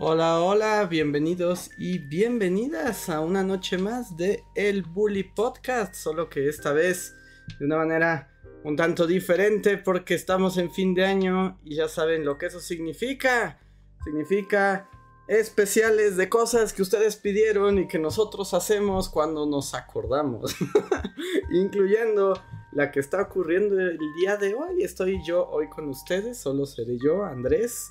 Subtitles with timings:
[0.00, 6.48] Hola, hola, bienvenidos y bienvenidas a una noche más de El Bully Podcast, solo que
[6.48, 7.16] esta vez
[7.58, 8.30] de una manera
[8.62, 12.60] un tanto diferente porque estamos en fin de año y ya saben lo que eso
[12.60, 13.58] significa.
[14.04, 14.88] Significa
[15.26, 20.54] especiales de cosas que ustedes pidieron y que nosotros hacemos cuando nos acordamos,
[21.50, 24.84] incluyendo la que está ocurriendo el día de hoy.
[24.84, 27.90] Estoy yo hoy con ustedes, solo seré yo, Andrés.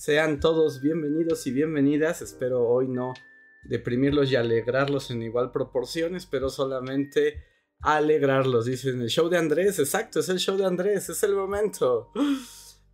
[0.00, 2.22] Sean todos bienvenidos y bienvenidas.
[2.22, 3.12] Espero hoy no
[3.64, 7.44] deprimirlos y alegrarlos en igual proporciones, pero solamente
[7.80, 8.64] alegrarlos.
[8.64, 12.10] Dicen el show de Andrés, exacto, es el show de Andrés, es el momento.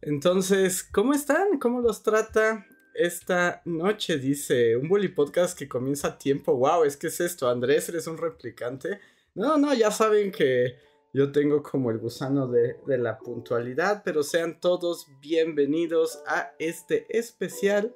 [0.00, 1.60] Entonces, ¿cómo están?
[1.60, 4.18] ¿Cómo los trata esta noche?
[4.18, 6.56] Dice un bully podcast que comienza a tiempo.
[6.56, 8.98] Wow, es que es esto, Andrés, eres un replicante.
[9.32, 10.74] No, no, ya saben que
[11.16, 17.94] yo tengo como el gusano de, la puntualidad, pero sean todos bienvenidos a este especial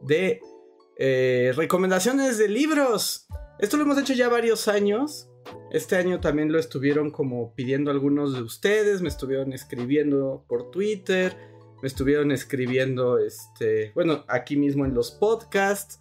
[0.00, 0.40] de
[0.96, 3.26] eh, recomendaciones de libros.
[3.58, 5.28] Esto lo hemos hecho ya varios años.
[5.72, 11.36] Este año también lo estuvieron como pidiendo algunos de ustedes, me estuvieron escribiendo por Twitter,
[11.82, 16.00] me estuvieron escribiendo, este, bueno, aquí mismo en los podcasts.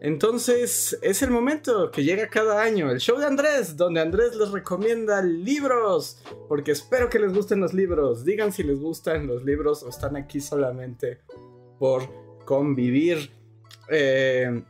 [0.00, 4.50] Entonces es el momento que llega cada año, el show de Andrés, donde Andrés les
[4.50, 8.24] recomienda libros, porque espero que les gusten los libros.
[8.24, 11.20] Digan si les gustan los libros o están aquí solamente
[11.78, 12.02] por
[12.44, 13.30] convivir.
[13.88, 14.64] Eh,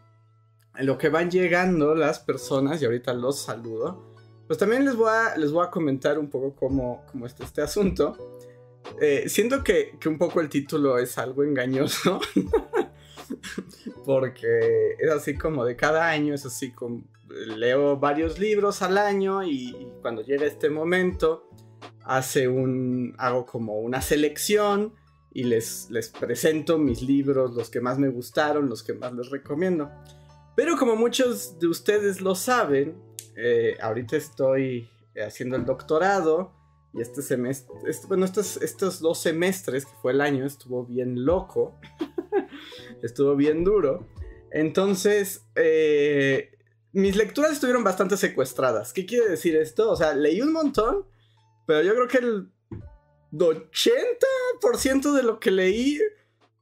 [0.80, 4.12] lo que van llegando las personas, y ahorita los saludo,
[4.46, 7.62] pues también les voy a, les voy a comentar un poco cómo, cómo está este
[7.62, 8.38] asunto.
[9.00, 12.20] Eh, siento que, que un poco el título es algo engañoso.
[14.04, 17.02] porque es así como de cada año, es así como
[17.56, 21.48] leo varios libros al año y, cuando llega este momento
[22.04, 24.94] hace un hago como una selección
[25.32, 29.30] y les, les presento mis libros, los que más me gustaron, los que más les
[29.30, 29.90] recomiendo.
[30.54, 33.00] Pero como muchos de ustedes lo saben,
[33.36, 34.90] eh, ahorita estoy
[35.26, 36.52] haciendo el doctorado
[36.92, 37.74] y este semestre,
[38.08, 41.78] bueno, estos, estos dos semestres que fue el año estuvo bien loco.
[43.02, 44.08] estuvo bien duro.
[44.50, 46.50] Entonces, eh,
[46.92, 48.92] mis lecturas estuvieron bastante secuestradas.
[48.92, 49.90] ¿Qué quiere decir esto?
[49.90, 51.06] O sea, leí un montón,
[51.66, 52.52] pero yo creo que el
[53.32, 55.98] 80% de lo que leí,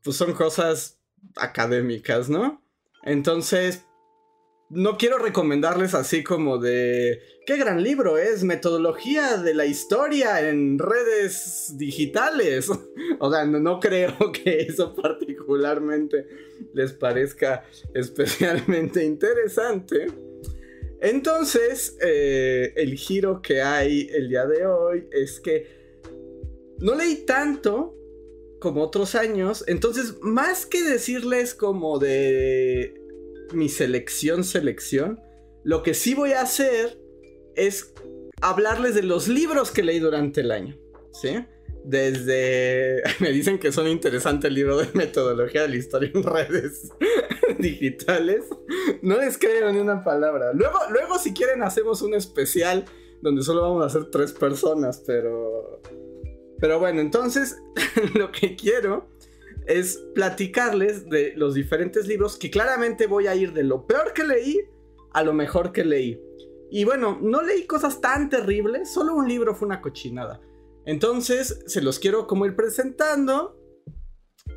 [0.02, 1.00] pues son cosas
[1.36, 2.62] académicas, ¿no?
[3.02, 3.84] Entonces,
[4.70, 10.78] no quiero recomendarles así como de qué gran libro es metodología de la historia en
[10.78, 12.70] redes digitales.
[13.18, 16.26] o sea, no, creo que eso particularmente
[16.72, 20.06] les parezca especialmente interesante.
[21.00, 25.66] Entonces, eh, el giro que hay el día de hoy es que
[26.78, 27.96] no leí tanto
[28.60, 29.64] como otros años.
[29.66, 32.99] Entonces, más que decirles como de
[33.52, 35.20] mi selección, selección.
[35.64, 36.98] Lo que sí voy a hacer
[37.54, 37.92] es
[38.40, 40.76] hablarles de los libros que leí durante el año.
[41.12, 41.44] ¿Sí?
[41.84, 43.02] Desde.
[43.20, 46.90] Me dicen que son interesantes el libro de metodología de la historia en redes
[47.58, 48.44] digitales.
[49.02, 50.52] No les creo ni una palabra.
[50.52, 52.84] Luego, luego, si quieren, hacemos un especial
[53.22, 55.80] donde solo vamos a hacer tres personas, pero.
[56.58, 57.56] Pero bueno, entonces
[58.14, 59.08] lo que quiero
[59.66, 64.24] es platicarles de los diferentes libros que claramente voy a ir de lo peor que
[64.24, 64.58] leí
[65.12, 66.20] a lo mejor que leí.
[66.70, 70.40] Y bueno, no leí cosas tan terribles, solo un libro fue una cochinada.
[70.86, 73.56] Entonces, se los quiero como ir presentando.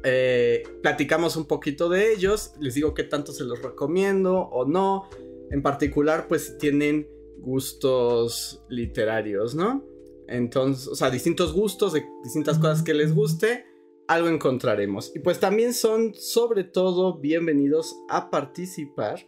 [0.03, 5.09] Eh, platicamos un poquito de ellos, les digo qué tanto se los recomiendo o no.
[5.49, 7.07] En particular, pues tienen
[7.39, 9.83] gustos literarios, ¿no?
[10.27, 13.65] Entonces, o sea, distintos gustos de distintas cosas que les guste
[14.07, 15.11] algo encontraremos.
[15.15, 19.25] Y pues también son sobre todo bienvenidos a participar.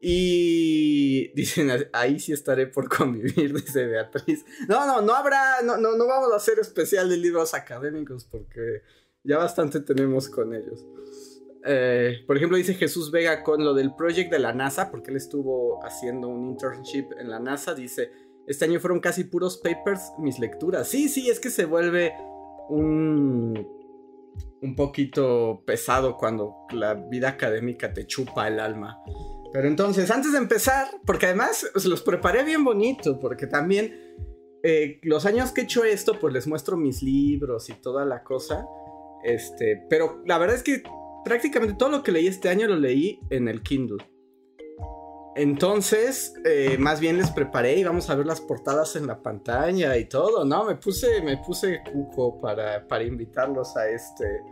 [0.00, 4.44] Y dicen, ahí sí estaré por convivir, dice Beatriz.
[4.68, 8.82] No, no, no habrá, no, no, no vamos a hacer especial de libros académicos porque
[9.24, 10.84] ya bastante tenemos con ellos.
[11.64, 15.16] Eh, por ejemplo, dice Jesús Vega con lo del project de la NASA, porque él
[15.16, 17.74] estuvo haciendo un internship en la NASA.
[17.74, 18.10] Dice,
[18.48, 20.88] este año fueron casi puros papers mis lecturas.
[20.88, 22.12] Sí, sí, es que se vuelve
[22.68, 23.81] un
[24.62, 28.98] un poquito pesado cuando la vida académica te chupa el alma.
[29.52, 33.94] Pero entonces, antes de empezar, porque además los preparé bien bonito, porque también
[34.62, 38.22] eh, los años que he hecho esto, pues les muestro mis libros y toda la
[38.22, 38.66] cosa.
[39.24, 40.82] Este, pero la verdad es que
[41.24, 44.02] prácticamente todo lo que leí este año lo leí en el Kindle.
[45.34, 49.96] Entonces, eh, más bien les preparé y vamos a ver las portadas en la pantalla
[49.96, 50.64] y todo, ¿no?
[50.64, 54.42] Me puse, me puse cuco para, para invitarlos a este,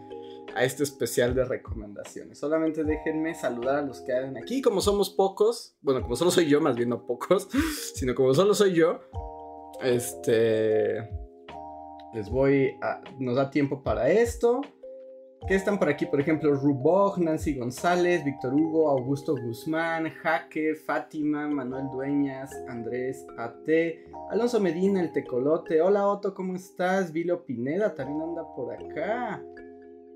[0.54, 2.38] a este especial de recomendaciones.
[2.38, 4.62] Solamente déjenme saludar a los que hagan aquí.
[4.62, 7.48] Como somos pocos, bueno, como solo soy yo, más bien no pocos,
[7.94, 9.00] sino como solo soy yo,
[9.82, 11.10] este.
[12.14, 13.02] Les voy a.
[13.18, 14.62] Nos da tiempo para esto.
[15.48, 16.06] ¿Qué están por aquí?
[16.06, 23.68] Por ejemplo, Rubog, Nancy González, Víctor Hugo, Augusto Guzmán, Jaque, Fátima, Manuel Dueñas, Andrés AT,
[24.30, 25.80] Alonso Medina, el Tecolote.
[25.80, 27.12] Hola Otto, ¿cómo estás?
[27.12, 29.42] Vilo Pineda también anda por acá.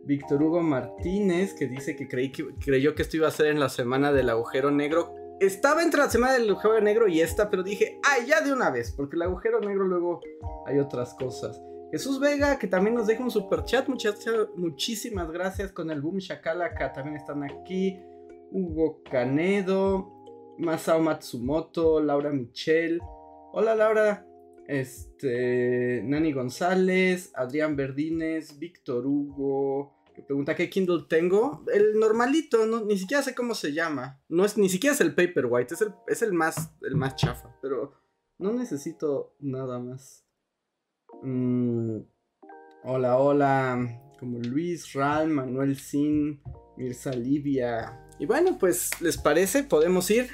[0.05, 3.59] Víctor Hugo Martínez, que dice que, creí que creyó que esto iba a ser en
[3.59, 5.15] la semana del agujero negro.
[5.41, 8.71] Estaba entre la semana del agujero negro y esta, pero dije, ay, ya de una
[8.71, 10.21] vez, porque el agujero negro luego
[10.67, 11.61] hay otras cosas.
[11.95, 13.87] Jesús Vega, que también nos deja un super chat,
[14.57, 18.01] muchísimas gracias con el boom Shakalaka, también están aquí.
[18.51, 20.11] Hugo Canedo,
[20.59, 23.01] Masao Matsumoto, Laura Michel.
[23.53, 24.27] Hola Laura,
[24.67, 31.65] este, Nani González, Adrián Verdines, Víctor Hugo, que pregunta qué Kindle tengo.
[31.73, 34.21] El normalito, no, ni siquiera sé cómo se llama.
[34.29, 37.57] No es, ni siquiera es el Paperwhite, es el, es el más, el más chafa,
[37.63, 37.93] pero
[38.39, 40.24] no necesito nada más.
[41.23, 41.99] Mm,
[42.83, 46.43] hola, hola, como Luis, Ral, Manuel Sin,
[46.77, 48.01] Mirza Livia.
[48.19, 49.63] Y bueno, pues, ¿les parece?
[49.65, 50.29] Podemos ir.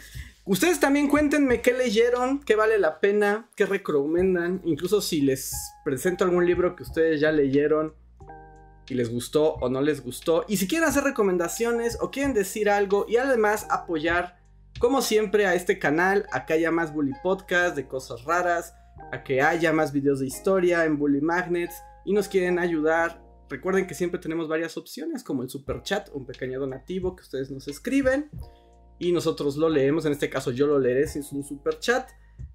[0.45, 5.53] Ustedes también cuéntenme qué leyeron, qué vale la pena, qué recomiendan, incluso si les
[5.85, 7.95] presento algún libro que ustedes ya leyeron
[8.89, 10.45] y les gustó o no les gustó.
[10.49, 14.41] Y si quieren hacer recomendaciones o quieren decir algo y además apoyar,
[14.81, 18.75] como siempre, a este canal, a que haya más Bully Podcast de cosas raras,
[19.13, 23.23] a que haya más videos de historia en Bully Magnets y nos quieren ayudar.
[23.49, 27.51] Recuerden que siempre tenemos varias opciones como el super chat, un pequeño donativo que ustedes
[27.51, 28.31] nos escriben
[28.99, 30.05] y nosotros lo leemos.
[30.07, 32.09] En este caso yo lo leeré si es un super chat.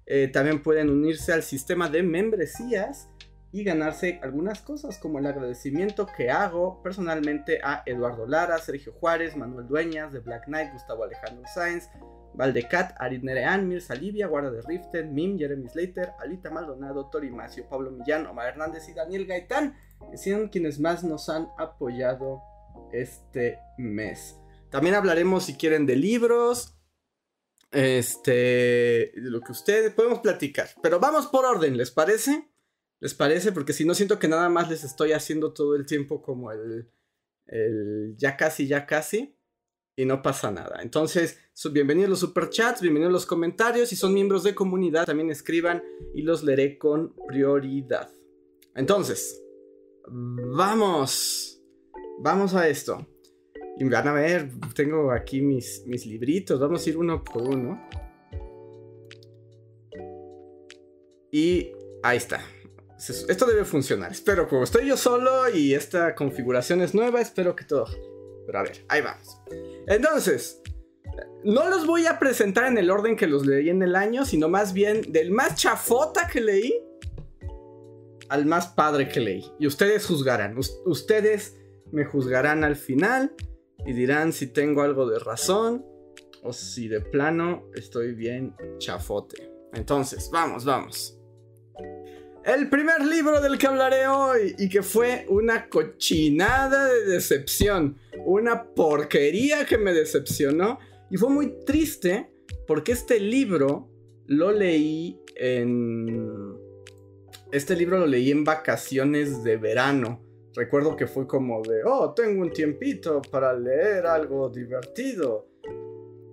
[0.06, 3.10] Eh, también pueden unirse al sistema de membresías
[3.52, 9.36] y ganarse algunas cosas como el agradecimiento que hago personalmente a Eduardo Lara, Sergio Juárez,
[9.36, 11.88] Manuel Dueñas, de Black Knight, Gustavo Alejandro Sáenz,
[12.36, 17.66] Valdecat, Arid Nerean, Mir Salivia, Guarda de Riften, Mim, Jeremy Slater, Alita Maldonado, Tori Macio,
[17.68, 19.74] Pablo Millán, Omar Hernández y Daniel Gaitán,
[20.10, 22.42] que son quienes más nos han apoyado
[22.92, 24.36] este mes.
[24.70, 26.74] También hablaremos, si quieren, de libros.
[27.72, 30.68] Este, de lo que ustedes podemos platicar.
[30.82, 32.48] Pero vamos por orden, ¿les parece?
[33.00, 33.52] ¿Les parece?
[33.52, 36.90] Porque si no siento que nada más les estoy haciendo todo el tiempo como el,
[37.46, 39.36] el ya casi, ya casi.
[39.96, 40.80] Y no pasa nada.
[40.82, 41.38] Entonces,
[41.72, 43.88] bienvenidos a los superchats, bienvenidos a los comentarios.
[43.88, 45.82] Si son miembros de comunidad, también escriban
[46.14, 48.10] y los leeré con prioridad.
[48.74, 49.42] Entonces,
[50.06, 51.60] vamos.
[52.20, 53.06] Vamos a esto.
[53.78, 57.80] Y van a ver, tengo aquí mis, mis libritos, vamos a ir uno por uno.
[61.32, 62.42] Y ahí está.
[62.98, 64.12] Esto debe funcionar.
[64.12, 67.86] Espero, como estoy yo solo y esta configuración es nueva, espero que todo.
[68.46, 69.38] Pero a ver, ahí vamos.
[69.86, 70.62] Entonces,
[71.44, 74.48] no los voy a presentar en el orden que los leí en el año, sino
[74.48, 76.74] más bien del más chafota que leí
[78.28, 79.44] al más padre que leí.
[79.58, 80.58] Y ustedes juzgarán.
[80.58, 81.56] ustedes
[81.92, 83.32] me juzgarán al final
[83.84, 85.86] y dirán si tengo algo de razón
[86.42, 89.50] o si de plano estoy bien chafote.
[89.72, 91.18] Entonces, vamos, vamos.
[92.44, 98.64] El primer libro del que hablaré hoy y que fue una cochinada de decepción, una
[98.64, 100.78] porquería que me decepcionó
[101.10, 102.30] y fue muy triste
[102.66, 103.90] porque este libro
[104.26, 106.56] lo leí en...
[107.52, 112.42] Este libro lo leí en vacaciones de verano recuerdo que fue como de, oh, tengo
[112.42, 115.50] un tiempito para leer algo divertido.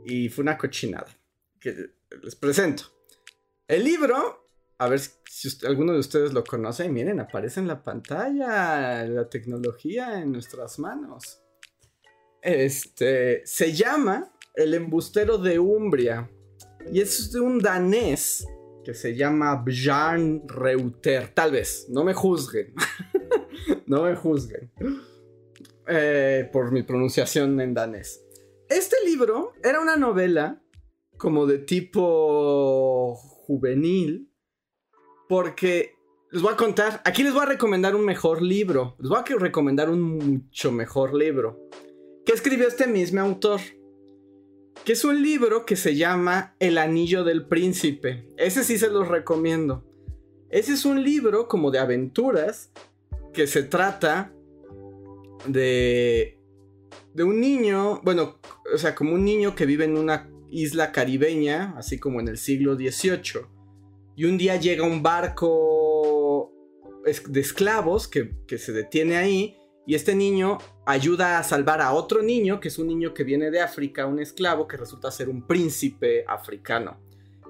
[0.05, 1.07] Y fue una cochinada.
[1.59, 1.75] Que
[2.21, 2.85] les presento.
[3.67, 9.05] El libro, a ver si alguno de ustedes lo conoce, miren, aparece en la pantalla
[9.05, 11.41] la tecnología en nuestras manos.
[12.41, 16.29] Este, se llama El embustero de Umbria.
[16.91, 18.45] Y es de un danés
[18.83, 21.29] que se llama Bjarn Reuter.
[21.33, 22.73] Tal vez, no me juzguen.
[23.87, 24.71] no me juzguen
[25.87, 28.23] eh, por mi pronunciación en danés.
[28.69, 30.61] Este libro era una novela
[31.17, 34.31] como de tipo juvenil,
[35.29, 35.95] porque
[36.31, 39.39] les voy a contar, aquí les voy a recomendar un mejor libro, les voy a
[39.39, 41.69] recomendar un mucho mejor libro,
[42.25, 43.61] que escribió este mismo autor,
[44.85, 48.27] que es un libro que se llama El Anillo del Príncipe.
[48.37, 49.83] Ese sí se los recomiendo.
[50.49, 52.71] Ese es un libro como de aventuras
[53.33, 54.33] que se trata
[55.47, 56.37] de
[57.13, 58.39] de un niño, bueno,
[58.73, 62.37] o sea, como un niño que vive en una isla caribeña, así como en el
[62.37, 63.45] siglo XVIII,
[64.15, 66.51] y un día llega un barco
[67.03, 72.21] de esclavos que, que se detiene ahí, y este niño ayuda a salvar a otro
[72.21, 75.45] niño, que es un niño que viene de África, un esclavo que resulta ser un
[75.45, 76.97] príncipe africano.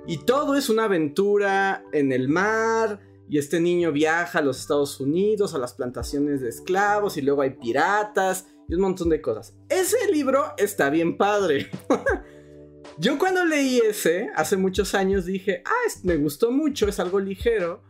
[0.08, 3.00] Y todo es una aventura en el mar,
[3.30, 7.42] y este niño viaja a los Estados Unidos, a las plantaciones de esclavos, y luego
[7.42, 9.56] hay piratas, y un montón de cosas.
[9.70, 11.70] Ese libro está bien padre.
[12.98, 17.82] Yo cuando leí ese, hace muchos años, dije, ah, me gustó mucho, es algo ligero,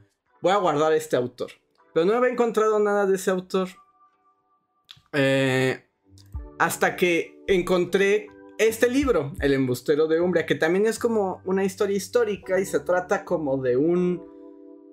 [0.41, 1.51] voy a guardar este autor.
[1.93, 3.69] Pero no había encontrado nada de ese autor.
[5.13, 5.83] Eh,
[6.59, 8.27] hasta que encontré
[8.57, 12.79] este libro, El embustero de Umbria, que también es como una historia histórica y se
[12.79, 14.23] trata como de un,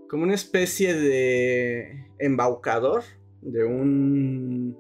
[0.09, 3.03] como una especie de embaucador,
[3.43, 4.77] de un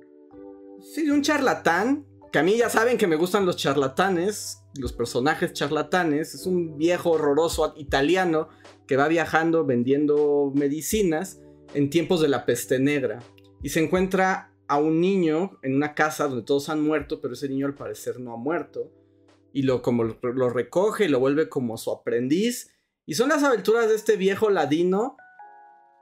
[0.82, 2.06] Sí, un charlatán.
[2.32, 6.34] Que a mí ya saben que me gustan los charlatanes, los personajes charlatanes.
[6.34, 8.48] Es un viejo horroroso italiano
[8.86, 11.40] que va viajando vendiendo medicinas
[11.74, 13.18] en tiempos de la peste negra.
[13.62, 17.48] Y se encuentra a un niño en una casa donde todos han muerto, pero ese
[17.48, 18.90] niño al parecer no ha muerto.
[19.52, 22.72] Y lo, como lo recoge y lo vuelve como su aprendiz.
[23.04, 25.16] Y son las aventuras de este viejo ladino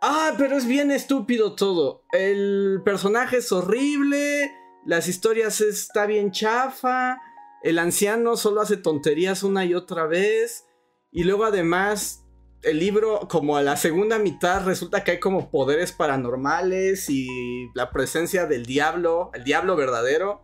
[0.01, 2.05] Ah, pero es bien estúpido todo.
[2.13, 4.53] El personaje es horrible,
[4.87, 7.19] las historias está bien chafa,
[7.65, 10.67] el anciano solo hace tonterías una y otra vez,
[11.11, 12.25] y luego además
[12.63, 17.29] el libro como a la segunda mitad resulta que hay como poderes paranormales y
[17.75, 20.43] la presencia del diablo, el diablo verdadero.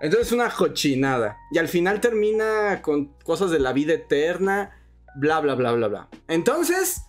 [0.00, 1.36] Entonces una cochinada.
[1.50, 4.78] Y al final termina con cosas de la vida eterna,
[5.16, 6.08] bla, bla, bla, bla, bla.
[6.28, 7.02] Entonces...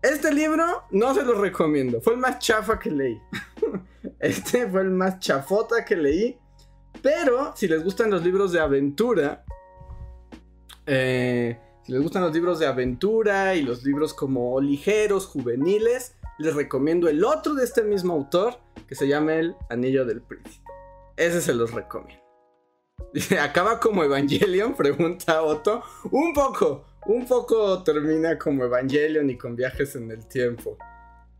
[0.00, 2.00] Este libro no se lo recomiendo.
[2.00, 3.20] Fue el más chafa que leí.
[4.20, 6.38] este fue el más chafota que leí.
[7.02, 9.44] Pero si les gustan los libros de aventura,
[10.86, 16.54] eh, si les gustan los libros de aventura y los libros como ligeros, juveniles, les
[16.54, 20.70] recomiendo el otro de este mismo autor que se llama El Anillo del Príncipe.
[21.16, 22.22] Ese se los recomiendo.
[23.40, 24.74] ¿acaba como Evangelion?
[24.76, 25.82] Pregunta Otto.
[26.10, 30.76] Un poco, un poco termina como Evangelion y con viajes en el tiempo.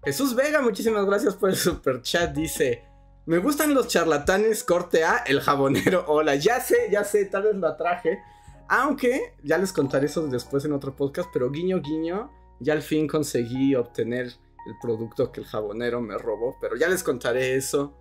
[0.03, 2.33] Jesús Vega, muchísimas gracias por el super chat.
[2.33, 2.87] Dice:
[3.27, 6.07] Me gustan los charlatanes, corte A, el jabonero.
[6.09, 8.19] Hola, ya sé, ya sé, tal vez la traje.
[8.69, 13.09] Aunque ya les contaré eso después en otro podcast, pero guiño, guiño, ya al fin
[13.09, 16.57] conseguí obtener el producto que el jabonero me robó.
[16.61, 17.97] Pero ya les contaré eso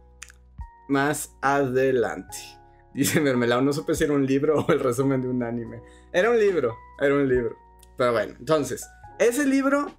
[0.90, 2.38] más adelante.
[2.94, 5.82] Dice Mermelao, no supe si era un libro o el resumen de un anime.
[6.12, 7.56] Era un libro, era un libro.
[7.96, 8.86] Pero bueno, entonces,
[9.20, 9.92] ese libro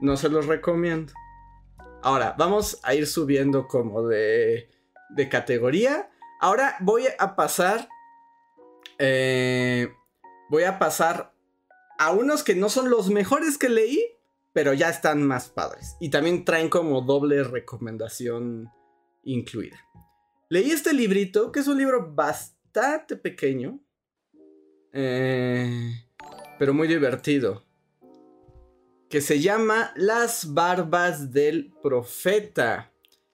[0.00, 1.14] no se los recomiendo.
[2.02, 4.68] Ahora, vamos a ir subiendo como de,
[5.08, 6.10] de categoría.
[6.40, 7.88] Ahora voy a pasar...
[8.98, 9.92] Eh,
[10.50, 11.34] voy a pasar
[11.98, 14.04] a unos que no son los mejores que leí,
[14.52, 15.96] pero ya están más padres.
[16.00, 18.70] Y también traen como doble recomendación
[19.24, 19.78] incluida.
[20.48, 23.80] Leí este librito, que es un libro bastante pequeño,
[24.92, 25.90] eh,
[26.58, 27.64] pero muy divertido,
[29.08, 32.92] que se llama Las Barbas del Profeta,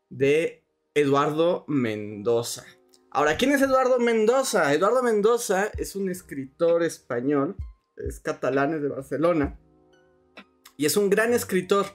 [0.09, 0.65] de
[0.95, 2.65] Eduardo Mendoza.
[3.13, 4.73] Ahora, ¿quién es Eduardo Mendoza?
[4.73, 7.57] Eduardo Mendoza es un escritor español,
[7.97, 9.59] es catalán, es de Barcelona,
[10.77, 11.87] y es un gran escritor.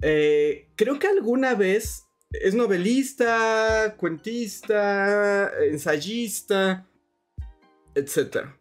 [0.00, 6.86] Eh, creo que alguna vez es novelista, cuentista, ensayista,
[7.96, 8.57] etc.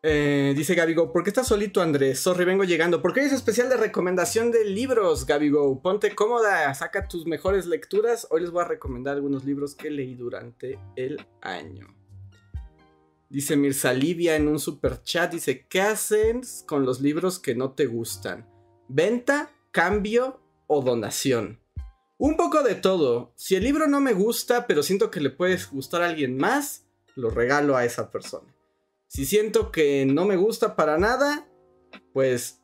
[0.00, 2.20] Eh, dice Gabigo, ¿por qué estás solito Andrés?
[2.20, 3.02] Sorry, vengo llegando.
[3.02, 5.82] ¿Por qué es especial de recomendación de libros, Gabigo?
[5.82, 8.28] Ponte cómoda, saca tus mejores lecturas.
[8.30, 11.88] Hoy les voy a recomendar algunos libros que leí durante el año.
[13.28, 17.72] Dice Mirza Livia en un super chat, dice, ¿qué haces con los libros que no
[17.72, 18.48] te gustan?
[18.86, 21.60] ¿Venta, cambio o donación?
[22.18, 23.32] Un poco de todo.
[23.34, 26.86] Si el libro no me gusta, pero siento que le puede gustar a alguien más,
[27.16, 28.54] lo regalo a esa persona.
[29.08, 31.48] Si siento que no me gusta para nada,
[32.12, 32.62] pues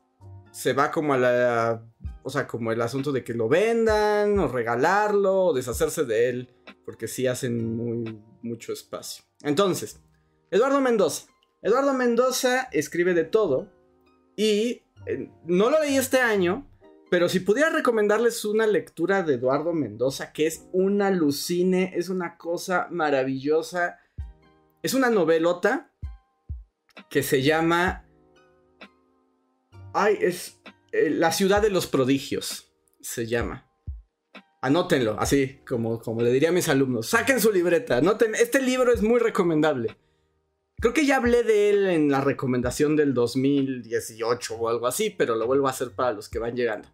[0.52, 1.90] se va como a la...
[2.22, 6.54] O sea, como el asunto de que lo vendan, o regalarlo, o deshacerse de él,
[6.86, 9.24] porque sí hacen muy, mucho espacio.
[9.42, 10.00] Entonces,
[10.50, 11.26] Eduardo Mendoza.
[11.60, 13.70] Eduardo Mendoza escribe de todo,
[14.36, 16.66] y eh, no lo leí este año,
[17.10, 22.36] pero si pudiera recomendarles una lectura de Eduardo Mendoza, que es una alucine, es una
[22.36, 23.98] cosa maravillosa.
[24.82, 25.93] Es una novelota
[27.10, 28.04] que se llama.
[29.92, 30.60] Ay, es.
[30.92, 33.70] eh, La ciudad de los prodigios se llama.
[34.60, 37.08] Anótenlo, así como, como le diría a mis alumnos.
[37.08, 37.98] Saquen su libreta.
[37.98, 38.34] Anoten.
[38.34, 39.96] Este libro es muy recomendable.
[40.80, 45.34] Creo que ya hablé de él en la recomendación del 2018 o algo así, pero
[45.36, 46.88] lo vuelvo a hacer para los que van llegando.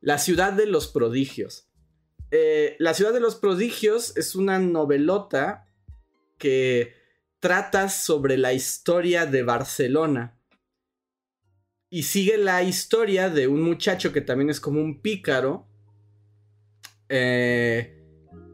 [0.00, 1.68] La ciudad de los prodigios.
[2.32, 5.68] Eh, la ciudad de los prodigios es una novelota
[6.38, 6.94] que
[7.42, 10.38] trata sobre la historia de Barcelona.
[11.90, 15.66] Y sigue la historia de un muchacho que también es como un pícaro.
[17.08, 17.98] Eh,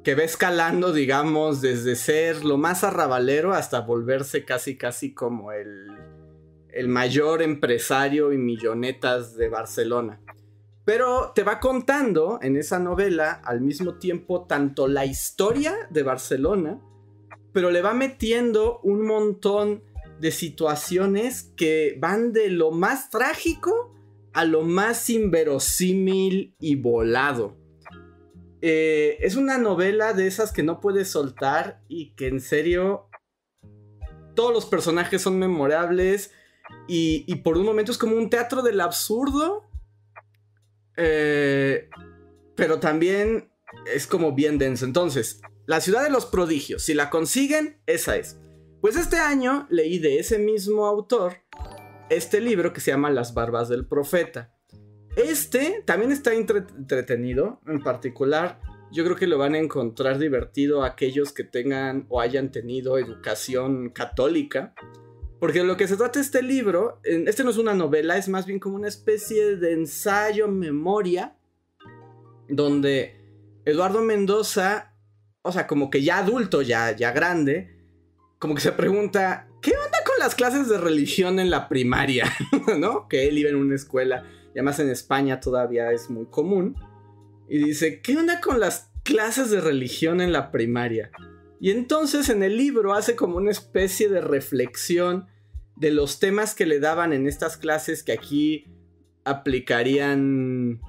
[0.02, 5.88] que va escalando, digamos, desde ser lo más arrabalero hasta volverse casi, casi como el,
[6.70, 10.18] el mayor empresario y millonetas de Barcelona.
[10.86, 16.80] Pero te va contando en esa novela al mismo tiempo tanto la historia de Barcelona,
[17.58, 19.82] pero le va metiendo un montón
[20.20, 23.92] de situaciones que van de lo más trágico
[24.32, 27.56] a lo más inverosímil y volado.
[28.62, 33.08] Eh, es una novela de esas que no puedes soltar y que en serio
[34.36, 36.30] todos los personajes son memorables
[36.86, 39.68] y, por un momento es como un teatro del absurdo,
[40.96, 41.90] eh,
[42.54, 43.50] pero también
[43.92, 44.84] es como bien denso.
[44.84, 48.38] Entonces, la ciudad de los prodigios, si la consiguen, esa es.
[48.80, 51.42] Pues este año leí de ese mismo autor
[52.08, 54.54] este libro que se llama Las Barbas del Profeta.
[55.14, 58.62] Este también está entretenido, en particular.
[58.90, 63.90] Yo creo que lo van a encontrar divertido aquellos que tengan o hayan tenido educación
[63.90, 64.72] católica.
[65.38, 68.58] Porque lo que se trata este libro, este no es una novela, es más bien
[68.58, 71.36] como una especie de ensayo, memoria,
[72.48, 73.20] donde
[73.66, 74.94] Eduardo Mendoza,
[75.42, 77.76] o sea, como que ya adulto, ya, ya grande,
[78.38, 82.32] como que se pregunta, ¿qué onda con las clases de religión en la primaria?
[82.78, 83.08] ¿No?
[83.08, 86.76] Que él iba en una escuela y además en España todavía es muy común.
[87.48, 91.10] Y dice, ¿qué onda con las clases de religión en la primaria?
[91.60, 95.26] Y entonces en el libro hace como una especie de reflexión
[95.76, 98.66] de los temas que le daban en estas clases que aquí
[99.24, 100.80] aplicarían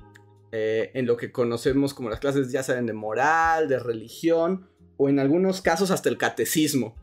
[0.51, 5.07] eh, en lo que conocemos como las clases ya saben de moral, de religión o
[5.07, 6.95] en algunos casos hasta el catecismo.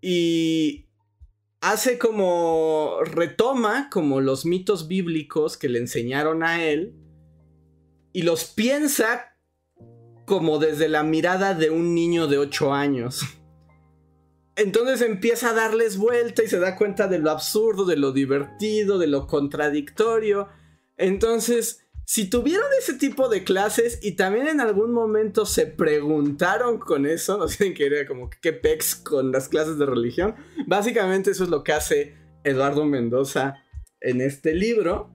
[0.00, 0.86] Y
[1.60, 6.94] hace como retoma como los mitos bíblicos que le enseñaron a él
[8.12, 9.36] y los piensa
[10.24, 13.22] como desde la mirada de un niño de 8 años.
[14.56, 18.98] Entonces empieza a darles vuelta y se da cuenta de lo absurdo, de lo divertido,
[18.98, 20.48] de lo contradictorio.
[20.96, 27.06] Entonces si tuvieron ese tipo de clases y también en algún momento se preguntaron con
[27.06, 30.34] eso, no sé qué era como qué pex con las clases de religión,
[30.66, 32.14] básicamente eso es lo que hace
[32.44, 33.56] Eduardo Mendoza
[34.00, 35.10] en este libro.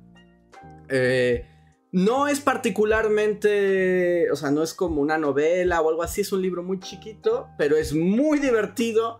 [0.89, 1.45] Eh,
[1.91, 6.41] no es particularmente, o sea, no es como una novela o algo así, es un
[6.41, 9.19] libro muy chiquito, pero es muy divertido,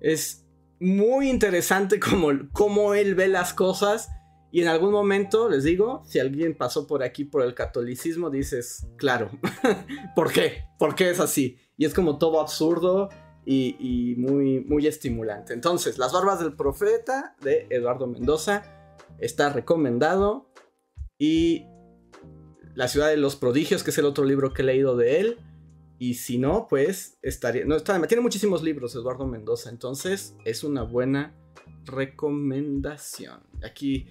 [0.00, 0.46] es
[0.80, 4.08] muy interesante como, como él ve las cosas
[4.56, 8.86] y en algún momento, les digo, si alguien pasó por aquí por el catolicismo, dices,
[8.96, 9.30] claro,
[10.16, 10.64] ¿por qué?
[10.78, 11.58] ¿Por qué es así?
[11.76, 13.10] Y es como todo absurdo
[13.44, 15.52] y, muy, muy estimulante.
[15.52, 20.50] Entonces, Las Barbas del Profeta de Eduardo Mendoza está recomendado.
[21.18, 21.66] Y
[22.74, 25.38] La Ciudad de los Prodigios, que es el otro libro que he leído de él.
[25.98, 27.66] Y si no, pues estaría...
[27.66, 31.34] No, está, tiene muchísimos libros Eduardo Mendoza, entonces es una buena
[31.84, 33.42] recomendación.
[33.62, 34.06] Aquí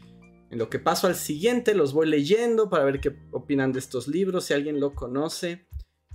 [0.56, 4.08] en lo que paso al siguiente, los voy leyendo para ver qué opinan de estos
[4.08, 5.68] libros, si alguien lo conoce.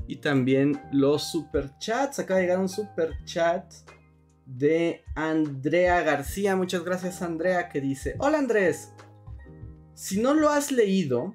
[0.07, 2.19] Y también los superchats.
[2.19, 3.71] Acaba de llegar un superchat
[4.47, 6.57] de Andrea García.
[6.57, 8.95] Muchas gracias, Andrea, que dice: Hola Andrés.
[9.93, 11.35] Si no lo has leído,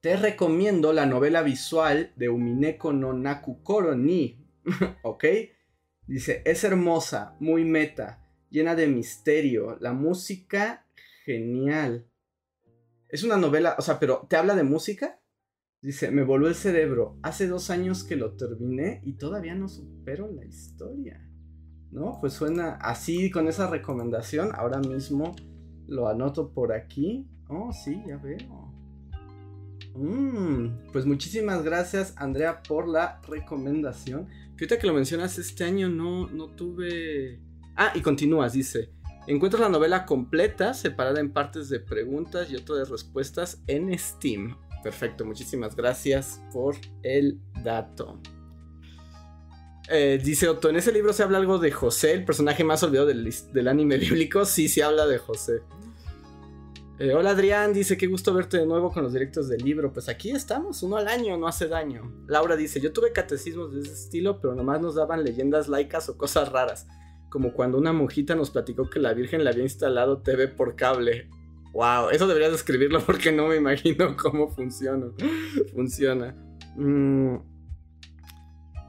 [0.00, 4.48] te recomiendo la novela visual de Umineko no Nakukoro ni.
[5.02, 5.26] ¿Ok?
[6.06, 9.76] Dice: Es hermosa, muy meta, llena de misterio.
[9.78, 10.86] La música
[11.24, 12.08] genial.
[13.08, 15.20] Es una novela, o sea, pero ¿te habla de música?
[15.82, 17.18] Dice, me voló el cerebro.
[17.22, 21.28] Hace dos años que lo terminé y todavía no supero la historia.
[21.90, 22.18] ¿No?
[22.20, 24.50] Pues suena así con esa recomendación.
[24.54, 25.34] Ahora mismo
[25.88, 27.28] lo anoto por aquí.
[27.48, 28.72] Oh, sí, ya veo.
[29.94, 34.26] Mm, pues muchísimas gracias, Andrea, por la recomendación.
[34.56, 37.42] Que ahorita que lo mencionas, este año no, no tuve.
[37.76, 38.92] Ah, y continúas, dice.
[39.26, 44.56] Encuentras la novela completa, separada en partes de preguntas y otras de respuestas en Steam.
[44.82, 48.20] Perfecto, muchísimas gracias por el dato.
[49.88, 53.06] Eh, dice Otto, en ese libro se habla algo de José, el personaje más olvidado
[53.06, 54.44] del, anime bíblico.
[54.44, 55.62] Sí, se habla de José.
[56.98, 59.92] Eh, hola Adrián, dice, qué gusto verte de nuevo con los directos del libro.
[59.92, 62.12] Pues aquí estamos, uno al año, no hace daño.
[62.26, 66.16] Laura dice, yo tuve catecismos de ese estilo, pero nomás nos daban leyendas laicas o
[66.16, 66.86] cosas raras.
[67.32, 71.30] Como cuando una monjita nos platicó que la Virgen le había instalado TV por cable.
[71.72, 75.06] Wow, eso deberías escribirlo porque no me imagino cómo funciona.
[75.74, 76.36] funciona.
[76.76, 77.36] Mm.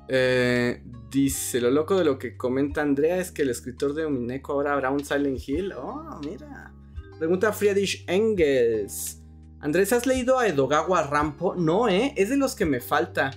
[0.09, 4.51] Eh, dice, lo loco de lo que comenta Andrea es que el escritor de Omineco
[4.51, 5.71] ahora habrá un Silent Hill.
[5.77, 6.73] Oh, mira.
[7.17, 9.21] Pregunta Friedrich Engels.
[9.61, 11.55] Andrés, ¿has leído a Edogawa Rampo?
[11.55, 12.13] No, ¿eh?
[12.17, 13.31] Es de los que me falta.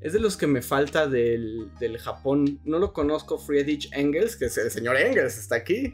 [0.00, 2.60] Es de los que me falta del, Japón.
[2.64, 5.92] No lo conozco, Friedrich Engels, que es el señor Engels, está aquí.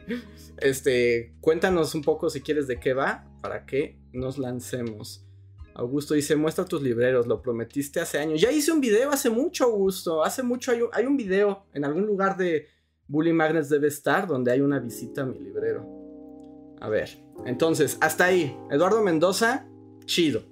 [0.57, 5.25] Este, cuéntanos un poco si quieres de qué va, para que nos lancemos.
[5.73, 8.39] Augusto dice, muestra tus libreros, lo prometiste hace años.
[8.39, 10.23] Ya hice un video hace mucho, Augusto.
[10.23, 12.67] Hace mucho hay un, hay un video en algún lugar de
[13.07, 15.85] Bully Magnets debe estar donde hay una visita a mi librero.
[16.79, 18.57] A ver, entonces, hasta ahí.
[18.71, 19.67] Eduardo Mendoza,
[20.05, 20.43] chido.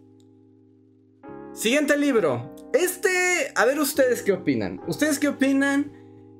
[1.53, 2.55] Siguiente libro.
[2.73, 4.81] Este, a ver ustedes qué opinan.
[4.87, 5.91] ¿Ustedes qué opinan?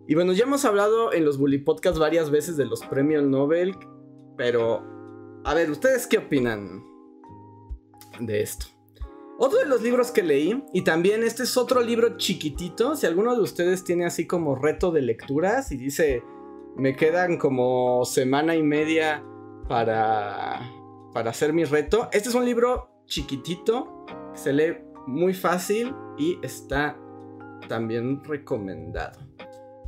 [0.08, 3.76] Y bueno, ya hemos hablado en los Bully Podcasts varias veces de los premios Nobel,
[4.38, 4.84] pero
[5.43, 6.84] a ver, ¿ustedes qué opinan
[8.19, 8.65] de esto?
[9.38, 13.36] Otro de los libros que leí, y también este es otro libro chiquitito, si alguno
[13.36, 16.24] de ustedes tiene así como reto de lecturas y dice,
[16.76, 19.24] me quedan como semana y media
[19.67, 20.62] para,
[21.13, 27.00] para hacer mi reto, este es un libro chiquitito, se lee muy fácil y está
[27.67, 29.19] también recomendado.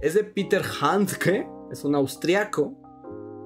[0.01, 2.75] Es de Peter Handke, es un austriaco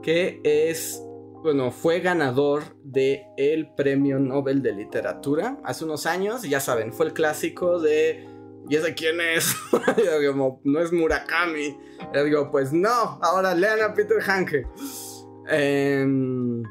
[0.02, 1.02] que es,
[1.44, 7.08] bueno, fue ganador del el Premio Nobel de Literatura hace unos años, ya saben, fue
[7.08, 8.28] el clásico de
[8.70, 9.56] ¿y ese quién es?
[10.63, 11.78] no es Murakami.
[12.13, 14.68] Yo digo, pues no, ahora lean a Peter Handke.
[15.50, 16.63] Em,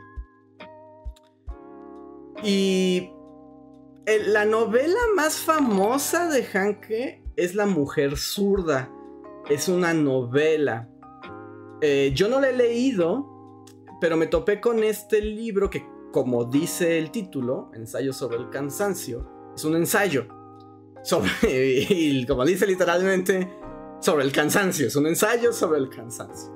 [2.43, 3.11] y
[4.27, 8.91] la novela más famosa de Hanke es La mujer zurda.
[9.49, 10.89] Es una novela.
[11.81, 13.65] Eh, yo no la he leído,
[14.01, 19.53] pero me topé con este libro que, como dice el título, Ensayo sobre el cansancio,
[19.55, 20.27] es un ensayo.
[21.05, 21.31] Sobre,
[21.89, 23.49] y como dice literalmente,
[24.01, 24.89] sobre el cansancio.
[24.89, 26.53] Es un ensayo sobre el cansancio.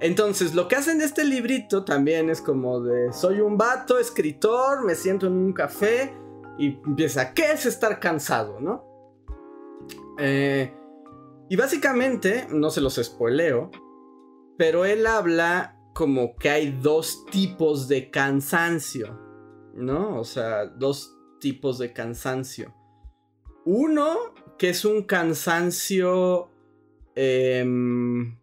[0.00, 4.84] Entonces, lo que hacen de este librito también es como de, soy un vato, escritor,
[4.84, 6.14] me siento en un café
[6.58, 8.60] y empieza, ¿qué es estar cansado?
[8.60, 8.93] ¿No?
[10.18, 10.72] Eh,
[11.48, 13.70] y básicamente, no se los spoileo,
[14.56, 19.20] pero él habla como que hay dos tipos de cansancio,
[19.74, 20.18] ¿no?
[20.18, 22.74] O sea, dos tipos de cansancio.
[23.64, 24.16] Uno,
[24.58, 26.50] que es un cansancio
[27.14, 28.38] em,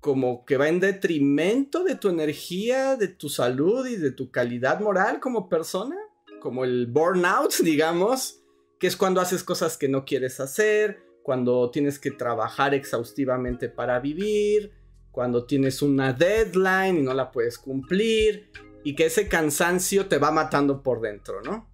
[0.00, 4.80] como que va en detrimento de tu energía, de tu salud y de tu calidad
[4.80, 5.96] moral como persona
[6.38, 8.37] como el burnout, digamos,
[8.78, 14.00] que es cuando haces cosas que no quieres hacer, cuando tienes que trabajar exhaustivamente para
[14.00, 14.72] vivir,
[15.10, 18.50] cuando tienes una deadline y no la puedes cumplir,
[18.84, 21.68] y que ese cansancio te va matando por dentro, ¿no?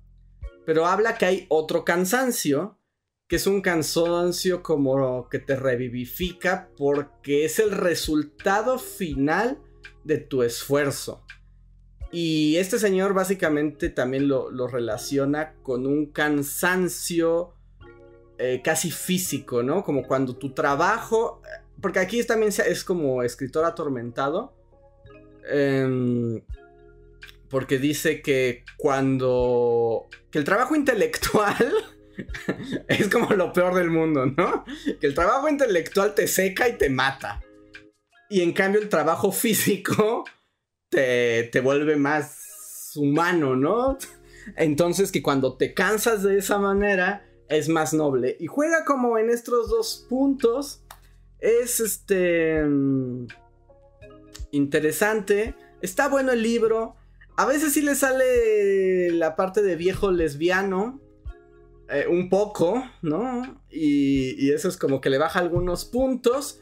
[0.64, 2.78] Pero habla que hay otro cansancio,
[3.28, 9.62] que es un cansancio como que te revivifica porque es el resultado final
[10.04, 11.24] de tu esfuerzo.
[12.14, 17.56] Y este señor básicamente también lo, relaciona con un cansancio
[18.38, 19.82] eh, casi físico, ¿no?
[19.82, 21.42] Como cuando tu trabajo,
[21.80, 24.54] porque aquí también es como escritor atormentado,
[25.50, 26.40] em,
[27.50, 31.74] porque dice que cuando, que el trabajo intelectual
[32.86, 34.64] es como lo peor del mundo, ¿no?
[35.00, 37.42] Que el trabajo intelectual te seca y te mata.
[38.30, 40.22] Y en cambio el trabajo físico
[40.94, 43.98] te, vuelve más humano, ¿no?
[44.56, 48.36] Entonces que cuando te cansas de esa manera es más noble.
[48.38, 50.84] Y juega como en estos dos puntos.
[51.40, 52.62] Es este...
[52.62, 53.26] Mm,
[54.52, 55.54] interesante.
[55.82, 56.94] Está bueno el libro.
[57.36, 61.00] A veces sí le sale la parte de viejo lesbiano.
[61.90, 63.60] Eh, un poco, ¿no?
[63.68, 66.60] Y, y, eso es como que le baja algunos puntos.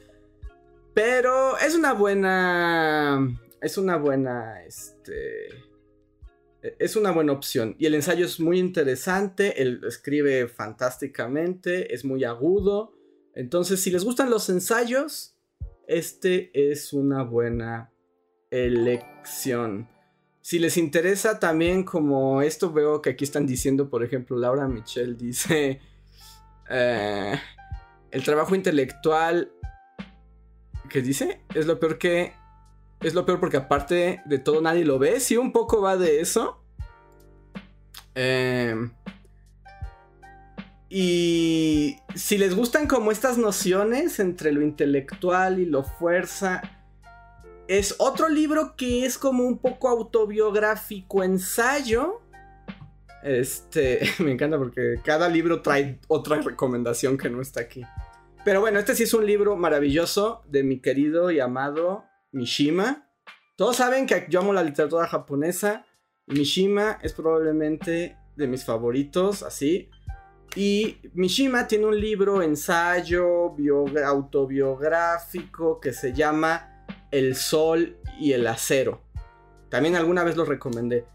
[0.95, 5.47] Pero es una buena es una buena, este,
[6.63, 7.77] e, es una buena opción.
[7.79, 12.93] Y el ensayo es muy interesante, él escribe fantásticamente, es muy agudo.
[13.35, 15.37] Entonces, si les gustan los ensayos,
[15.87, 17.93] este es una buena
[18.51, 19.89] elección.
[20.41, 25.15] Si les interesa también como esto veo que aquí están diciendo, por ejemplo, Laura Michelle
[25.15, 25.81] dice,
[26.69, 27.41] eh,
[28.11, 29.53] el trabajo intelectual,
[30.91, 31.43] ¿qué dice?
[31.55, 32.33] Es lo peor que
[33.03, 35.19] Es lo peor porque aparte de todo nadie lo ve.
[35.19, 36.63] Sí, un poco va de eso.
[38.15, 38.77] Eh,
[40.89, 46.63] y si les gustan como estas nociones entre lo intelectual y lo fuerza,
[47.67, 52.21] es otro libro que es como un poco autobiográfico, ensayo.
[53.25, 57.83] Este, me encanta porque cada libro trae otra recomendación que no está aquí.
[58.45, 63.09] Pero bueno, este sí es un libro maravilloso de mi querido y amado Mishima.
[63.57, 65.85] Todos saben que yo amo la literatura japonesa.
[66.27, 69.91] Mishima es probablemente de mis favoritos, así.
[70.55, 73.55] Y Mishima tiene un libro, ensayo,
[74.05, 79.03] autobiográfico que se llama el Sol y el Acero.
[79.69, 81.07] También alguna vez lo recomendé.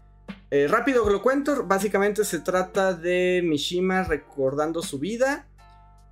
[0.50, 5.46] Eh, rápido lo cuento, básicamente se trata de Mishima recordando su vida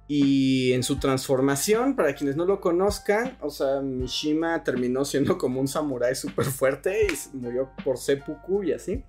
[0.09, 5.61] y en su transformación, para quienes no lo conozcan, o sea, Mishima terminó siendo como
[5.61, 9.05] un samurái súper fuerte y murió por seppuku y así.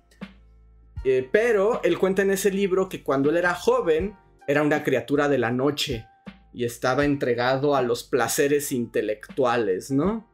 [1.04, 4.16] Eh, pero él cuenta en ese libro que cuando él era joven
[4.48, 6.06] era una criatura de la noche
[6.52, 10.28] y estaba entregado a los placeres intelectuales, ¿no?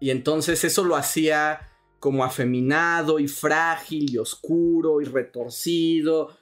[0.00, 6.36] Y entonces eso lo hacía como afeminado y frágil y oscuro y retorcido.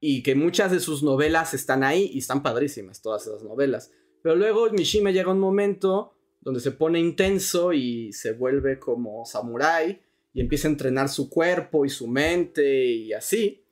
[0.00, 3.92] Y que muchas de sus novelas están ahí y están padrísimas todas esas novelas.
[4.22, 10.00] Pero luego Mishima llega un momento donde se pone intenso y se vuelve como samurái
[10.32, 13.64] y empieza a entrenar su cuerpo y su mente y así.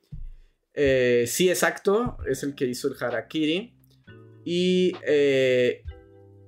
[0.73, 3.73] Eh, sí, exacto, es el que hizo el harakiri.
[4.45, 5.83] Y eh,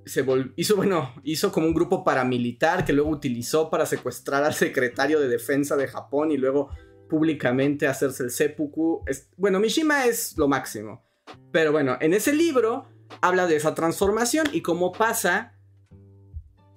[0.04, 0.24] se
[0.56, 5.28] hizo, bueno, hizo como un grupo paramilitar que luego utilizó para secuestrar al secretario de
[5.28, 6.70] defensa de Japón y luego
[7.12, 9.04] públicamente hacerse el seppuku.
[9.36, 11.04] bueno, Mishima es lo máximo.
[11.50, 12.86] Pero bueno, en ese libro
[13.20, 15.58] habla de esa transformación y cómo pasa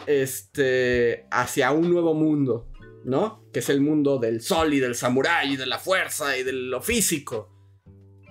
[0.08, 2.70] este hacia un nuevo mundo,
[3.06, 3.46] ¿no?
[3.54, 6.52] Que es el mundo del sol y del samurái y de la fuerza y de
[6.52, 7.50] lo físico.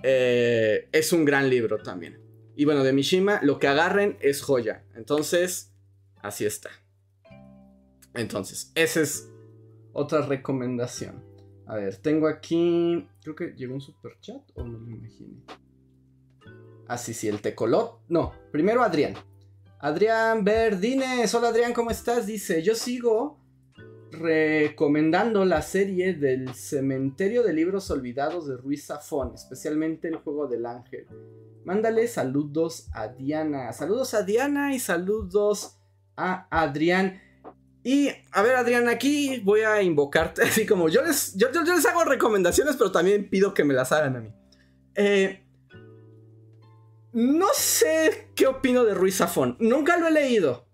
[0.03, 2.21] Eh, es un gran libro también.
[2.55, 4.83] Y bueno, de Mishima, lo que agarren es joya.
[4.93, 5.73] Entonces,
[6.21, 6.69] así está.
[8.13, 9.27] Entonces, esa es
[9.91, 11.34] otra recomendación.
[11.67, 13.07] A ver, tengo aquí.
[13.21, 15.43] Creo que llegó un super chat o no lo imaginé.
[16.87, 18.01] Ah, sí, sí, el tecolot.
[18.09, 19.15] No, primero Adrián.
[19.79, 21.33] Adrián Verdines.
[21.33, 22.27] Hola Adrián, ¿cómo estás?
[22.27, 23.39] Dice: Yo sigo
[24.11, 30.65] recomendando la serie del Cementerio de Libros Olvidados de Ruiz Zafón, especialmente el juego del
[30.65, 31.07] ángel.
[31.65, 33.73] Mándale saludos a Diana.
[33.73, 35.79] Saludos a Diana y saludos
[36.15, 37.19] a Adrián.
[37.85, 40.41] Y a ver, Adrián, aquí voy a invocarte.
[40.41, 44.15] Así como yo les, yo, les hago recomendaciones, pero también pido que me las hagan
[44.15, 44.33] a mí.
[44.95, 45.45] Eh,
[47.13, 49.55] no sé qué opino de Ruiz Zafón.
[49.59, 50.65] Nunca lo he leído.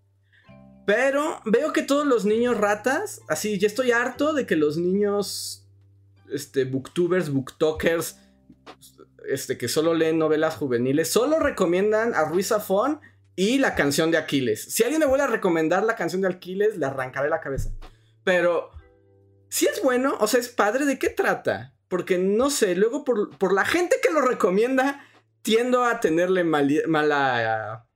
[0.85, 5.67] Pero veo que todos los niños ratas, así, ya estoy harto de que los niños,
[6.31, 8.19] este, booktubers, booktokers,
[9.27, 13.01] este, que solo leen novelas juveniles, solo recomiendan a Ruiz Zafón
[13.35, 14.63] y la canción de Aquiles.
[14.63, 17.71] Si alguien me vuelve a recomendar la canción de Aquiles, le arrancaré la cabeza.
[18.23, 18.71] Pero,
[19.49, 21.75] si es bueno, o sea, es padre, ¿de qué trata?
[21.87, 25.05] Porque no sé, luego por, la gente que lo recomienda,
[25.41, 27.87] tiendo a tenerle mala,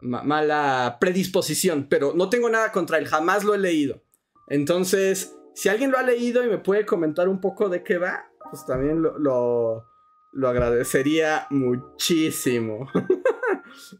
[0.00, 4.02] mala predisposición, pero no tengo nada contra él, jamás lo he leído.
[4.48, 8.30] Entonces, si alguien lo ha leído y me puede comentar un poco de qué va,
[8.50, 9.84] pues también lo
[10.32, 12.88] lo agradecería muchísimo.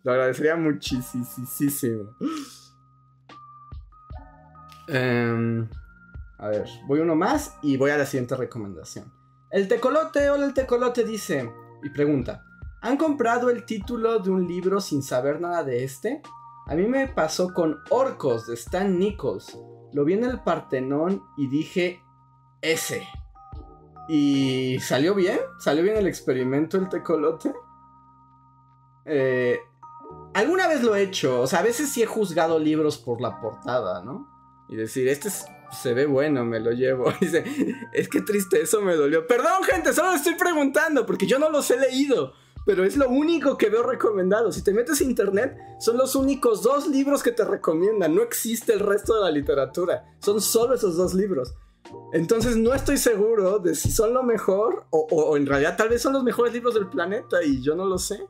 [0.03, 2.17] lo agradecería muchísimo.
[4.89, 5.69] Em,
[6.39, 9.13] a ver, voy uno más y voy a la siguiente recomendación.
[9.51, 12.45] El tecolote, hola el tecolote dice y pregunta,
[12.81, 16.23] ¿han comprado el título de un libro sin saber nada de este?
[16.67, 19.59] A mí me pasó con Orcos de Stan Nichols.
[19.93, 22.01] Lo vi en el Partenón y dije,
[22.61, 23.07] ese.
[24.09, 27.53] Y salió bien, salió bien el experimento, el tecolote.
[29.05, 29.59] Eh,
[30.35, 33.41] alguna vez lo he hecho, o sea, a veces sí he juzgado libros por la
[33.41, 34.29] portada, ¿no?
[34.69, 37.13] Y decir, este se ve bueno, me lo llevo.
[37.21, 37.45] Dice,
[37.93, 39.27] es que triste, eso me dolió.
[39.27, 42.33] Perdón, gente, solo estoy preguntando, porque yo no los he leído.
[42.65, 44.53] Pero es lo único que veo recomendado.
[44.53, 48.15] Si te metes a internet, son los únicos dos libros que te recomiendan.
[48.15, 50.05] No existe el resto de la literatura.
[50.21, 51.55] Son solo esos dos libros.
[52.13, 56.13] Entonces no estoy seguro de si son lo mejor o, en realidad tal vez son
[56.13, 58.25] los mejores libros del planeta y yo no lo sé.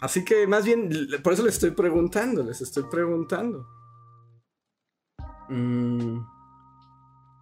[0.00, 0.90] Así que más bien,
[1.22, 3.66] por eso les estoy preguntando, les estoy preguntando.
[5.48, 6.20] Mm.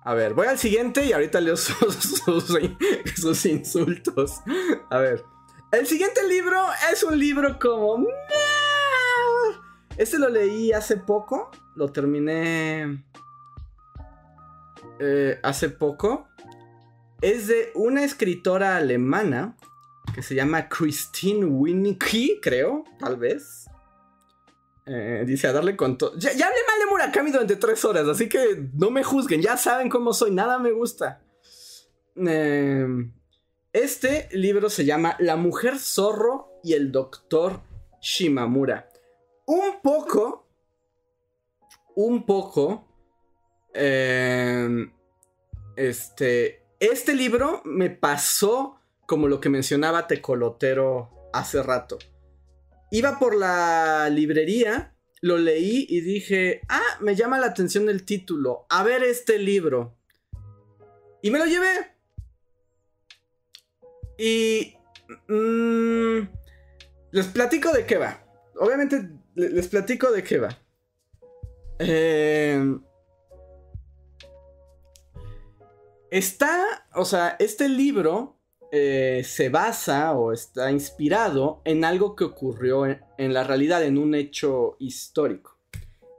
[0.04, 1.56] A ver, voy al siguiente y ahorita leo
[3.16, 4.40] sus, insultos.
[4.90, 5.24] A ver,
[5.72, 6.58] el siguiente libro
[6.92, 8.06] es un libro como...
[9.96, 13.04] Este lo leí hace poco lo terminé
[14.98, 16.28] eh, hace poco.
[17.22, 19.56] Es de una escritora alemana
[20.14, 23.68] que se llama Christine Winnicke, creo, tal vez.
[24.86, 26.16] Eh, dice a darle con todo.
[26.16, 29.90] Ya, hablé mal de Murakami durante tres horas, así que no me juzguen, ya saben
[29.90, 31.20] cómo soy, nada me gusta.
[32.16, 33.12] Em,
[33.72, 37.60] este libro se llama La mujer zorro y el doctor
[38.00, 38.88] Shimamura.
[39.44, 40.46] Un poco,
[41.94, 42.88] un poco,
[43.74, 44.90] em,
[45.76, 48.77] este, este libro me pasó
[49.08, 51.98] como lo que mencionaba Tecolotero hace rato.
[52.90, 58.66] Iba por la librería, lo leí y dije, ah, me llama la atención el título,
[58.68, 59.96] a ver este libro.
[61.22, 61.96] Y me lo llevé.
[64.18, 64.74] Y...
[65.26, 66.28] Mm,
[67.10, 68.22] les platico de qué va.
[68.56, 70.58] Obviamente les platico de qué va.
[71.78, 72.76] Eh,
[76.10, 78.37] está, o sea, este libro
[78.70, 84.14] eh, se basa o está inspirado en algo que ocurrió en, la realidad, en un
[84.14, 85.58] hecho histórico.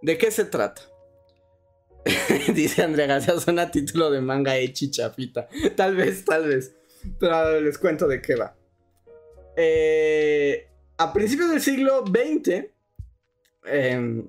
[0.01, 0.81] ¿De qué se trata?
[2.53, 5.47] Dice Andrea García, suena título de manga hechi chafita.
[5.75, 6.75] Tal vez, tal vez.
[7.19, 8.55] Pero les cuento de qué va.
[9.55, 12.65] Eh, a principios del siglo XX,
[13.65, 14.27] em,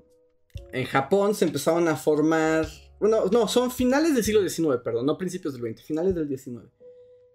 [0.72, 2.66] en Japón se empezaron a formar.
[2.98, 6.79] Bueno, no, son finales del siglo XIX, perdón, no principios del XX, finales del XIX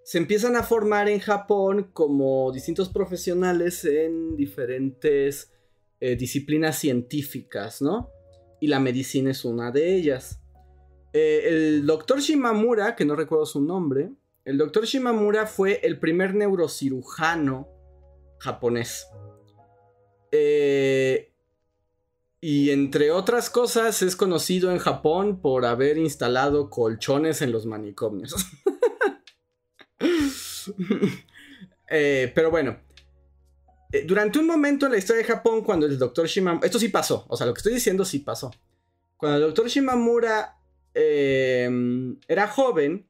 [0.05, 5.51] se empiezan a formar en Japón como distintos profesionales en diferentes
[5.99, 8.11] eh, disciplinas científicas, ¿no?
[8.61, 10.39] Y la medicina es una de ellas.
[11.11, 14.11] Eh, el doctor Shimamura, que no recuerdo su nombre,
[14.43, 17.67] el doctor Shimamura fue el primer neurocirujano
[18.37, 19.07] japonés.
[20.31, 21.33] Eh,
[22.41, 28.35] y entre otras cosas es conocido en Japón por haber instalado colchones en los manicomios.
[31.87, 32.79] Eh, pero bueno.
[33.91, 36.65] Eh, durante un momento en la historia de Japón, cuando el doctor Shimamura.
[36.65, 37.27] Esto sí pasó.
[37.29, 38.51] O sea, lo que estoy diciendo sí pasó.
[39.15, 40.57] Cuando el doctor Shimamura
[40.95, 41.69] eh,
[42.27, 43.07] era joven,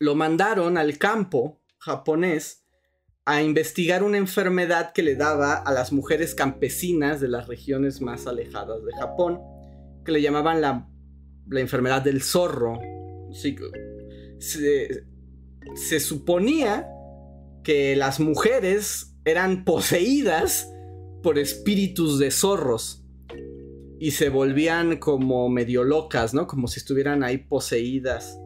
[0.00, 2.64] lo mandaron al campo japonés
[3.24, 8.26] a investigar una enfermedad que le daba a las mujeres campesinas de las regiones más
[8.26, 9.40] alejadas de Japón,
[10.04, 10.88] que le llamaban la,
[11.48, 12.80] la enfermedad del zorro.
[13.32, 13.56] Sí,
[14.38, 15.04] se,
[15.74, 16.88] se suponía
[17.62, 20.68] que las mujeres eran poseídas
[21.22, 23.04] por espíritus de zorros
[24.00, 26.46] y se volvían como medio locas, ¿no?
[26.48, 28.36] Como si estuvieran ahí poseídas.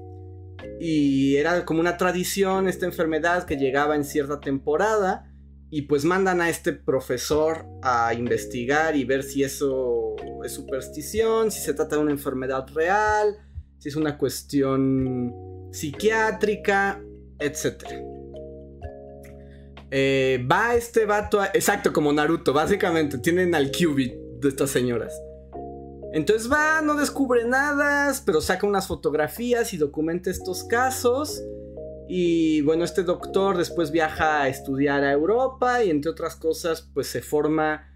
[0.79, 5.33] Y era como una tradición esta enfermedad que llegaba en cierta temporada
[5.71, 11.61] y pues mandan a este profesor a investigar y ver si eso es superstición, si
[11.61, 13.37] se trata de una enfermedad real,
[13.79, 15.35] si es una cuestión
[15.73, 17.03] psiquiátrica
[17.39, 17.85] etc.
[19.91, 25.13] Eh, va este vato, exacto como Naruto, básicamente, tienen al Qubit de estas señoras.
[26.13, 31.43] Entonces va, no descubre nada, pero saca unas fotografías y documenta estos casos.
[32.09, 37.09] Y bueno, este doctor después viaja a estudiar a Europa y entre otras cosas, pues
[37.09, 37.93] se forma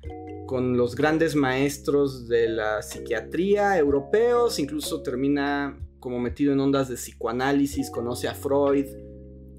[0.46, 6.96] con los grandes maestros de la psiquiatría europeos, incluso termina como metido en ondas de
[6.96, 8.86] psicoanálisis, conoce a Freud,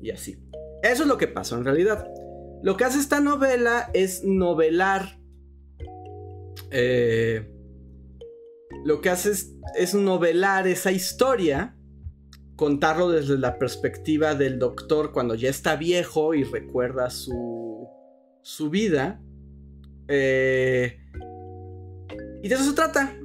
[0.02, 0.38] y así.
[0.84, 2.08] Eso es lo que pasó en realidad.
[2.64, 5.20] Lo que hace esta novela es novelar.
[6.72, 7.54] Eh,
[8.86, 9.32] lo que hace
[9.76, 11.76] es, novelar esa historia,
[12.56, 17.88] contarlo desde la perspectiva del doctor cuando ya está viejo y recuerda su,
[18.42, 19.22] su vida.
[20.08, 21.00] Eh,
[22.44, 23.16] y de eso se trata.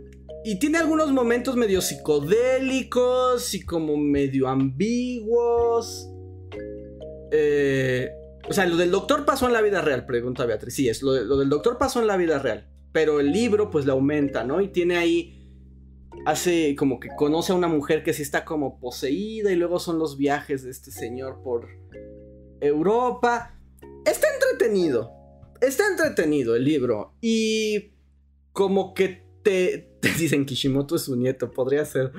[0.45, 6.09] Y tiene algunos momentos medio psicodélicos y como medio ambiguos.
[7.31, 8.11] Eh,
[8.49, 10.75] o sea, lo del doctor pasó en la vida real, pregunta Beatriz.
[10.75, 12.68] Sí, es, lo, del doctor pasó en la vida real.
[12.93, 14.61] Pero el libro, pues, le aumenta, ¿no?
[14.61, 15.33] Y tiene ahí.
[16.24, 19.53] Hace como que conoce a una mujer que sí está como poseída.
[19.53, 21.68] Y luego son los viajes de este señor por
[22.61, 23.59] Europa.
[24.05, 25.11] Está entretenido.
[25.61, 27.14] Está entretenido el libro.
[27.20, 27.93] Y.
[28.53, 31.51] Como que te, te dicen Kishimoto es su nieto.
[31.51, 32.12] Podría ser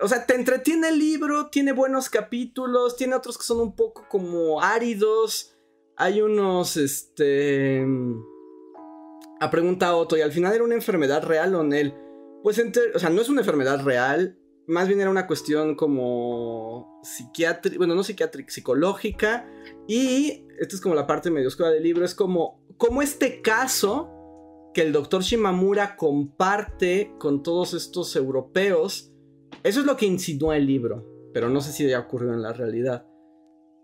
[0.00, 4.06] o sea, te entretiene el libro, tiene buenos capítulos, tiene otros que son un poco
[4.08, 5.56] como áridos.
[5.96, 7.86] Hay unos, este...
[9.40, 11.76] Ha preguntado Otto, ¿y al final era una enfermedad real o no?
[12.42, 12.60] Pues,
[12.94, 14.38] o sea, no es una enfermedad real,
[14.68, 19.50] más bien era una cuestión como psiquiátrica, bueno, no psiquiátrica, psicológica.
[19.86, 24.10] Y, esto es como la parte medio oscura del libro, es como, como este caso
[24.74, 29.07] que el doctor Shimamura comparte con todos estos europeos.
[29.68, 31.04] Eso es lo que insinúa el libro,
[31.34, 33.06] pero no sé si ya ocurrió en la realidad.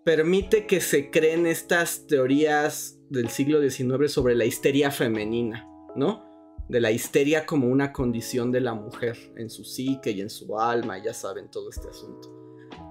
[0.02, 6.24] Permite que se creen estas teorías del siglo XIX sobre la histeria femenina, ¿no?
[6.70, 10.58] De la histeria como una condición de la mujer en su psique y en su
[10.58, 12.32] alma, ya saben todo este asunto.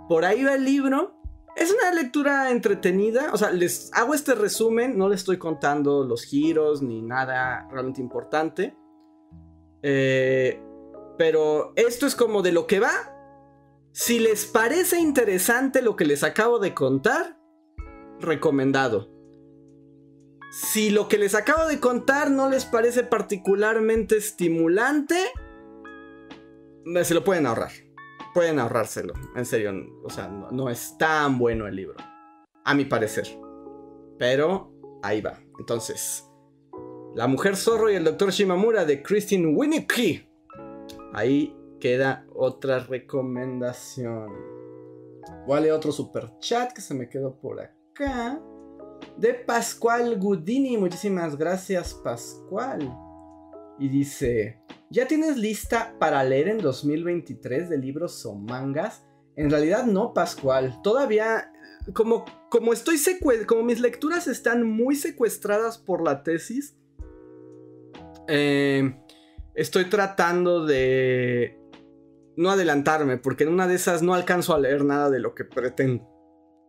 [0.08, 1.20] Por ahí va el libro,
[1.56, 6.26] es una lectura entretenida, o sea, les hago este resumen, no les estoy contando los
[6.26, 8.78] giros ni nada realmente importante.
[9.82, 10.62] Eh,
[11.18, 12.92] pero esto es como de lo que va.
[13.92, 17.38] Si les parece interesante lo que les acabo de contar,
[18.20, 19.10] recomendado.
[20.52, 25.16] Si lo que les acabo de contar no les parece particularmente estimulante,
[27.04, 27.72] se lo pueden ahorrar
[28.34, 29.14] pueden ahorrárselo.
[29.36, 29.72] En serio,
[30.04, 31.96] o sea, no, es tan bueno el libro.
[32.66, 33.28] A mi parecer.
[34.18, 35.40] Pero ahí va.
[35.60, 36.28] Entonces,
[37.16, 40.28] La mujer zorro y el doctor Shimamura de Christine Winnicke.
[41.14, 44.32] Ahí queda otra recomendación.
[45.48, 48.42] Vale otro super chat que se me quedó por acá.
[49.18, 50.78] De Pascual Gudini.
[50.78, 52.92] Muchísimas gracias, Pascual.
[53.80, 54.60] Y dice,
[54.90, 59.06] ¿ya tienes lista para leer en 2023 de libros o mangas?
[59.36, 60.82] En realidad no, Pascual.
[60.82, 61.52] Todavía,
[61.94, 62.98] como, como estoy
[63.46, 66.76] como mis lecturas están muy secuestradas por la tesis,
[68.28, 68.96] eh,
[69.56, 71.60] estoy tratando de
[72.36, 75.46] no adelantarme, porque en una de esas no alcanzo a leer nada de lo que
[75.46, 76.10] pretendo.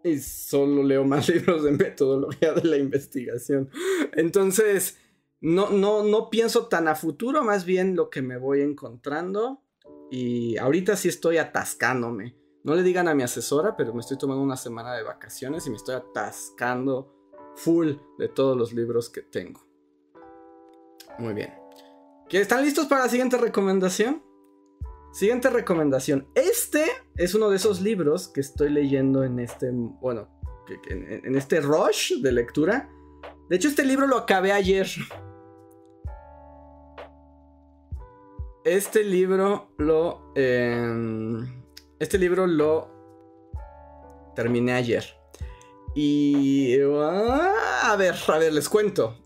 [0.03, 3.71] Y solo leo más libros de metodología de la investigación.
[4.13, 4.99] Entonces,
[5.41, 9.63] no, no, no pienso tan a futuro, más bien lo que me voy encontrando.
[10.11, 12.37] Y ahorita sí estoy atascándome.
[12.63, 15.71] No le digan a mi asesora, pero me estoy tomando una semana de vacaciones y
[15.71, 17.13] me estoy atascando
[17.57, 19.67] full de todos los libros que tengo.
[21.19, 21.64] Muy bien.
[22.31, 24.23] ¿Están listos para la siguiente recomendación?
[25.13, 26.29] Siguiente recomendación.
[26.35, 26.85] Este
[27.17, 30.29] es uno de esos libros que estoy leyendo en este, bueno,
[30.89, 32.91] en este rush de lectura.
[33.49, 34.89] De hecho, este libro lo acabé ayer.
[38.65, 40.33] Este libro lo.
[40.35, 41.65] Em,
[41.99, 42.91] este libro lo
[44.35, 45.05] terminé ayer.
[45.95, 46.77] Y.
[46.81, 49.24] Ah, a ver, a ver, les cuento.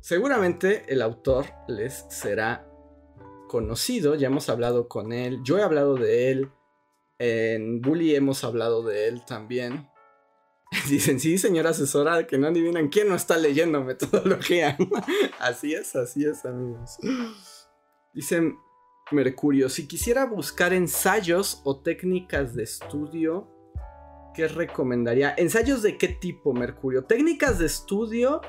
[0.00, 2.66] Seguramente el autor les será
[3.48, 4.14] conocido.
[4.14, 5.40] Ya hemos hablado con él.
[5.44, 6.50] Yo he hablado de él.
[7.18, 9.88] En Bully hemos hablado de él también.
[10.88, 14.78] Dicen, sí, señora asesora, que no adivinan quién no está leyendo metodología.
[15.40, 16.98] así es, así es, amigos.
[18.14, 18.56] Dicen,
[19.10, 23.50] Mercurio, si quisiera buscar ensayos o técnicas de estudio,
[24.34, 25.34] ¿qué recomendaría?
[25.36, 27.04] ¿Ensayos de qué tipo, Mercurio?
[27.04, 28.40] Técnicas de estudio,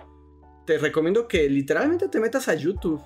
[0.72, 3.01] te recomiendo que literalmente te metas a YouTube.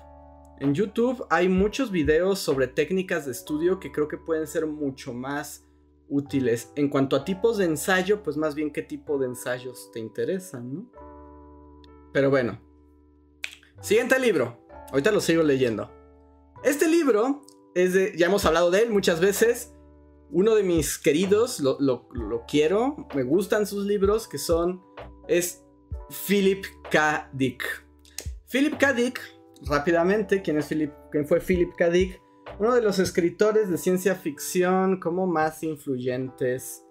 [0.60, 5.12] En YouTube hay muchos videos sobre técnicas de estudio que creo que pueden ser mucho
[5.12, 5.66] más
[6.08, 6.70] útiles.
[6.76, 10.74] En cuanto a tipos de ensayo, pues más bien qué tipo de ensayos te interesan,
[10.74, 10.92] ¿no?
[12.12, 12.60] Pero bueno.
[13.80, 14.64] Siguiente libro.
[14.92, 15.90] Ahorita lo sigo leyendo.
[16.62, 17.42] Este libro
[17.74, 19.74] es de, ya hemos hablado de él muchas veces.
[20.30, 22.06] Uno de mis queridos, lo,
[22.46, 24.84] quiero, me gustan sus libros, que son,
[25.26, 25.65] es
[26.10, 27.30] Philip K.
[27.32, 27.62] Dick.
[28.48, 28.92] Philip K.
[28.92, 29.20] Dick,
[29.66, 31.90] rápidamente, ¿quién, es Philip, quién fue Philip K.
[31.90, 32.20] Dick?
[32.58, 36.82] Uno de los escritores de ciencia ficción como más influyentes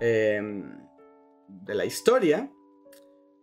[0.00, 0.78] em,
[1.48, 2.50] de la historia.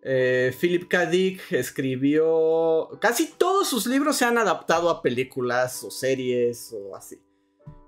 [0.02, 1.06] Eh, Philip K.
[1.08, 2.90] Dick escribió.
[3.02, 7.22] Casi todos sus libros se han adaptado a películas o series o así.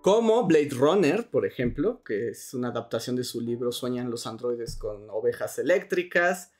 [0.01, 4.77] Como Blade Runner, por ejemplo, que es una adaptación de su libro Sueñan los androides
[4.77, 6.51] con ovejas eléctricas.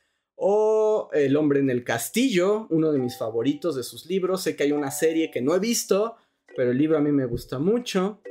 [0.41, 4.41] O El hombre en el castillo, uno de mis favoritos de sus libros.
[4.41, 6.15] Sé que hay una serie que no he visto,
[6.55, 8.21] pero el libro a mí me gusta mucho.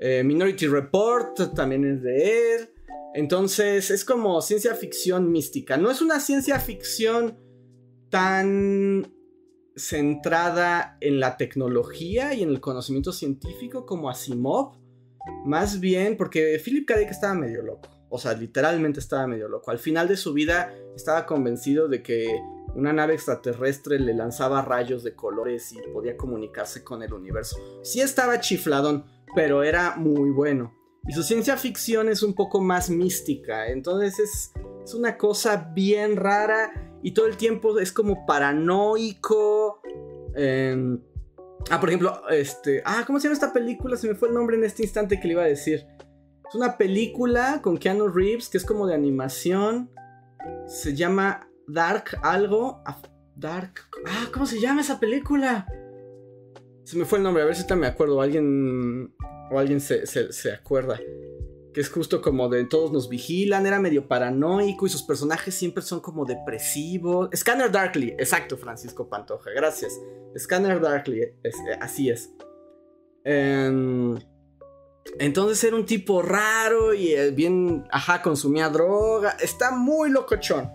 [0.00, 2.68] Eh, Minority Report también es de él.
[3.14, 5.76] Entonces es como ciencia ficción mística.
[5.76, 7.38] No es una ciencia ficción
[8.08, 9.12] tan
[9.76, 14.78] centrada en la tecnología y en el conocimiento científico como Asimov.
[15.44, 17.00] Más bien porque Philip K.
[17.00, 17.91] Estaba medio loco.
[18.14, 19.70] O sea, literalmente estaba medio loco.
[19.70, 22.42] Al final de su vida estaba convencido de que
[22.74, 27.56] una nave extraterrestre le lanzaba rayos de colores y podía comunicarse con el universo.
[27.82, 30.74] Sí estaba chifladón, pero era muy bueno.
[31.08, 33.68] Y su ciencia ficción es un poco más mística.
[33.68, 34.52] Entonces es,
[34.84, 36.70] es una cosa bien rara.
[37.02, 39.80] Y todo el tiempo es como paranoico.
[40.34, 41.00] Em,
[41.70, 42.82] ah, por ejemplo, este.
[42.84, 43.96] Ah, ¿cómo se llama esta película?
[43.96, 45.86] Se me fue el nombre en este instante que le iba a decir.
[46.48, 49.90] Es una película con Keanu Reeves que es como de animación.
[50.66, 52.82] Se llama Dark algo.
[53.34, 53.72] Dark.
[54.06, 55.66] Ah, ¿cómo se llama esa película?
[56.84, 58.20] Se me fue el nombre, a ver si me acuerdo.
[58.20, 59.14] Alguien.
[59.50, 60.98] O alguien se, se, acuerda.
[61.72, 63.66] Que es justo como de todos nos vigilan.
[63.66, 67.30] Era medio paranoico y sus personajes siempre son como depresivos.
[67.34, 69.50] Scanner Darkly, exacto, Francisco Pantoja.
[69.50, 69.98] Gracias.
[70.38, 71.34] Scanner Darkly,
[71.80, 72.32] así es.
[73.24, 74.18] Em,
[75.18, 79.36] entonces era un tipo raro y eh, bien, ajá, consumía droga.
[79.40, 80.70] Está muy locochón.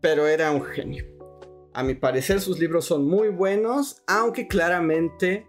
[0.00, 1.04] Pero era un genio.
[1.74, 5.46] A mi parecer sus libros son muy buenos, aunque claramente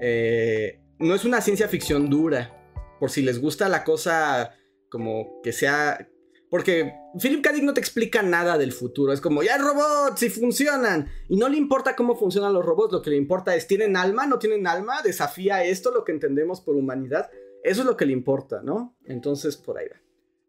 [0.00, 2.50] eh, no es una ciencia ficción dura.
[2.98, 4.54] Por si les gusta la cosa
[4.90, 6.08] como que sea...
[6.54, 7.52] Porque Philip K.
[7.52, 9.12] Dick no te explica nada del futuro.
[9.12, 11.08] Es como, ya hay robots y funcionan.
[11.28, 12.92] Y no le importa cómo funcionan los robots.
[12.92, 14.24] Lo que le importa es, ¿tienen alma?
[14.28, 15.02] ¿No tienen alma?
[15.02, 17.28] ¿Desafía esto lo que entendemos por humanidad?
[17.64, 18.96] Eso es lo que le importa, ¿no?
[19.04, 20.00] Entonces, por ahí va.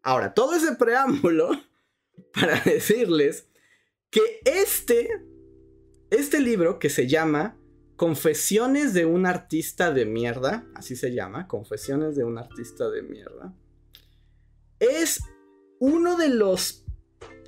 [0.04, 1.50] Ahora, todo ese preámbulo
[2.32, 3.48] para decirles
[4.08, 5.08] que este,
[6.10, 7.58] este libro que se llama
[7.96, 13.56] Confesiones de un artista de mierda, así se llama, Confesiones de un artista de mierda,
[14.78, 15.20] es
[15.78, 16.84] uno de los...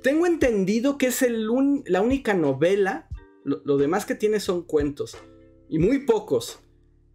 [0.01, 1.47] Tengo entendido que es el
[1.85, 3.09] la única novela,
[3.43, 5.17] lo, demás que tiene son cuentos,
[5.67, 6.59] y muy pocos.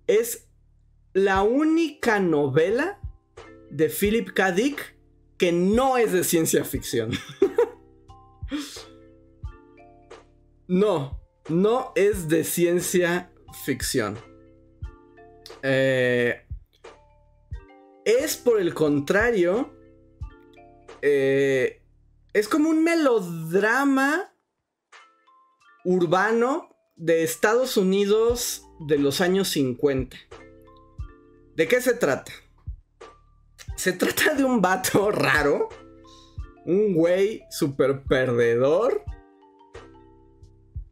[0.06, 0.48] Es
[1.14, 3.00] la única novela
[3.70, 4.52] de Philip K.
[4.52, 4.96] Dick
[5.38, 7.12] que no es de ciencia ficción.
[10.66, 13.30] No, no es de ciencia
[13.66, 14.16] ficción.
[15.62, 16.42] Eh,
[18.04, 19.73] es por el contrario,
[21.06, 21.82] eh,
[22.32, 24.32] es como un melodrama
[25.84, 30.16] urbano de Estados Unidos de los años 50.
[31.56, 32.32] ¿De qué se trata?
[33.76, 35.68] Se trata de un vato raro,
[36.64, 39.04] un güey super perdedor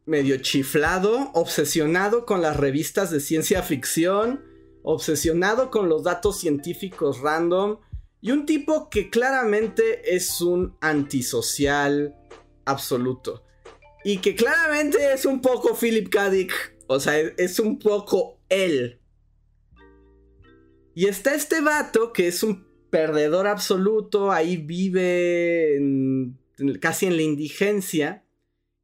[0.05, 4.43] medio chiflado, obsesionado con las revistas de ciencia ficción,
[4.83, 7.79] obsesionado con los datos científicos random
[8.23, 12.15] y un tipo que claramente es un antisocial
[12.63, 13.43] absoluto.
[14.05, 16.29] Y que claramente es un poco Philip K.
[16.29, 16.53] Dick.
[16.87, 19.01] O sea, es un poco él.
[20.95, 25.81] Y está este vato que es un perdedor absoluto, ahí vive
[26.79, 28.23] casi en la indigencia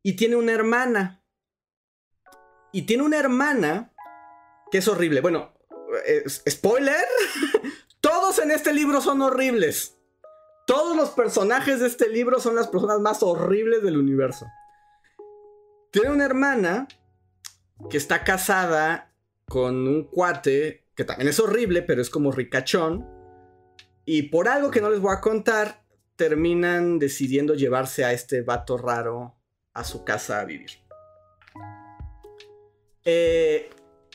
[0.03, 1.23] y tiene una hermana.
[2.73, 3.93] Y tiene una hermana
[4.69, 5.21] que es horrible.
[5.21, 5.53] Bueno,
[6.49, 7.05] spoiler.
[8.29, 9.97] Todos en este libro son horribles.
[10.67, 14.45] Todos los personajes de este libro son las personas más horribles del universo.
[15.89, 16.87] Tiene una hermana
[17.89, 19.15] que está casada
[19.47, 23.03] con un cuate que también es horrible, pero es como ricachón.
[24.05, 25.83] Y por algo que no les voy a contar,
[26.15, 29.39] terminan decidiendo llevarse a este vato raro
[29.73, 30.69] a su casa a vivir.
[33.05, 33.71] Eh,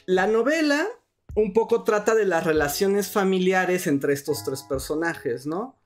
[0.07, 0.87] la novela
[1.35, 5.76] un poco trata de las relaciones familiares entre estos tres personajes, ¿no?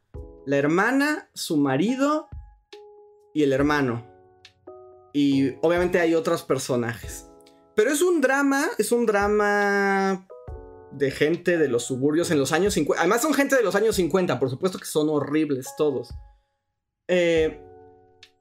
[0.46, 2.28] La hermana, su marido
[3.34, 4.06] y el hermano.
[5.12, 7.30] Y obviamente hay otros personajes.
[7.74, 10.26] Pero es un drama, es un drama
[10.92, 13.00] de gente de los suburbios en los años 50.
[13.00, 16.14] Además son gente de los años 50, por supuesto que son horribles todos.
[17.06, 17.62] Eh,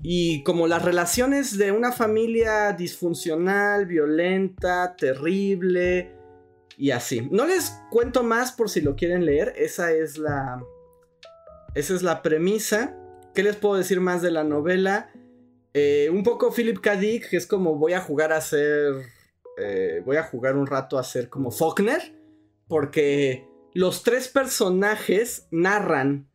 [0.01, 6.17] y como las relaciones de una familia disfuncional, violenta, terrible
[6.77, 7.27] y así.
[7.31, 9.53] No les cuento más por si lo quieren leer.
[9.57, 10.63] Esa es la.
[11.75, 12.95] Esa es la premisa.
[13.33, 15.11] ¿Qué les puedo decir más de la novela?
[15.73, 16.95] Eh, un poco Philip K.
[16.95, 18.93] Dick, que es como voy a jugar a ser.
[19.57, 22.15] Eh, voy a jugar un rato a ser como Faulkner.
[22.67, 26.29] Porque los tres personajes narran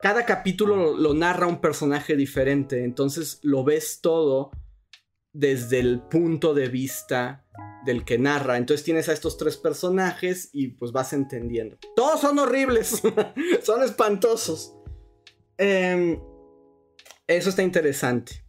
[0.00, 4.50] cada capítulo lo, narra un personaje diferente, entonces lo ves todo
[5.38, 7.44] desde el punto de vista
[7.84, 8.56] del que narra.
[8.56, 11.78] Entonces tienes a estos tres personajes y pues vas entendiendo.
[11.94, 13.02] Todos son horribles,
[13.62, 14.74] son espantosos.
[15.58, 16.18] Em,
[17.26, 18.44] eso está interesante.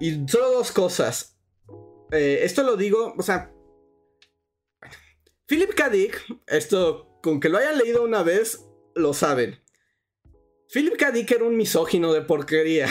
[0.00, 1.38] Y solo dos cosas.
[2.10, 3.54] Eh, esto lo digo, o sea...
[5.46, 5.88] Philip K.
[5.88, 9.60] Dick, esto, con que lo hayan leído una vez, lo saben.
[10.72, 11.10] Philip K.
[11.10, 12.86] Dick era un misógino de porquería.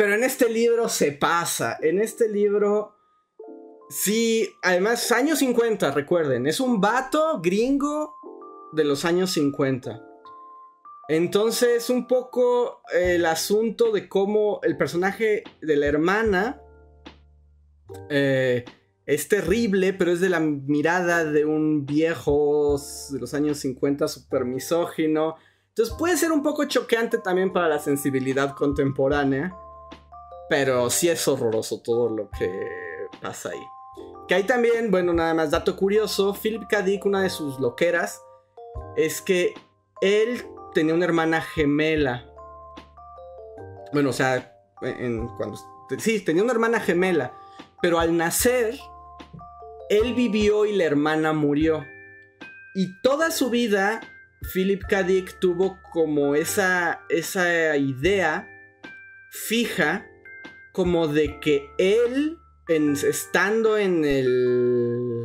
[0.00, 1.76] Pero en este libro se pasa.
[1.82, 2.96] En este libro.
[3.90, 6.46] Sí, además, años 50, recuerden.
[6.46, 8.14] Es un vato gringo
[8.72, 10.02] de los años 50.
[11.10, 16.62] Entonces, un poco el asunto de cómo el personaje de la hermana
[18.08, 18.64] eh,
[19.04, 22.80] es terrible, pero es de la mirada de un viejo
[23.10, 25.36] de los años 50 súper misógino.
[25.68, 29.54] Entonces puede ser un poco choqueante también para la sensibilidad contemporánea.
[30.50, 32.50] Pero sí es horroroso todo lo que
[33.22, 33.62] pasa ahí.
[34.26, 36.84] Que ahí también, bueno, nada más dato curioso, Philip K.
[37.04, 38.20] Una de sus loqueras,
[38.96, 39.54] es que
[40.00, 40.44] él
[40.74, 42.26] tenía una hermana gemela.
[43.92, 45.56] Bueno, o sea, en, cuando...
[45.98, 47.32] Sí, tenía una hermana gemela,
[47.80, 48.76] pero al nacer,
[49.88, 51.86] él vivió y la hermana murió.
[52.74, 54.00] Y toda su vida,
[54.52, 55.06] Philip K.
[55.40, 58.48] Tuvo como esa, esa idea
[59.30, 60.09] fija,
[60.80, 65.24] como de que él, estando en el,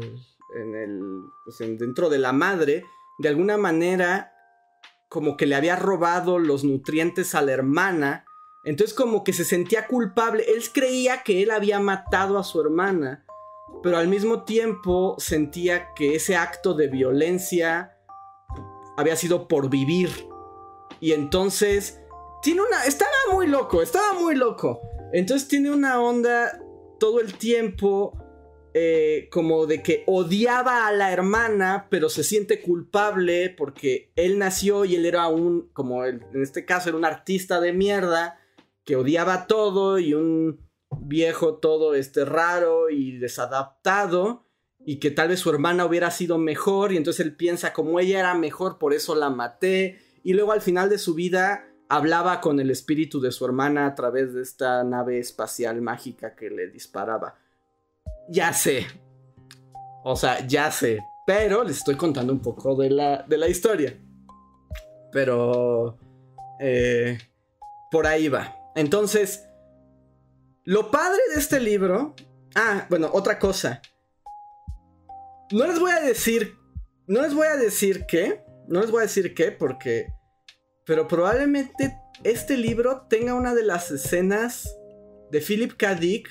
[0.59, 0.99] en el,
[1.45, 2.83] pues, dentro de la madre,
[3.19, 4.33] de alguna manera,
[5.07, 8.25] como que le había robado los nutrientes a la hermana.
[8.65, 10.43] Entonces como que se sentía culpable.
[10.47, 13.25] Él creía que él había matado a su hermana
[13.85, 17.95] pero al mismo tiempo sentía que ese acto de violencia
[18.97, 20.27] había sido por vivir.
[20.99, 22.01] Y entonces
[22.41, 24.81] tiene una estaba muy loco, estaba muy loco.
[25.17, 26.61] Entonces tiene una onda
[26.99, 28.17] todo el tiempo
[28.73, 34.83] eh, como de que odiaba a la hermana, pero se siente culpable porque él nació
[34.83, 38.41] y él era un, como en este caso, era un artista de mierda
[38.83, 40.59] que odiaba todo y un
[40.99, 44.45] viejo todo este raro y desadaptado
[44.85, 48.19] y que tal vez su hermana hubiera sido mejor y entonces él piensa como ella
[48.19, 49.97] era mejor, por eso la maté.
[50.25, 53.95] Y luego al final de su vida hablaba con el espíritu de su hermana a
[53.95, 57.37] través de esta nave espacial mágica que le disparaba.
[58.29, 58.87] Ya sé.
[60.03, 60.99] O sea, ya sé.
[61.25, 63.97] Pero les estoy contando un poco de la, de la historia.
[65.11, 65.97] Pero...
[66.59, 67.17] Eh,
[67.91, 68.55] por ahí va.
[68.75, 69.47] Entonces,
[70.63, 72.15] lo padre de este libro.
[72.55, 73.81] Ah, bueno, otra cosa.
[75.51, 76.55] No les voy a decir.
[77.07, 78.43] No les voy a decir qué.
[78.67, 80.07] No les voy a decir qué porque.
[80.85, 84.69] Pero probablemente este libro tenga una de las escenas
[85.31, 85.95] de Philip K.
[85.95, 86.29] Dick.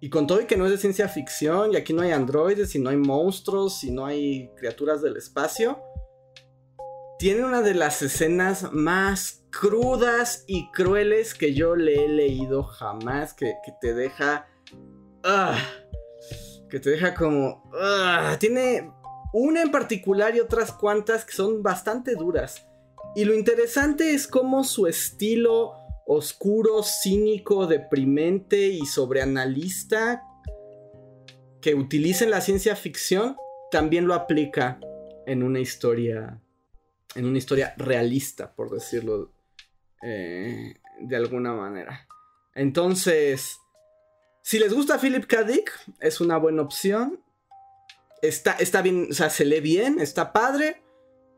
[0.00, 2.74] Y con todo y que no es de ciencia ficción, y aquí no hay androides,
[2.74, 5.82] y no hay monstruos, y no hay criaturas del espacio,
[7.18, 13.32] tiene una de las escenas más crudas y crueles que yo le he leído jamás,
[13.32, 14.46] que, te deja...
[15.22, 15.56] Ah,
[16.68, 17.70] que te deja como...
[17.80, 18.92] Ah, tiene
[19.32, 22.66] una en particular y otras cuantas que son bastante duras.
[23.16, 25.74] Y lo interesante es cómo su estilo
[26.06, 30.22] oscuro, cínico, deprimente y sobreanalista
[31.60, 33.36] que utiliza en la ciencia ficción
[33.70, 34.78] también lo aplica
[35.26, 36.40] en una historia
[37.14, 39.32] en una historia realista, por decirlo
[40.02, 42.06] eh, de alguna manera.
[42.54, 43.58] Entonces,
[44.42, 45.44] si les gusta Philip K.
[45.44, 47.20] Dick, es una buena opción.
[48.20, 50.83] Está, está bien, o sea, se lee bien, está padre,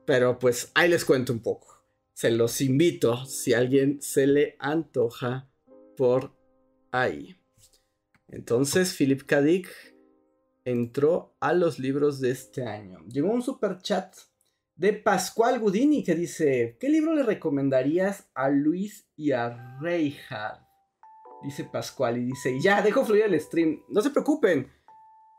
[0.06, 1.84] pero pues ahí les cuento un poco.
[2.14, 5.50] Se los invito si alguien se le antoja
[5.96, 6.34] por
[6.90, 7.36] ahí.
[8.28, 9.42] Entonces, Philip K.
[9.42, 9.68] Dick
[10.64, 13.04] entró a los libros de este año.
[13.06, 14.16] Llegó un super chat
[14.74, 20.60] de Pascual Gudini que dice, ¿qué libro le recomendarías a Luis y a Reinhard?
[21.42, 23.82] Dice Pascual y dice, ya, dejo fluir el stream.
[23.88, 24.70] No se preocupen.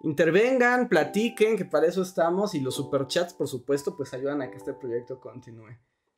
[0.01, 2.53] Intervengan, platiquen, que para eso estamos.
[2.55, 5.77] Y los superchats, por supuesto, pues ayudan a que este proyecto continúe.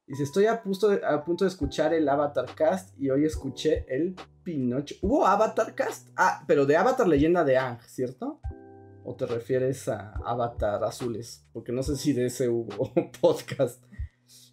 [0.09, 4.95] Dice, estoy a punto, de, escuchar el Avatar Cast y hoy escuché el Pinocho.
[5.03, 6.09] ¿Hubo Avatar Cast?
[6.15, 8.41] Ah, pero de Avatar Leyenda de Ang, ¿cierto?
[9.03, 11.45] ¿O te refieres a Avatar Azules?
[11.53, 13.84] Porque no sé si de ese hubo podcast.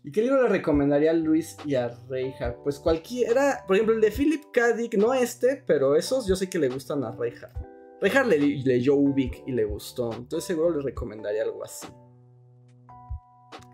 [0.04, 2.62] ¿Y qué libro le recomendaría a Luis y a Reinhardt?
[2.62, 4.74] Pues cualquiera, por ejemplo el de Philip K.
[4.74, 7.75] Dick, no este, pero esos yo sé que le gustan a Reinhardt.
[8.01, 11.86] Reinhardt le, leyó Ubik y le gustó, entonces seguro le recomendaría algo así.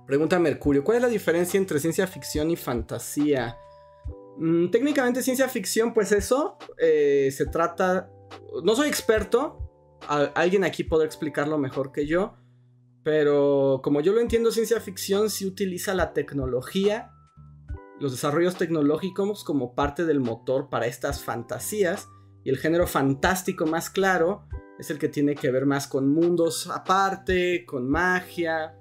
[0.06, 3.56] Pregunta Mercurio, ¿cuál es la diferencia entre ciencia ficción y fantasía?
[4.36, 8.10] Mm, técnicamente ciencia ficción, pues eso, eh, se trata...
[8.64, 9.70] No soy experto,
[10.08, 12.34] alguien aquí podrá explicarlo mejor que yo,
[13.04, 17.12] pero como yo lo entiendo, ciencia ficción sí utiliza la tecnología,
[18.00, 22.08] los desarrollos tecnológicos como parte del motor para estas fantasías,
[22.44, 24.46] y el género fantástico más claro
[24.78, 28.76] es el que tiene que ver más con mundos aparte, con magia,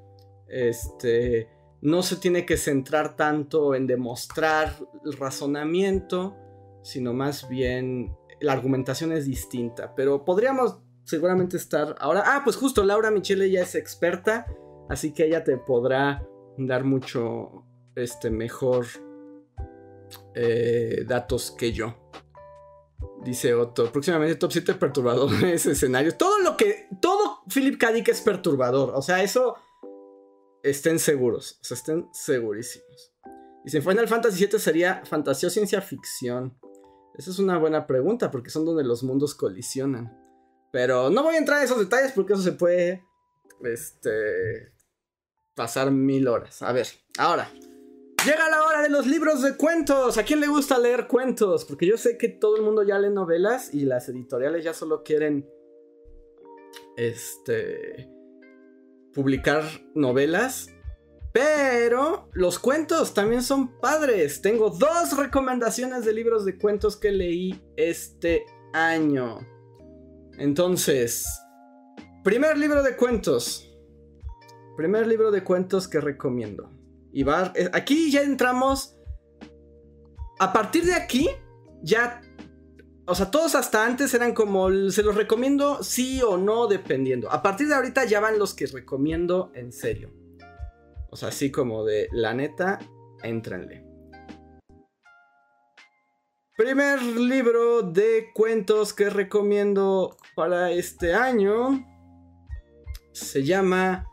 [0.47, 1.47] este,
[1.81, 4.73] no se tiene que centrar tanto en demostrar
[5.05, 6.35] el razonamiento,
[6.83, 12.23] sino más bien la argumentación es distinta, pero podríamos seguramente estar ahora.
[12.25, 14.45] Ah, pues justo Laura Michele ya es experta,
[14.89, 16.25] así que ella te podrá
[16.57, 18.85] dar mucho este mejor
[20.33, 21.95] eh, datos que yo.
[23.23, 26.17] Dice Otto, próximamente top 7 perturbadores, escenarios.
[26.17, 26.87] Todo lo que.
[26.99, 27.91] Todo Philip K.
[27.91, 28.93] Dick es perturbador.
[28.95, 29.55] O sea, eso.
[30.63, 31.59] Estén seguros.
[31.61, 33.13] O sea, estén segurísimos.
[33.63, 36.57] Dice: Final Fantasy VII sería fantasía o ciencia ficción.
[37.15, 40.17] Esa es una buena pregunta porque son donde los mundos colisionan.
[40.71, 43.03] Pero no voy a entrar en esos detalles porque eso se puede.
[43.63, 44.73] Este.
[45.53, 46.63] Pasar mil horas.
[46.63, 46.87] A ver,
[47.19, 47.51] ahora.
[48.23, 50.19] Llega la hora de los libros de cuentos.
[50.19, 51.65] ¿A quién le gusta leer cuentos?
[51.65, 55.01] Porque yo sé que todo el mundo ya lee novelas y las editoriales ya solo
[55.01, 55.49] quieren.
[56.97, 58.07] Este.
[59.11, 59.63] Publicar
[59.95, 60.69] novelas.
[61.33, 64.43] Pero los cuentos también son padres.
[64.43, 69.39] Tengo dos recomendaciones de libros de cuentos que leí este año.
[70.37, 71.25] Entonces,
[72.23, 73.67] primer libro de cuentos.
[74.77, 76.80] Primer libro de cuentos que recomiendo.
[77.13, 78.97] Y va, aquí ya entramos.
[80.39, 81.29] A partir de aquí,
[81.83, 82.21] ya.
[83.05, 84.69] O sea, todos hasta antes eran como.
[84.89, 87.31] Se los recomiendo sí o no, dependiendo.
[87.31, 90.11] A partir de ahorita ya van los que recomiendo en serio.
[91.09, 92.79] O sea, así como de la neta,
[93.23, 93.85] éntrenle.
[96.57, 101.83] Primer libro de cuentos que recomiendo para este año
[103.13, 104.05] se llama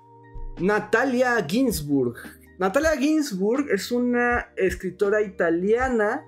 [0.58, 2.37] Natalia Ginsburg.
[2.58, 6.26] Natalia Ginsburg es una escritora italiana.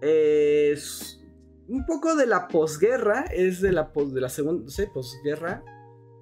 [0.00, 1.20] Es
[1.66, 3.24] un poco de la posguerra.
[3.32, 3.90] Es de la,
[4.28, 5.64] segunda, no sé, posguerra.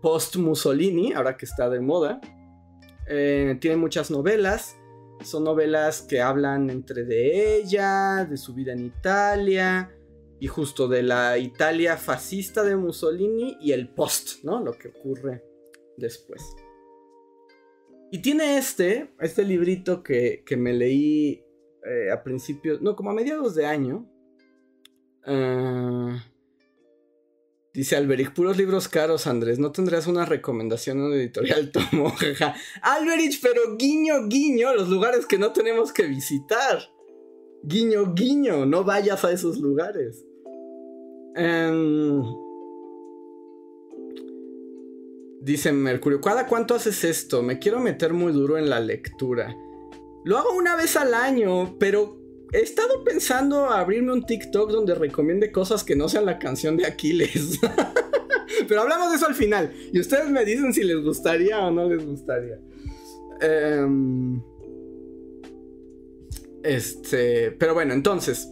[0.01, 2.20] Post Mussolini, ahora que está de moda.
[3.09, 4.76] Eh, tiene muchas novelas.
[5.22, 9.91] Son novelas que hablan entre de ella, de su vida en Italia
[10.39, 14.62] y justo de la Italia fascista de Mussolini y el post, ¿no?
[14.62, 15.43] Lo que ocurre
[15.97, 16.43] después.
[18.11, 21.45] Y tiene este, este librito que, me leí
[21.85, 24.09] eh, a principios, no, como a mediados de año.
[25.27, 26.17] Uh,
[27.77, 29.59] Dice Alberich, puros libros caros, Andrés.
[29.59, 32.11] ¿No tendrás una recomendación en editorial Tomo?
[32.81, 36.79] Alberich, pero guiño, guiño, los lugares que no tenemos que visitar.
[37.63, 40.25] Guiño, guiño, no vayas a esos lugares.
[41.35, 42.23] Em,
[45.47, 47.41] dice Mercurio, ¿cada cuánto haces esto?
[47.41, 49.57] Me quiero meter muy duro en la lectura.
[50.25, 52.21] Lo hago una vez al año, pero
[52.53, 56.87] he estado pensando abrirme un TikTok donde recomiende cosas que no sean la canción de
[56.87, 57.61] Aquiles.
[58.69, 59.73] pero hablamos de eso al final.
[59.93, 62.59] Y ustedes me dicen si les gustaría o no les gustaría.
[63.41, 64.43] Em,
[66.65, 67.53] este.
[67.53, 68.49] Pero bueno, entonces.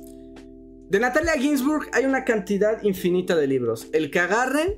[0.90, 3.88] De Natalia Ginsburg hay una cantidad infinita de libros.
[3.92, 4.76] El que agarren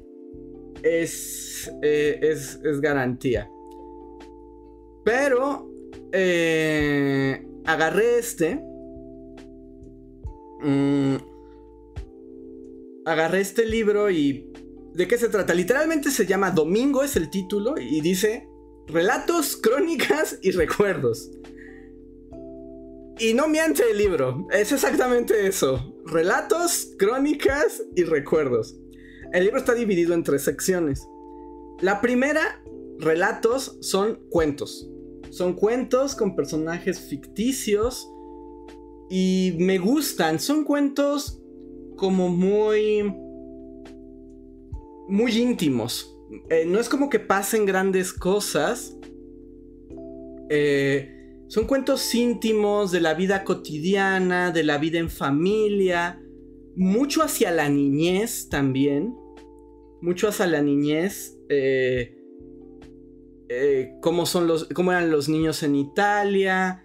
[0.83, 3.51] es, eh, es, es, garantía.
[5.05, 5.71] Pero
[6.13, 8.61] eh, agarré este
[10.63, 11.17] Mm,
[13.05, 14.53] agarré este libro y...
[14.95, 15.53] ¿De qué se trata?
[15.53, 18.49] Literalmente se llama Domingo, es el título, y dice
[18.87, 21.31] Relatos, Crónicas y Recuerdos.
[23.19, 25.95] Y no miente el libro, es exactamente eso.
[26.07, 28.79] Relatos, crónicas y recuerdos.
[29.33, 31.07] El libro está dividido en tres secciones.
[31.81, 32.63] La primera,
[32.99, 34.91] relatos, son cuentos.
[35.31, 38.09] Son cuentos con personajes ficticios
[39.11, 40.41] y me gustan.
[40.41, 41.43] Son cuentos
[41.97, 43.15] como muy...
[45.09, 46.19] Muy íntimos.
[46.49, 48.97] Eh, no es como que pasen grandes cosas.
[50.49, 56.21] Eh, son cuentos íntimos de la vida cotidiana, de la vida en familia.
[56.75, 59.15] Mucho hacia la niñez también.
[60.01, 61.36] Mucho hacia la niñez.
[61.49, 62.13] Eh,
[64.01, 66.83] cómo, son los, cómo eran los niños en Italia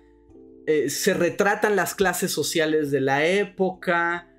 [0.67, 4.29] eh, se retratan las clases sociales de la época.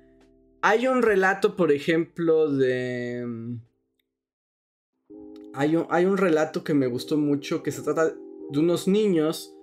[0.61, 3.23] Hay un relato, por ejemplo, de...
[3.25, 3.61] Mm,
[5.53, 8.07] hay un, hay un relato que me gustó mucho que se trata
[8.49, 9.53] de unos niños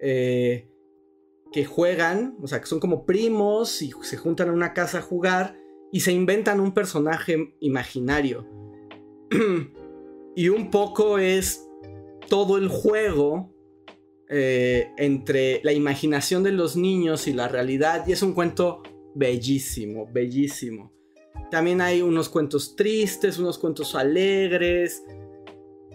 [0.00, 0.70] eh,
[1.52, 5.02] que juegan, o sea, que son como primos y se juntan en una casa a
[5.02, 5.58] jugar
[5.92, 8.46] y se inventan un personaje imaginario.
[10.38, 11.68] y un poco es
[12.28, 13.52] todo el juego
[14.28, 18.06] eh, entre la imaginación de los niños y la realidad.
[18.06, 18.84] Y es un cuento
[19.16, 20.92] bellísimo, bellísimo.
[21.50, 25.02] También hay unos cuentos tristes, unos cuentos alegres.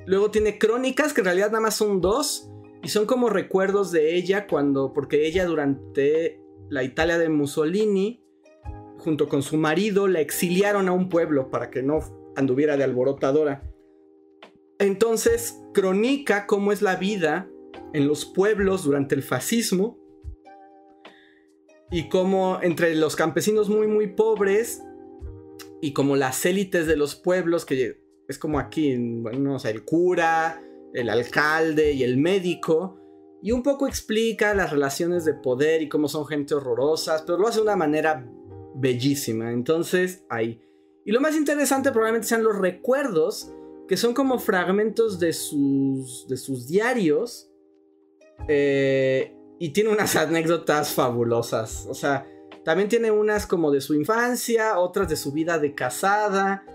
[0.08, 2.50] Luego tiene crónicas, que en realidad nada más son dos.
[2.84, 8.22] Y son como recuerdos de ella cuando, porque ella durante la Italia de Mussolini,
[8.98, 12.00] junto con su marido, la exiliaron a un pueblo para que no
[12.36, 13.70] anduviera de alborotadora.
[14.84, 17.50] Entonces, cronica cómo es la vida
[17.94, 19.98] en los pueblos durante el fascismo
[21.90, 24.84] y como entre los campesinos muy muy pobres
[25.82, 30.62] y como las élites de los pueblos que es como aquí, bueno, o el cura,
[30.94, 33.00] el alcalde y el médico
[33.42, 37.48] y un poco explica las relaciones de poder y cómo son gente horrorosas, pero lo
[37.48, 38.30] hace de una manera
[38.76, 39.54] bellísima.
[39.54, 40.62] Entonces, ahí.
[41.06, 43.54] Y lo más interesante probablemente sean los recuerdos,
[43.88, 47.50] que son como fragmentos de sus, de sus diarios.
[48.48, 51.86] Eh, y tiene unas anécdotas fabulosas.
[51.90, 52.28] O sea,
[52.64, 56.66] también tiene unas como de su infancia, otras de su vida de casada,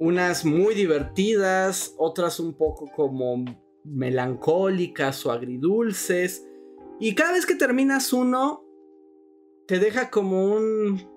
[0.00, 3.44] unas muy divertidas, otras un poco como
[3.84, 6.46] melancólicas o agridulces.
[6.98, 8.64] Y cada vez que terminas uno,
[9.66, 11.08] te deja como un...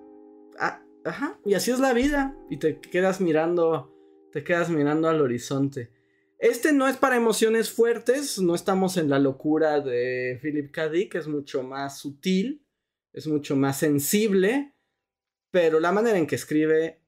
[0.58, 2.36] Ah, ajá, y así es la vida.
[2.48, 3.93] Y te quedas mirando,
[4.34, 5.92] te quedas mirando al horizonte.
[6.40, 10.88] Este no es para emociones fuertes, no estamos en la locura de Philip K.
[10.88, 12.66] Dick, es mucho más sutil,
[13.12, 14.74] es mucho más sensible,
[15.52, 17.00] pero la manera en que escribe,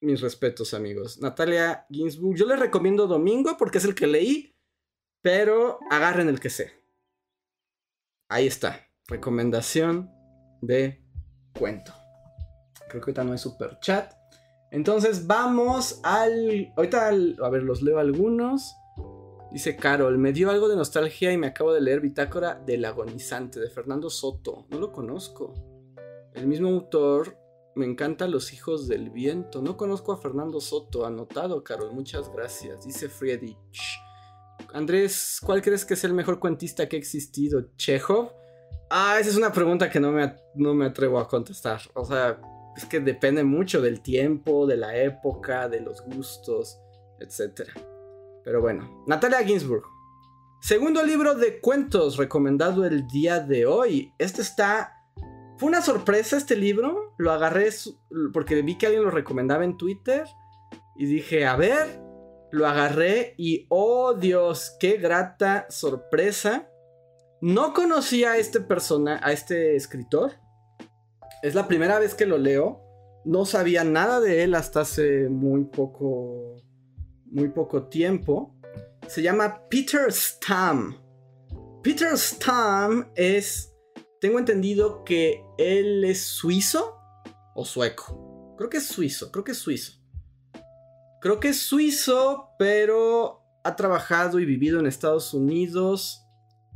[0.00, 1.20] mis respetos amigos.
[1.20, 4.56] Natalia Ginsburg, yo les recomiendo Domingo porque es el que leí,
[5.20, 6.72] pero agarren el que sé.
[8.30, 10.10] Ahí está, recomendación
[10.62, 11.04] de
[11.52, 11.92] cuento.
[12.88, 14.23] Creo que ahorita no hay super chat.
[14.74, 16.72] Entonces vamos al.
[16.76, 18.74] Ahorita, a ver, los leo algunos.
[19.52, 23.60] Dice Carol, me dio algo de nostalgia y me acabo de leer Bitácora del agonizante
[23.60, 24.66] de Fernando Soto.
[24.70, 25.54] No lo conozco.
[26.32, 27.38] El mismo autor,
[27.76, 29.62] me encanta Los hijos del viento.
[29.62, 31.06] No conozco a Fernando Soto.
[31.06, 31.92] Anotado, Carol.
[31.92, 32.84] Muchas gracias.
[32.84, 33.56] Dice Friedrich.
[34.72, 37.64] Andrés, ¿cuál crees que es el mejor cuentista que ha existido?
[37.76, 38.32] ¿Chekhov?
[38.90, 41.80] Ah, esa es una pregunta que no me, no me atrevo a contestar.
[41.94, 42.40] O sea,
[42.76, 46.78] es que depende mucho del tiempo, de la época, de los gustos,
[47.20, 47.70] etc.
[48.44, 49.84] Pero bueno, Natalia Ginsburg.
[50.60, 54.12] Segundo libro de cuentos recomendado el día de hoy.
[54.18, 54.92] Este está...
[55.58, 57.14] Fue una sorpresa este libro.
[57.18, 57.68] Lo agarré
[58.32, 60.24] porque vi que alguien lo recomendaba en Twitter.
[60.96, 62.00] Y dije, a ver,
[62.50, 66.68] lo agarré y oh Dios, qué grata sorpresa.
[67.40, 70.32] No conocía a este persona, a este escritor.
[71.44, 72.80] Es la primera vez que lo leo.
[73.26, 76.56] No sabía nada de él hasta hace muy poco.
[77.26, 78.58] Muy poco tiempo.
[79.08, 80.96] Se llama Peter Stam.
[81.82, 83.74] Peter Stam es.
[84.22, 86.96] Tengo entendido que él es suizo
[87.54, 88.54] o sueco.
[88.56, 90.00] Creo que es suizo, creo que es suizo.
[91.20, 96.26] Creo que es suizo, pero ha trabajado y vivido en Estados Unidos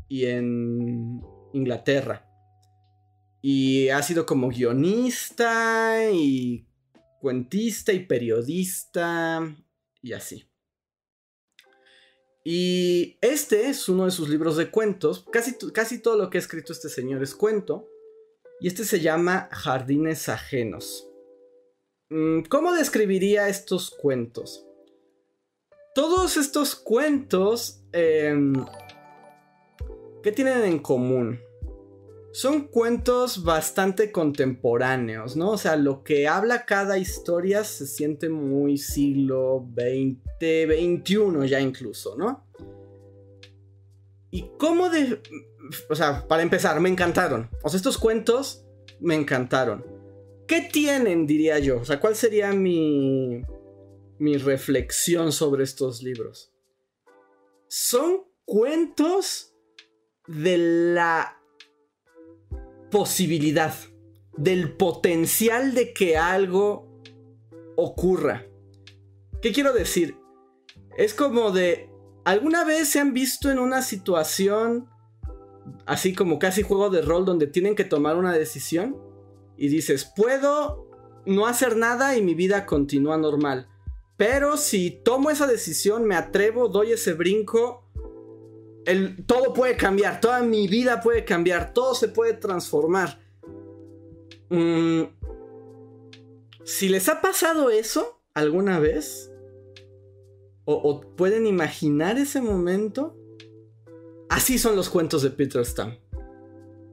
[0.09, 1.23] y en
[1.55, 2.28] Inglaterra.
[3.41, 6.67] Y ha sido como guionista y
[7.21, 9.57] cuentista y periodista
[10.03, 10.49] y así.
[12.45, 15.27] Y este es uno de sus libros de cuentos.
[15.31, 17.89] Casi, casi todo lo que ha escrito este señor es cuento.
[18.61, 21.09] Y este se llama Jardines Ajenos.
[22.09, 24.65] Mm, ¿Cómo describiría estos cuentos?
[25.95, 27.83] Todos estos cuentos...
[27.93, 28.55] Em,
[30.23, 31.41] ¿Qué tienen en común?
[32.33, 35.51] Son cuentos bastante contemporáneos, ¿no?
[35.53, 42.17] O sea, lo que habla cada historia se siente muy siglo XX, XXI ya incluso,
[42.17, 42.47] ¿no?
[44.31, 45.23] Y cómo de...
[45.89, 47.51] O sea, para empezar, me encantaron.
[47.63, 48.65] O sea, estos cuentos
[49.01, 49.85] me encantaron.
[50.47, 51.81] ¿Qué tienen, diría yo?
[51.81, 53.43] O sea, ¿cuál sería mi,
[54.19, 56.53] mi reflexión sobre estos libros?
[57.69, 59.55] Son cuentos
[60.27, 60.59] de
[60.95, 61.38] la
[62.91, 63.75] posibilidad,
[64.37, 67.03] del potencial de que algo
[67.77, 68.47] ocurra.
[69.43, 70.17] ¿Qué quiero decir?
[70.97, 71.91] Es como de,
[72.25, 74.89] ¿alguna vez se han visto en una situación
[75.87, 78.97] así como casi juego de rol donde tienen que tomar una decisión?
[79.57, 80.89] Y dices, puedo
[81.27, 83.69] no hacer nada y mi vida continúa normal.
[84.17, 87.88] Pero si tomo esa decisión, me atrevo, doy ese brinco,
[89.27, 93.21] todo puede cambiar, toda mi vida puede cambiar, todo se puede transformar.
[94.51, 95.03] Mm,
[96.65, 99.31] si les ha pasado eso alguna vez,
[100.65, 103.17] o, pueden imaginar ese momento,
[104.29, 105.99] así son los cuentos de Peter Stam.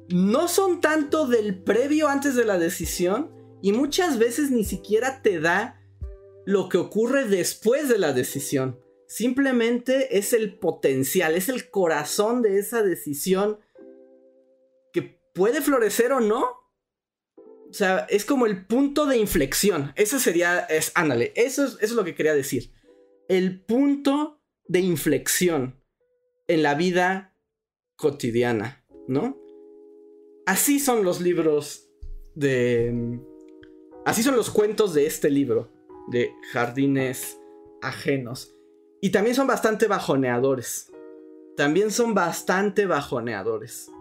[0.09, 3.31] No son tanto del previo antes de la decisión,
[3.61, 5.81] y muchas veces ni siquiera te da
[6.45, 8.79] lo que ocurre después de la decisión.
[9.15, 13.59] Simplemente es el potencial, es el corazón de esa decisión
[14.91, 16.49] que puede florecer o no.
[17.37, 19.93] O sea, es como el punto de inflexión.
[19.95, 22.73] Eso sería, es, ándale, eso es, eso es lo que quería decir.
[23.29, 25.81] El punto de inflexión
[26.49, 27.37] en la vida
[27.95, 29.41] cotidiana, ¿no?
[30.45, 31.89] Así son los libros
[32.33, 33.17] de...
[34.05, 35.71] Así son los cuentos de este libro,
[36.09, 37.39] de Jardines
[37.81, 38.54] Ajenos.
[39.05, 40.91] Y también son bastante bajoneadores.
[41.55, 43.91] También son bastante bajoneadores.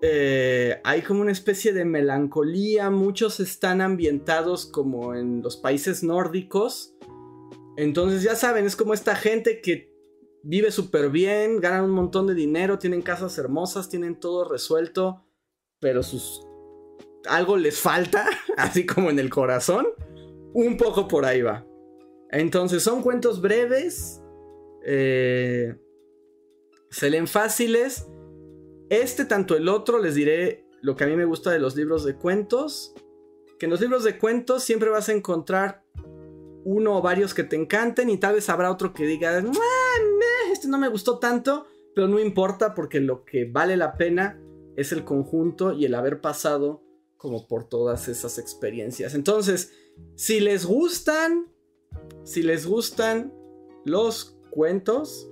[0.00, 2.88] eh, hay como una especie de melancolía.
[2.88, 6.94] Muchos están ambientados como en los países nórdicos.
[7.76, 9.92] Entonces ya saben, es como esta gente que
[10.44, 15.26] vive súper bien, ganan un montón de dinero, tienen casas hermosas, tienen todo resuelto,
[15.80, 16.46] pero sus...
[17.28, 19.88] algo les falta, así como en el corazón.
[20.54, 21.66] Un poco por ahí va.
[22.32, 24.20] Entonces son cuentos breves.
[24.84, 25.76] Eh,
[26.90, 28.06] se leen fáciles.
[28.88, 32.04] Este, tanto el otro, les diré lo que a mí me gusta de los libros
[32.04, 32.94] de cuentos.
[33.58, 35.84] Que en los libros de cuentos siempre vas a encontrar
[36.64, 39.42] uno o varios que te encanten y tal vez habrá otro que diga,
[40.52, 44.40] este no me gustó tanto, pero no importa porque lo que vale la pena
[44.76, 46.82] es el conjunto y el haber pasado
[47.16, 49.14] como por todas esas experiencias.
[49.14, 49.72] Entonces,
[50.16, 51.51] si les gustan,
[52.24, 53.32] si les gustan
[53.84, 55.30] los cuentos,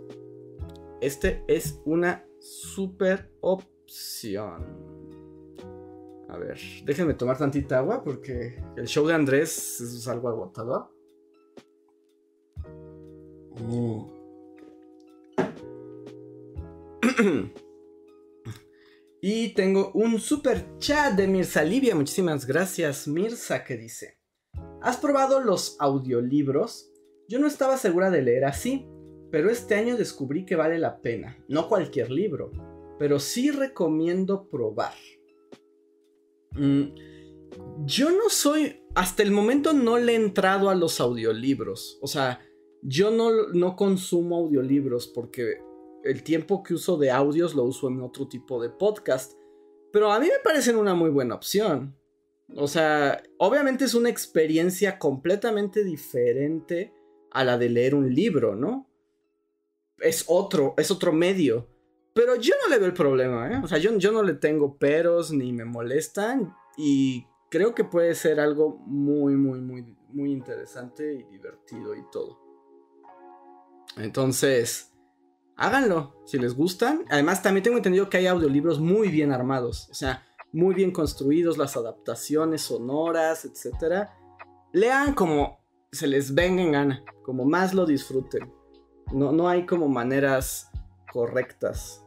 [1.00, 4.90] este es una super opción.
[6.28, 10.90] A ver, déjenme tomar tantita agua porque el show de Andrés es algo agotador.
[13.58, 14.04] Mm.
[19.20, 21.96] y tengo un super chat de Mirza Livia.
[21.96, 24.19] Muchísimas gracias, Mirza, que dice:
[24.82, 26.90] ¿Has probado los audiolibros?
[27.28, 28.86] Yo no estaba segura de leer así,
[29.30, 31.36] pero este año descubrí que vale la pena.
[31.48, 32.50] No cualquier libro,
[32.98, 34.94] pero sí recomiendo probar.
[36.52, 36.94] Mm,
[37.84, 38.82] yo no soy.
[38.94, 41.98] Hasta el momento no le he entrado a los audiolibros.
[42.00, 42.40] O sea,
[42.82, 45.62] yo no, no consumo audiolibros porque
[46.04, 49.34] el tiempo que uso de audios lo uso en otro tipo de podcast.
[49.92, 51.99] Pero a mí me parecen una muy buena opción.
[52.56, 56.92] O sea, obviamente es una experiencia completamente diferente
[57.30, 58.88] a la de leer un libro, ¿no?
[59.98, 61.68] Es otro, es otro medio.
[62.12, 63.60] Pero yo no le veo el problema, ¿eh?
[63.62, 66.54] O sea, yo, yo no le tengo peros ni me molestan.
[66.76, 72.40] Y creo que puede ser algo muy, muy, muy, muy interesante y divertido y todo.
[73.96, 74.92] Entonces,
[75.56, 77.04] háganlo si les gustan.
[77.10, 81.58] Además, también tengo entendido que hay audiolibros muy bien armados, o sea, muy bien construidos,
[81.58, 84.08] las adaptaciones sonoras, etc.
[84.72, 85.60] Lean como
[85.92, 88.52] se les venga en gana, como más lo disfruten.
[89.12, 90.70] No, no hay como maneras
[91.12, 92.04] correctas.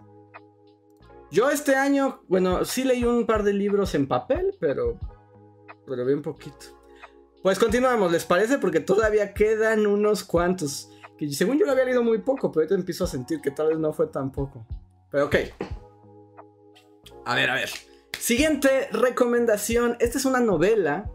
[1.31, 4.99] Yo este año, bueno, sí leí un par de libros en papel, pero,
[5.85, 6.79] pero bien poquito.
[7.41, 8.57] Pues continuamos, ¿les parece?
[8.57, 10.89] Porque todavía quedan unos cuantos.
[11.17, 13.67] Que según yo lo había leído muy poco, pero ahorita empiezo a sentir que tal
[13.67, 14.65] vez no fue tan poco.
[15.11, 15.35] Pero ok.
[17.25, 17.69] A ver, a ver.
[18.24, 19.97] Siguiente recomendación.
[19.99, 21.11] Esta es una novela.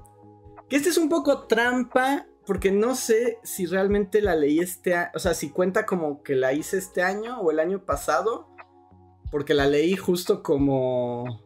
[0.69, 2.27] Que esta es un poco trampa.
[2.45, 5.11] Porque no sé si realmente la leí este año.
[5.15, 8.49] O sea, si cuenta como que la hice este año o el año pasado.
[9.31, 11.43] Porque la leí justo como.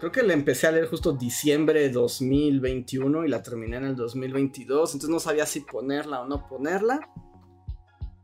[0.00, 3.94] Creo que la empecé a leer justo diciembre de 2021 y la terminé en el
[3.94, 4.94] 2022.
[4.94, 7.08] Entonces no sabía si ponerla o no ponerla.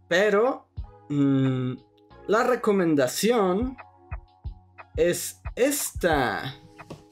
[0.08, 0.66] Pero
[1.08, 1.74] mm,
[2.26, 3.76] la recomendación
[4.96, 6.54] es esta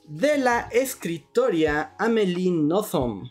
[0.06, 3.28] de la escritoria Amelie Nothomb.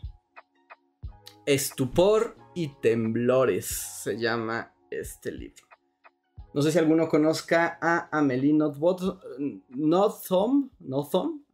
[1.45, 3.65] Estupor y temblores
[4.03, 5.63] se llama este libro.
[6.53, 9.21] No sé si alguno conozca a Amelie Nothomb.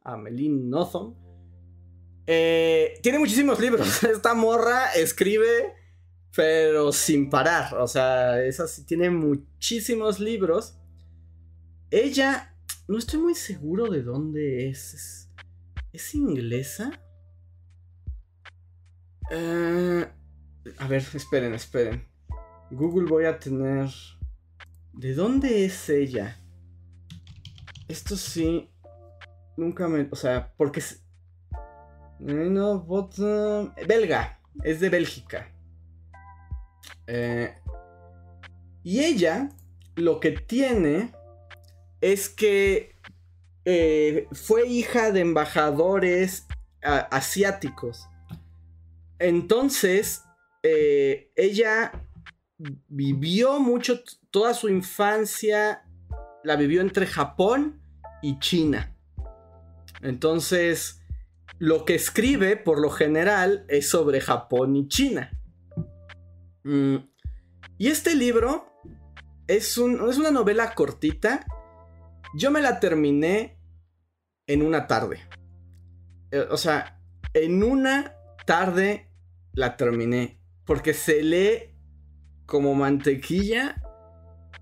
[0.04, 1.16] Amelie Nothomb.
[2.26, 4.04] Eh, tiene muchísimos libros.
[4.06, 5.76] Esta morra escribe
[6.36, 7.76] pero sin parar.
[7.76, 10.80] O sea, esa tiene muchísimos libros.
[11.92, 12.51] Ella,
[12.92, 15.30] no estoy muy seguro de dónde es.
[15.94, 16.92] ¿Es, inglesa?
[19.30, 20.06] Eh,
[20.78, 22.06] a ver, esperen, esperen.
[22.70, 23.90] Google voy a tener...
[24.92, 26.38] ¿De dónde es ella?
[27.88, 28.70] Esto sí...
[29.56, 30.10] Nunca me...
[30.12, 30.84] O sea, porque...
[32.20, 33.10] No,
[33.88, 34.42] belga.
[34.66, 35.50] Es de Bélgica.
[37.08, 37.56] Eh,
[38.84, 39.48] y ella
[39.96, 41.14] lo que tiene
[42.02, 42.96] es que
[43.66, 46.48] eh, fue hija de embajadores
[46.82, 48.08] asiáticos.
[49.20, 50.24] Entonces,
[50.64, 51.92] eh, ella
[52.88, 55.84] vivió mucho, toda su infancia
[56.44, 57.82] la vivió entre Japón
[58.22, 58.96] y China.
[60.02, 61.02] Entonces,
[61.60, 65.32] lo que escribe por lo general es sobre Japón y China.
[66.64, 66.98] Mm,
[67.78, 68.66] y este libro
[69.48, 71.46] es, es una novela cortita.
[72.34, 73.58] Yo me la terminé
[74.48, 75.20] en una tarde.
[76.32, 77.02] Eh, o sea,
[77.34, 78.16] en una
[78.46, 79.12] tarde
[79.54, 80.40] la terminé.
[80.66, 81.76] Porque se lee
[82.46, 83.82] como mantequilla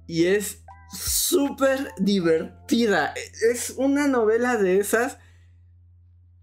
[0.07, 3.13] y es súper divertida.
[3.51, 5.19] Es una novela de esas.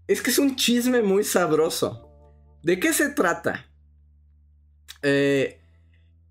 [0.07, 2.09] Es que es un chisme muy sabroso.
[2.63, 3.69] ¿De qué se trata?
[5.01, 5.61] Eh,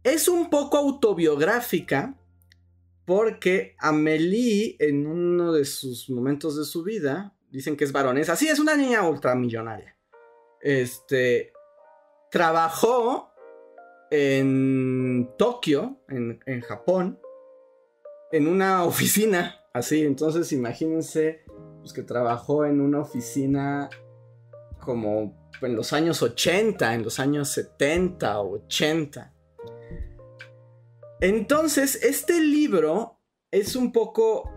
[0.02, 2.15] es un poco autobiográfica
[3.06, 8.36] porque Amelie en uno de sus momentos de su vida dicen que es varonesa.
[8.36, 9.96] Sí, es una niña ultramillonaria.
[10.60, 11.52] Este
[12.30, 13.30] trabajó
[14.10, 17.20] en Tokio, en, en Japón,
[18.32, 20.02] en una oficina, así.
[20.02, 21.44] Entonces imagínense
[21.80, 23.88] pues, que trabajó en una oficina
[24.80, 29.32] como en los años 80, en los años 70 o 80.
[31.20, 33.18] Entonces, este libro
[33.50, 34.50] es un poco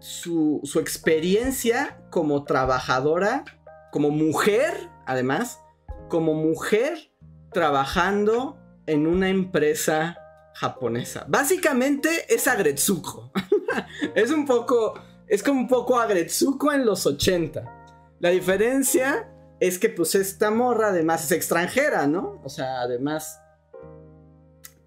[0.00, 3.44] su, experiencia como trabajadora,
[3.90, 5.60] como mujer, además,
[6.08, 7.12] como mujer
[7.52, 10.18] trabajando en una empresa
[10.54, 11.24] japonesa.
[11.28, 13.32] Básicamente es Agretsuko.
[14.14, 14.94] es un poco,
[15.28, 18.16] es como un poco Agretsuko en los 80.
[18.18, 19.28] La diferencia
[19.60, 22.40] es que pues esta morra además es extranjera, ¿no?
[22.44, 23.38] O sea, además...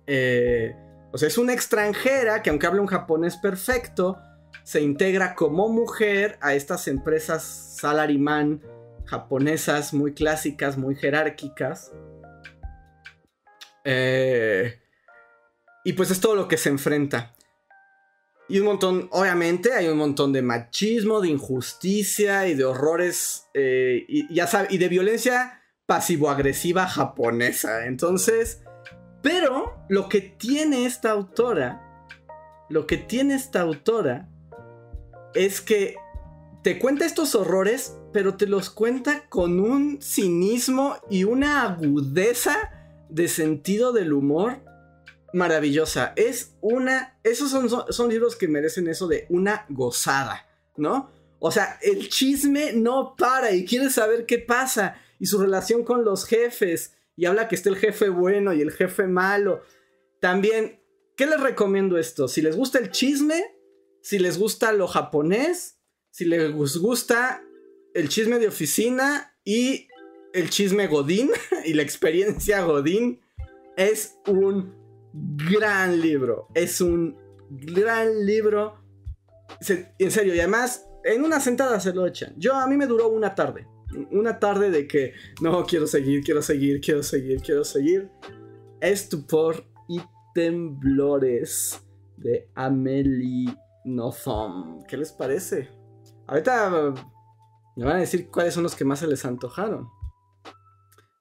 [0.08, 0.76] Eh,
[1.16, 4.18] o sea, es una extranjera que aunque habla un japonés perfecto,
[4.64, 7.42] se integra como mujer a estas empresas
[7.80, 8.62] salaryman
[9.06, 11.94] japonesas muy clásicas, muy jerárquicas.
[13.86, 14.82] Eh,
[15.86, 17.34] y pues es todo lo que se enfrenta.
[18.50, 24.04] Y un montón, obviamente, hay un montón de machismo, de injusticia y de horrores, eh,
[24.10, 27.86] y, ya y de violencia pasivo-agresiva japonesa.
[27.86, 28.65] Entonces,
[29.26, 32.06] pero lo que tiene esta autora,
[32.70, 34.30] lo que tiene esta autora,
[35.34, 35.96] es que
[36.62, 42.56] te cuenta estos horrores, pero te los cuenta con un cinismo y una agudeza
[43.10, 44.60] de sentido del humor
[45.34, 46.14] maravillosa.
[46.16, 47.18] Es una.
[47.24, 50.46] Esos son, son, libros que merecen eso de una gozada,
[50.78, 51.10] ¿no?
[51.40, 54.98] O sea, el chisme no para y quieres saber qué pasa.
[55.18, 56.95] Y su relación con los jefes.
[57.16, 59.62] Y habla que está el jefe bueno y el jefe malo.
[60.20, 60.82] También,
[61.16, 62.28] ¿qué les recomiendo esto?
[62.28, 63.56] Si les gusta el chisme,
[64.02, 65.80] si les gusta lo japonés,
[66.12, 67.44] si les gusta
[67.94, 69.88] el chisme de oficina y
[70.34, 71.32] el chisme Godín
[71.66, 73.22] y la experiencia Godín,
[73.78, 74.74] es un
[75.14, 76.48] gran libro.
[76.54, 77.18] Es un
[77.50, 78.82] gran libro.
[80.00, 82.34] en serio, y además, en una sentada se lo echan.
[82.38, 83.68] Yo, a mí me duró una tarde.
[84.12, 88.10] Una tarde de que, no, quiero seguir, quiero seguir, quiero seguir, quiero seguir.
[88.82, 90.02] Estupor y
[90.34, 91.82] temblores
[92.18, 94.86] de Amelie Nothomb.
[94.88, 95.70] ¿Qué les parece?
[96.28, 96.94] Ahorita
[97.76, 99.90] me van a decir cuáles son los que más se les antojaron.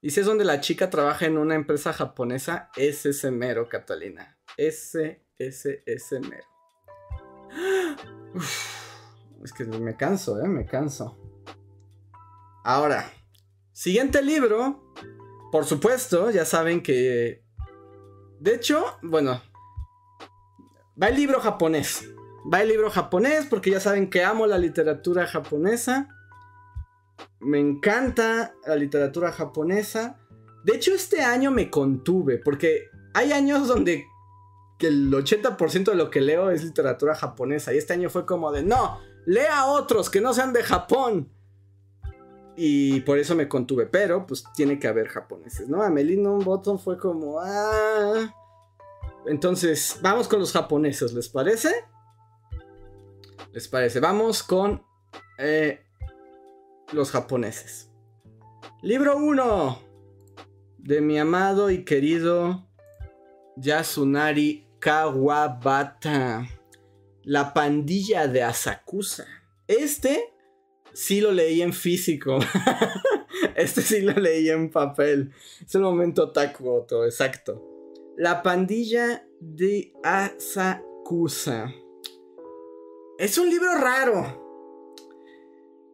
[0.01, 4.37] Y si es donde la chica trabaja en una empresa japonesa, es ese mero, Catalina.
[4.57, 6.45] Ese, ese, ese mero.
[9.43, 10.49] es que me canso, ¿eh?
[10.49, 11.24] Me canso.
[12.65, 13.12] Ahora,
[13.73, 14.83] siguiente libro.
[15.53, 17.45] Por supuesto, ya saben que...
[18.41, 19.43] De hecho, bueno.
[21.01, 22.09] Va el libro japonés.
[22.53, 26.09] Va el libro japonés porque ya saben que amo la literatura japonesa.
[27.39, 30.19] Me encanta la literatura japonesa.
[30.65, 34.07] De hecho, este año me contuve, porque hay años donde
[34.81, 37.75] el 80% de lo que leo es literatura japonesa.
[37.75, 41.30] Y este año fue como de, no, lea otros que no sean de Japón.
[42.57, 43.87] Y por eso me contuve.
[43.87, 45.83] Pero, pues tiene que haber japoneses, ¿no?
[45.83, 48.35] Amelino Bottom fue como, ah.
[49.26, 51.72] Entonces, vamos con los japoneses, ¿les parece?
[53.53, 54.01] ¿Les parece?
[54.01, 54.85] Vamos con
[55.39, 55.81] eh,
[56.93, 57.91] los japoneses.
[58.83, 59.79] Libro 1
[60.79, 62.68] de mi amado y querido
[63.57, 66.47] Yasunari Kawabata.
[67.22, 69.25] La pandilla de Asakusa.
[69.67, 70.34] Este
[70.95, 72.38] sí lo leí en físico.
[73.57, 75.33] este sí lo leí en papel.
[75.64, 77.62] Es el momento Takuoto, exacto.
[78.16, 81.75] La pandilla de Asakusa.
[83.18, 84.42] Es un libro raro.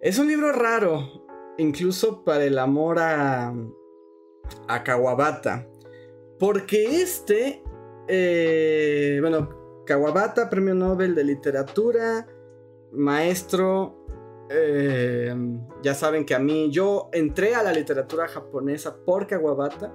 [0.00, 1.26] Es un libro raro,
[1.58, 3.54] incluso para el amor a,
[4.84, 5.68] Kawabata.
[6.38, 7.62] Porque este,
[8.08, 12.26] eh, bueno, Kawabata, premio Nobel de literatura,
[12.92, 13.99] maestro,
[14.52, 15.32] eh,
[15.82, 19.94] ya saben que a mí, yo entré a la literatura japonesa por Kawabata,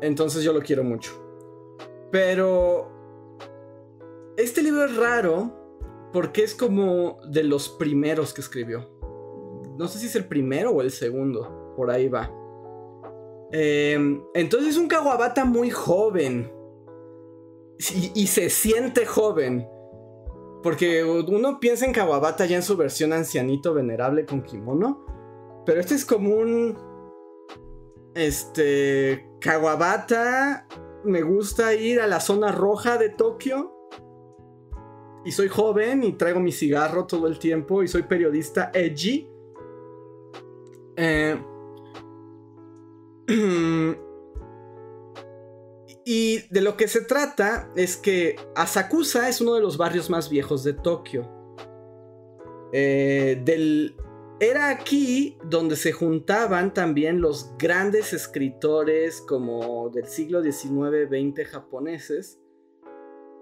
[0.00, 1.12] entonces yo lo quiero mucho.
[2.10, 2.90] Pero
[4.36, 8.90] este libro es raro porque es como de los primeros que escribió.
[9.78, 11.74] No sé si es el primero o el segundo.
[11.76, 12.32] Por ahí va.
[13.52, 16.52] Em, entonces es un Kawabata muy joven.
[17.94, 19.68] Y, y, se siente joven.
[20.62, 25.04] Porque uno piensa en Kawabata ya en su versión ancianito venerable con kimono.
[25.64, 26.76] Pero este es como un.
[28.14, 29.28] Este.
[29.40, 30.66] Kawabata.
[31.04, 33.72] Me gusta ir a la zona roja de Tokio.
[35.24, 37.82] Y soy joven y traigo mi cigarro todo el tiempo.
[37.82, 39.28] Y soy periodista edgy.
[40.96, 41.38] Eh,
[46.10, 50.30] y de lo que se trata es que Asakusa es uno de los barrios más
[50.30, 51.30] viejos de Tokio.
[52.72, 53.44] Eh,
[54.40, 62.40] era aquí donde se juntaban también los grandes escritores como del siglo XIX-XX japoneses.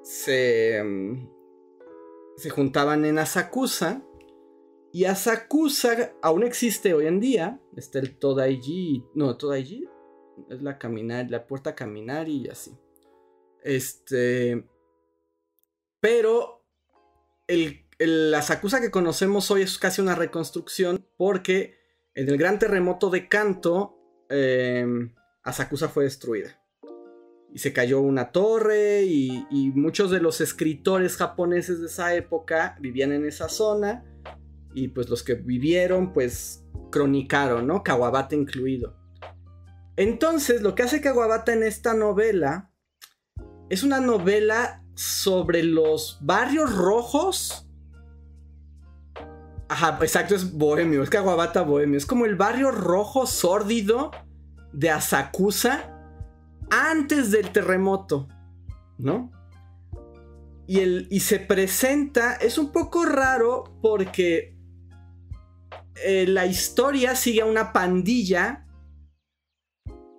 [0.02, 1.28] Se, mm,
[2.36, 4.02] se juntaban en Asakusa.
[4.92, 7.60] Y Asakusa aún existe hoy en día.
[7.76, 9.04] Está el Todaiji.
[9.14, 9.86] No, Todaiji.
[10.50, 12.76] Es la caminar, la puerta caminar y así.
[13.62, 14.64] Este.
[16.00, 16.64] Pero
[17.46, 21.78] el la Asakusa que conocemos hoy es casi una reconstrucción porque
[22.14, 23.98] en el gran terremoto de Kanto,
[24.28, 24.86] eh,
[25.42, 26.60] Asakusa fue destruida.
[27.52, 33.12] Y se cayó una torre y, muchos de los escritores japoneses de esa época vivían
[33.12, 34.04] en esa zona.
[34.74, 37.82] Y pues los que vivieron pues cronicaron, ¿no?
[37.82, 38.94] Kawabata incluido.
[39.96, 42.72] Entonces lo que hace Kawabata en esta novela
[43.70, 47.66] es una novela sobre los barrios rojos
[49.68, 51.98] Ajá, exacto, es bohemio, es Kawabata bohemio.
[51.98, 54.12] Es como el barrio rojo sórdido
[54.72, 55.92] de Asakusa
[56.70, 58.28] antes del terremoto,
[58.98, 59.32] ¿no?
[60.68, 64.56] Y, el, y se presenta, es un poco raro porque
[66.04, 68.65] eh, la historia sigue a una pandilla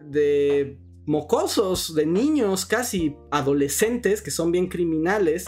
[0.09, 5.47] de mocosos, de niños casi adolescentes que son bien criminales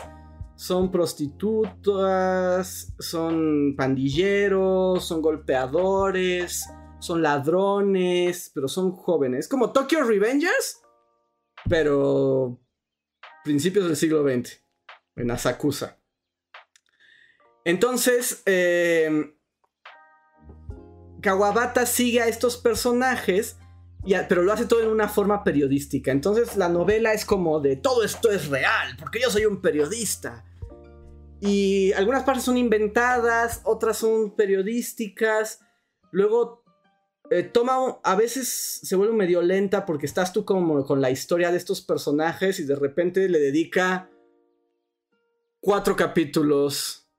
[0.59, 6.69] son prostitutas, son pandilleros, son golpeadores,
[6.99, 9.47] son ladrones, pero son jóvenes.
[9.47, 10.81] Como Tokyo Revengers,
[11.69, 12.59] pero
[13.45, 14.61] principios del siglo XX,
[15.15, 15.97] en Asakusa.
[17.63, 19.33] Entonces, em,
[21.21, 23.57] Kawabata sigue a estos personajes,
[24.27, 26.11] pero lo hace todo en una forma periodística.
[26.11, 30.45] Entonces la novela es como de todo esto es real, porque yo soy un periodista.
[31.41, 35.61] Y algunas partes son inventadas, otras son periodísticas.
[36.11, 36.63] Luego
[37.31, 41.51] eh, toma, a veces se vuelve medio lenta porque estás tú como con la historia
[41.51, 44.09] de estos personajes y de repente le dedica
[45.61, 47.09] cuatro capítulos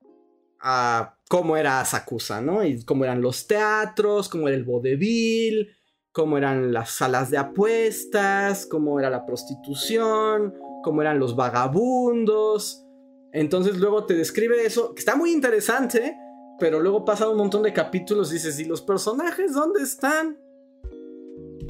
[0.61, 2.65] a cómo era Sakusa, ¿no?
[2.65, 5.75] Y cómo eran los teatros, cómo era el vodevil,
[6.13, 12.87] cómo eran las salas de apuestas, cómo era la prostitución, cómo eran los vagabundos.
[13.33, 16.17] Entonces luego te describe eso, que está muy interesante,
[16.59, 20.39] pero luego pasa un montón de capítulos y dices, ¿y los personajes dónde están?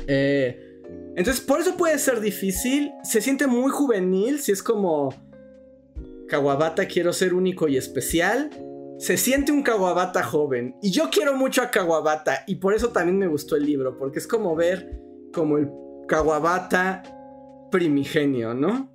[0.06, 0.58] Eh,
[1.16, 5.14] entonces por eso puede ser difícil, se siente muy juvenil, si es como
[6.28, 8.50] Kawabata quiero ser único y especial,
[9.00, 10.76] se siente un Kawabata joven.
[10.82, 14.18] Y yo quiero mucho a Kawabata y por eso también me gustó el libro, porque
[14.18, 15.00] es como ver
[15.32, 15.70] como el
[16.06, 17.02] Kawabata
[17.70, 18.94] primigenio, ¿no?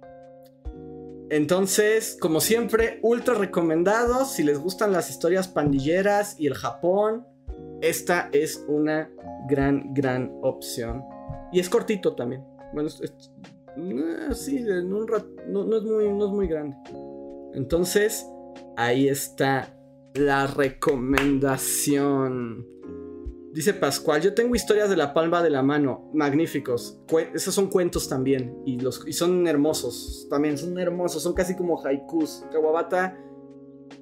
[1.32, 4.32] Entonces, como siempre, ultra recomendados.
[4.32, 7.26] Si les gustan las historias pandilleras y el Japón,
[7.82, 9.10] esta es una
[9.50, 11.04] gran, gran opción.
[11.52, 12.46] Y es cortito también.
[12.74, 15.08] Bueno, eh, sí, en un
[15.48, 16.78] no, es muy, no es muy grande.
[17.56, 18.28] Entonces,
[18.78, 19.76] ahí está
[20.16, 22.66] la recomendación.
[23.54, 27.00] Dice Pascual, yo tengo historias de la palma de la mano, magníficos.
[27.34, 31.82] esos son cuentos también y, los, y son hermosos, también son hermosos, son casi como
[31.86, 32.44] haikus.
[32.52, 33.18] Kawabata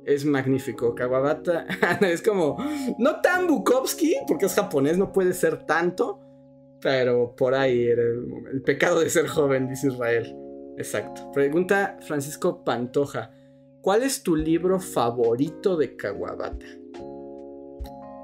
[0.06, 0.96] es magnífico.
[0.96, 1.68] Kawabata
[2.02, 2.58] es como,
[2.98, 6.20] no tan Bukowski, porque es japonés, no puede ser tanto,
[6.82, 10.36] pero por ahí era el, pecado de ser joven, dice Israel.
[10.78, 11.32] Exacto.
[11.32, 13.32] Pregunta Francisco Pantoja,
[13.84, 16.66] ¿cuál es tu libro favorito de Kawabata?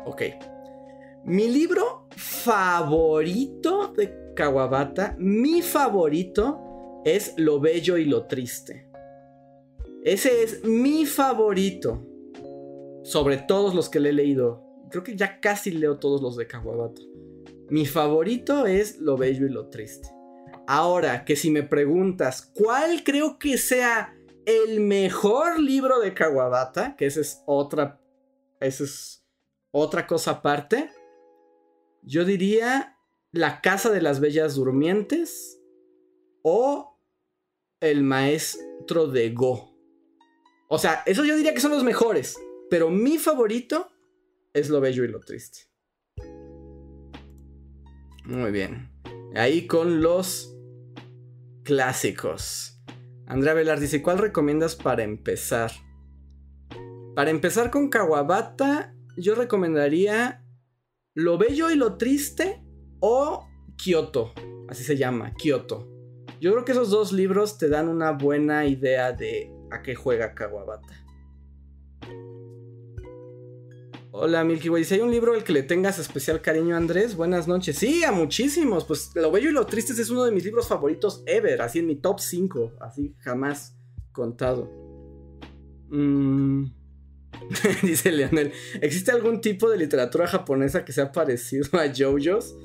[0.05, 0.21] Ok.
[1.25, 8.89] Mi libro favorito de Kawabata, mi favorito es Lo Bello y lo Triste.
[10.03, 12.05] Ese es mi favorito.
[13.03, 14.63] Sobre todos los que le he leído.
[14.89, 17.01] Creo que ya casi leo todos los de Kawabata.
[17.69, 20.09] Mi favorito es Lo Bello y lo Triste.
[20.67, 24.15] Ahora, que si me preguntas cuál creo que sea
[24.49, 28.01] el mejor libro de Kawabata, que esa es otra,
[28.59, 29.23] esa es
[29.71, 30.89] otra cosa aparte,
[32.01, 32.97] yo diría
[33.31, 35.61] La Casa de las Bellas Durmientes
[36.41, 36.99] o
[37.79, 39.75] El Maestro de Go.
[40.67, 42.37] O sea, eso yo diría que son los mejores.
[42.69, 43.89] Pero mi favorito
[44.53, 45.61] es lo bello y lo triste.
[48.25, 48.91] Muy bien.
[49.35, 50.55] Ahí con los
[51.63, 52.78] clásicos.
[53.29, 55.71] Andrea Velar dice, ¿cuál recomiendas para empezar?
[57.15, 60.43] Para empezar con Kawabata, yo recomendaría
[61.13, 62.63] Lo Bello y lo Triste
[62.99, 63.47] o
[63.77, 64.33] Kyoto.
[64.67, 65.87] Así se llama, Kyoto.
[66.41, 70.33] Yo creo que esos dos libros te dan una buena idea de a qué juega
[70.33, 71.05] Kawabata.
[74.11, 77.47] Hola Milky Way, si hay un libro al que le tengas especial cariño Andrés, buenas
[77.47, 77.77] noches.
[77.77, 78.83] Sí, a muchísimos.
[78.85, 81.85] Pues Lo Bello y lo Triste es uno de mis libros favoritos ever, así en
[81.85, 83.77] mi top 5, así jamás
[84.11, 84.67] contado.
[85.89, 86.71] Mm.
[87.83, 92.57] Dice Leonel, ¿existe algún tipo de literatura japonesa que sea parecido a JoJo's?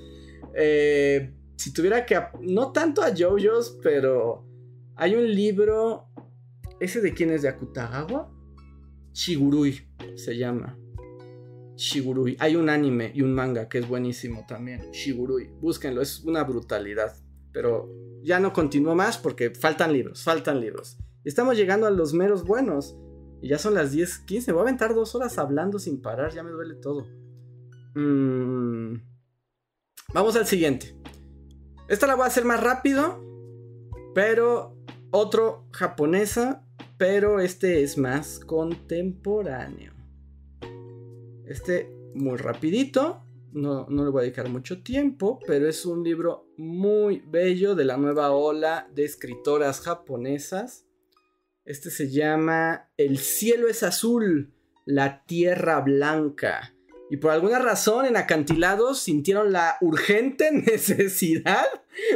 [0.55, 2.19] Eh, si tuviera que...
[2.41, 4.47] No tanto a JoJo's, pero
[4.97, 6.07] hay un libro...
[6.81, 7.43] ¿Ese de quién es?
[7.43, 8.31] ¿De Akutagawa?
[9.13, 10.79] Shigurui se llama.
[11.77, 12.37] Shigurui.
[12.41, 14.91] Hay un anime y un manga que es buenísimo también.
[14.93, 15.51] Shigurui.
[15.61, 17.17] Búsquenlo, es una brutalidad.
[17.53, 17.89] Pero
[18.23, 20.99] ya no continúo más porque faltan libros, faltan libros.
[21.25, 22.97] Estamos llegando a los meros buenos.
[23.41, 24.53] Y ya son las 10, 15.
[24.53, 27.07] Voy a aventar dos horas hablando sin parar, ya me duele todo.
[27.95, 29.03] Mm.
[30.13, 30.97] Vamos al siguiente.
[31.89, 33.23] Esta la voy a hacer más rápido.
[34.15, 34.77] Pero
[35.11, 36.67] otro japonesa.
[36.97, 39.94] Pero este es más contemporáneo.
[41.47, 43.23] Este muy rapidito.
[43.53, 45.39] No, no le voy a dedicar mucho tiempo.
[45.47, 50.87] Pero es un libro muy bello de la nueva ola de escritoras japonesas.
[51.65, 54.53] Este se llama El cielo es azul,
[54.85, 56.75] la tierra blanca.
[57.11, 61.65] Y por alguna razón en acantilados sintieron la urgente necesidad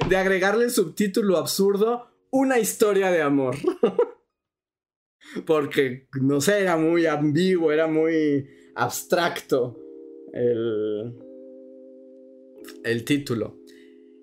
[0.08, 3.56] de agregarle el subtítulo absurdo Una historia de amor.
[5.46, 8.48] Porque, no sé, era muy ambiguo, era muy
[8.78, 9.76] abstracto
[10.32, 11.14] el,
[12.84, 13.58] el título.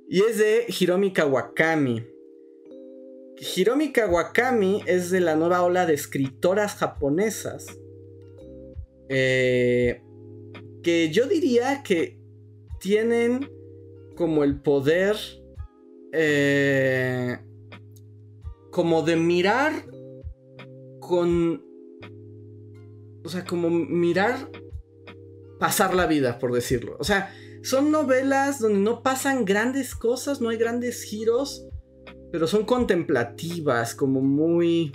[0.08, 2.04] Y es de Hiromi Kawakami.
[3.38, 7.68] Hiromi Kawakami es de la nueva ola de escritoras japonesas.
[9.10, 10.02] Eh,
[10.82, 12.18] que yo diría que
[12.80, 13.50] tienen
[14.16, 15.18] como el poder
[16.14, 17.38] eh,
[18.72, 19.74] como de mirar
[21.00, 21.64] con
[23.26, 24.50] o sea como mirar
[25.60, 27.34] pasar la vida por decirlo o sea
[27.64, 31.68] son novelas donde no pasan grandes cosas no hay grandes giros
[32.36, 34.92] pero son contemplativas, como muy...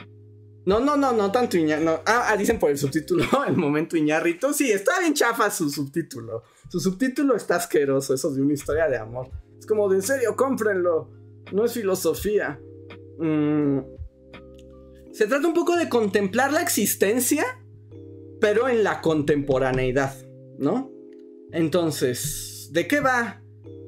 [0.67, 1.93] No, no, no, no tanto no.
[2.05, 4.53] Ah, ah, dicen por el subtítulo, el momento Iñarrito.
[4.53, 6.43] Sí, está bien chafa su subtítulo.
[6.69, 9.31] Su subtítulo está asqueroso, eso de una historia de amor.
[9.59, 11.09] Es como de en serio, cómprenlo.
[11.51, 12.61] No es filosofía.
[13.19, 13.79] Mm.
[15.13, 17.45] Se trata un poco de contemplar la existencia,
[18.41, 20.15] pero en la contemporaneidad,
[20.59, 20.91] ¿no?
[21.53, 23.43] Entonces, ¿de qué va?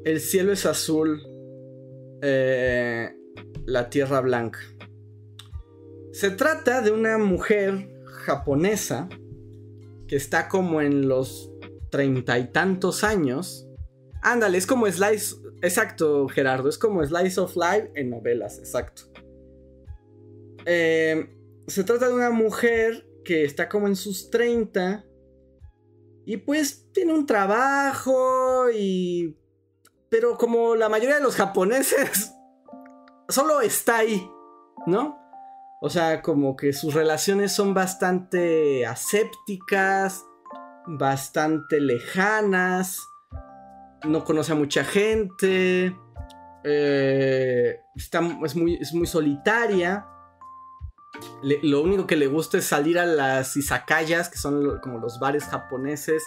[0.04, 1.22] El cielo es azul.
[2.22, 3.10] Eh,
[3.66, 4.60] la Tierra Blanca.
[6.12, 9.08] Se trata de una mujer japonesa
[10.06, 11.50] que está como en los
[11.90, 13.66] treinta y tantos años.
[14.22, 15.36] Ándale, es como Slice.
[15.62, 19.02] Exacto, Gerardo, es como Slice of Life en novelas, exacto.
[20.66, 21.28] Eh,
[21.66, 25.04] se trata de una mujer que está como en sus 30
[26.24, 29.38] y pues tiene un trabajo y...
[30.08, 32.34] Pero como la mayoría de los japoneses
[33.28, 34.28] solo está ahí,
[34.86, 35.18] ¿no?
[35.80, 40.24] O sea, como que sus relaciones son bastante asépticas,
[40.86, 42.98] bastante lejanas,
[44.04, 45.96] no conoce a mucha gente,
[46.64, 50.06] eh, es, muy, es muy solitaria.
[51.42, 55.44] Lo único que le gusta es salir a las izakayas, que son como los bares
[55.44, 56.24] japoneses,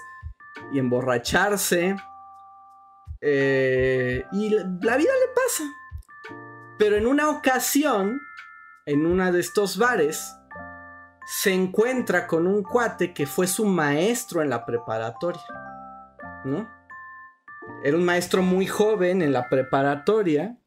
[0.72, 1.96] y emborracharse.
[3.22, 5.64] Eh, y la vida le pasa,
[6.78, 8.20] pero en una ocasión,
[8.86, 10.36] en uno de estos bares,
[11.26, 15.42] se encuentra con un cuate que fue su maestro en la preparatoria.
[16.44, 16.70] ¿No?
[17.84, 20.58] Era un maestro muy joven en la preparatoria.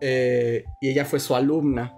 [0.00, 1.94] Eh, y ella fue su alumna.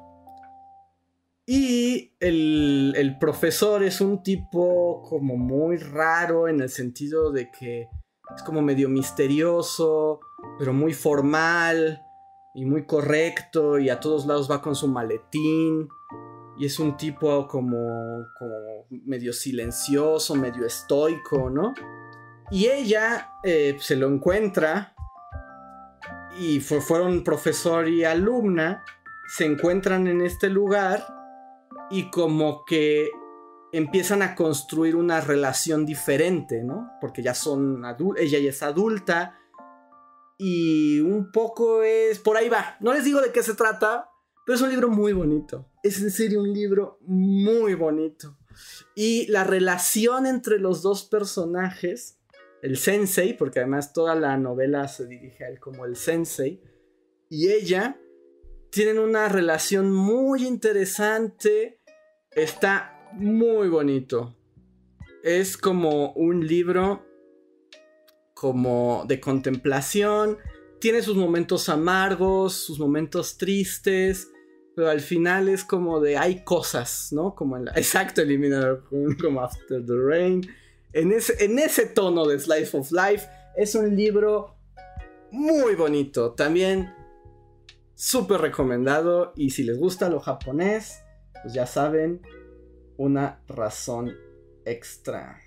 [1.46, 7.86] Y el, el, profesor es un tipo como muy raro en el sentido de que
[8.34, 10.20] es como medio misterioso,
[10.58, 12.00] pero muy formal
[12.54, 15.88] y muy correcto y a todos lados va con su maletín
[16.56, 21.74] y es un tipo como, como medio silencioso, medio estoico, ¿no?
[22.50, 24.94] Y ella eh, se lo encuentra
[26.38, 28.84] y fueron profesor y alumna,
[29.28, 31.04] se encuentran en este lugar
[31.94, 33.12] y como que
[33.72, 36.90] empiezan a construir una relación diferente, ¿no?
[37.00, 39.38] Porque ya son adultos, ella ya es adulta
[40.36, 42.76] y un poco es por ahí va.
[42.80, 44.10] No les digo de qué se trata,
[44.44, 45.70] pero es un libro muy bonito.
[45.84, 48.38] Es en serio un libro muy bonito.
[48.96, 52.18] Y la relación entre los dos personajes,
[52.60, 56.60] el sensei, porque además toda la novela se dirige a él como el sensei,
[57.28, 58.00] y ella,
[58.74, 61.78] tienen una relación muy interesante.
[62.34, 64.34] Está muy bonito.
[65.22, 67.06] Es como un libro
[68.34, 70.38] como de contemplación.
[70.80, 74.28] Tiene sus momentos amargos, sus momentos tristes,
[74.74, 77.36] pero al final es como de hay cosas, ¿no?
[77.36, 78.84] Como en la, exacto, Eliminador,
[79.20, 80.42] como After the Rain.
[80.92, 84.56] En ese, en ese tono de Slice of Life es un libro
[85.30, 86.32] muy bonito.
[86.32, 86.92] También
[87.94, 89.32] súper recomendado.
[89.36, 91.03] Y si les gusta lo japonés,
[91.44, 92.22] pues ya saben,
[92.96, 94.16] una razón
[94.64, 95.38] extra.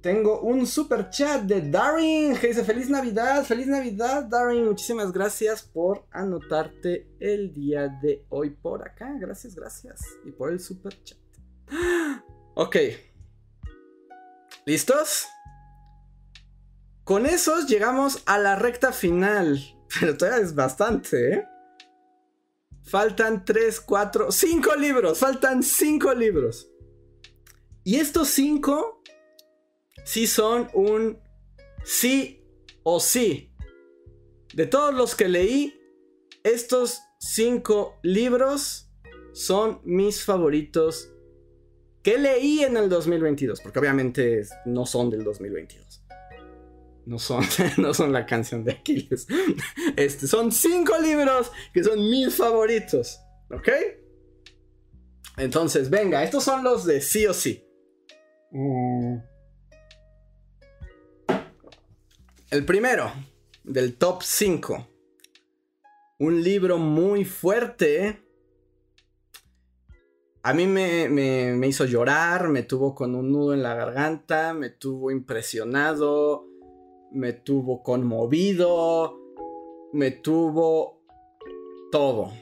[0.00, 5.64] Tengo un super chat de Darin que dice feliz Navidad, feliz Navidad Darin, muchísimas gracias
[5.64, 11.18] por anotarte el día de hoy por acá, gracias, gracias y por el super chat.
[12.54, 12.76] Ok,
[14.66, 15.26] ¿listos?
[17.04, 19.58] Con esos llegamos a la recta final,
[20.00, 21.48] pero todavía es bastante, ¿eh?
[22.90, 26.70] Faltan 3, 4, 5 libros, faltan 5 libros.
[27.84, 29.02] Y estos 5
[30.04, 31.18] sí son un
[31.84, 32.44] sí
[32.82, 33.52] o sí.
[34.54, 35.80] De todos los que leí,
[36.42, 38.90] estos cinco libros
[39.32, 41.12] son mis favoritos
[42.02, 45.99] que leí en el 2022, porque obviamente no son del 2022.
[47.10, 47.44] No son,
[47.76, 49.26] no son la canción de Aquiles.
[49.96, 53.18] Este, son cinco libros que son mis favoritos.
[53.50, 53.68] ¿Ok?
[55.36, 57.64] Entonces, venga, estos son los de sí o sí.
[58.52, 59.16] Mm.
[62.52, 63.12] El primero,
[63.64, 64.86] del top 5.
[66.20, 68.22] Un libro muy fuerte.
[70.44, 75.10] A mí me, hizo llorar, me tuvo con un nudo en la garganta, me tuvo
[75.10, 76.49] impresionado,
[77.12, 79.18] me tuvo conmovido,
[79.92, 81.02] me tuvo
[81.90, 82.32] todo.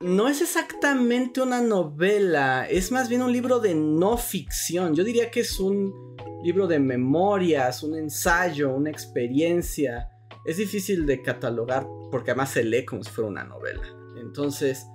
[0.00, 4.94] No es exactamente una novela, es más bien un libro de no ficción.
[4.94, 10.10] Yo diría que es un libro de memorias, un ensayo, una experiencia.
[10.44, 13.82] Es difícil de catalogar porque además se lee como si fuera una novela.
[14.20, 14.86] Entonces,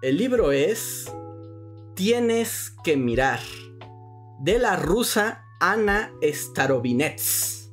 [0.00, 1.12] el libro es
[1.94, 3.40] Tienes que mirar,
[4.40, 7.70] de la rusa Ana Starovinets.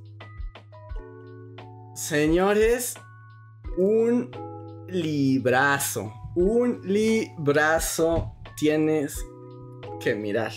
[1.96, 2.94] Señores,
[3.80, 4.30] un
[4.88, 9.26] librazo, un librazo tienes
[10.00, 10.52] que mirar.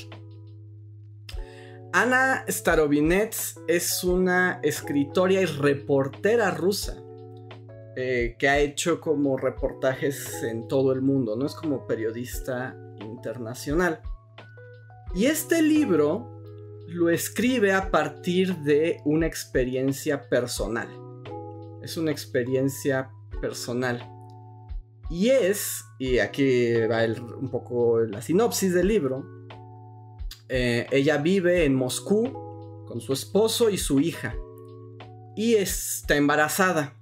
[1.94, 7.02] Ana Starovinets es una escritora y reportera rusa
[7.96, 14.02] eh, que ha hecho como reportajes en todo el mundo, no es como periodista internacional.
[15.14, 16.31] Y este libro
[16.92, 20.88] lo escribe a partir de una experiencia personal.
[21.82, 23.10] Es una experiencia
[23.40, 24.08] personal.
[25.10, 29.24] Y es, y aquí va un poco la sinopsis del libro,
[30.48, 32.24] eh, ella vive en Moscú
[32.86, 34.36] con su esposo y su hija.
[35.36, 36.96] Y está embarazada.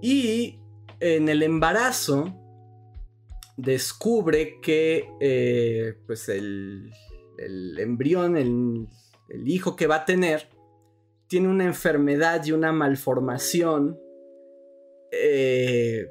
[0.00, 0.60] Y
[1.00, 2.34] en el embarazo
[3.56, 6.92] descubre que eh, pues el,
[7.78, 8.88] embrión, el,
[9.46, 10.48] hijo que va a tener,
[11.28, 14.00] tiene una enfermedad y una malformación
[15.12, 16.10] eh,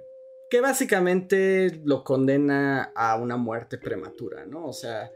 [0.50, 4.66] que básicamente lo condena a una muerte prematura, ¿no?
[4.66, 5.12] O sea,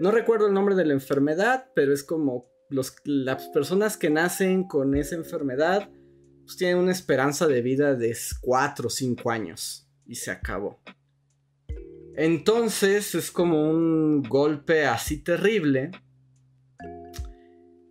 [0.00, 2.50] no recuerdo el nombre de la enfermedad, pero es como
[3.04, 5.88] las personas que nacen con esa enfermedad
[6.44, 10.78] pues tienen una esperanza de vida de 4 o 5 años y se acabó.
[12.16, 15.90] Entonces es como un golpe así terrible.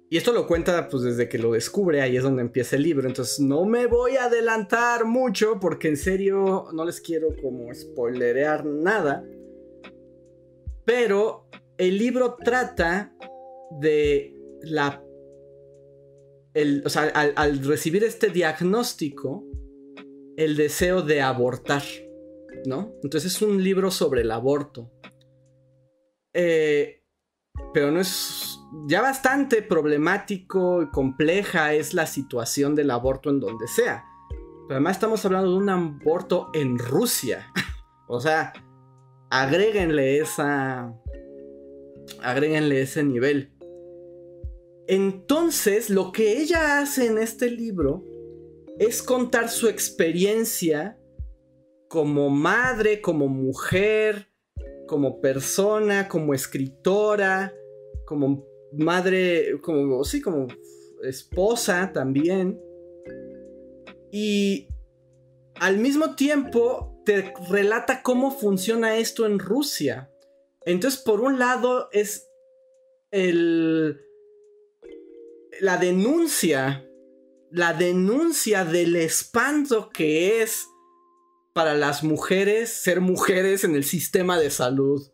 [0.10, 3.08] Y esto lo cuenta pues desde que lo descubre, ahí es donde empieza el libro.
[3.08, 8.64] Entonces no me voy a adelantar mucho porque en serio no les quiero como spoilerear
[8.64, 9.26] nada.
[10.86, 11.48] Pero
[11.78, 13.16] el libro trata
[13.80, 15.04] de la...
[16.54, 19.44] El, o sea, al, recibir este diagnóstico,
[20.38, 21.82] el deseo de abortar,
[22.66, 22.94] ¿no?
[23.04, 24.92] Entonces es un libro sobre el aborto.
[26.34, 27.04] Eh,
[27.74, 28.60] pero no es...
[28.88, 34.04] Ya bastante problemático y compleja es la situación del aborto en donde sea.
[34.30, 37.48] Pero además estamos hablando de un aborto en Rusia.
[38.06, 38.54] O sea,
[39.32, 40.94] agréguenle esa.
[42.22, 43.54] Agréguenle ese nivel.
[44.88, 48.04] Entonces, lo que ella hace en este libro
[48.78, 51.00] es contar su experiencia
[51.94, 54.28] como madre, como mujer,
[54.88, 57.54] como persona, como escritora,
[58.08, 60.48] como madre, como, sí, como
[61.04, 62.60] esposa también.
[64.12, 64.70] Y
[65.60, 70.12] al mismo tiempo te relata cómo funciona esto en Rusia.
[70.66, 72.28] Entonces, por un lado es
[73.12, 74.02] el,
[75.62, 76.90] la denuncia,
[77.52, 80.70] la denuncia del espanto que es
[81.54, 85.08] para las mujeres ser mujeres en el sistema de salud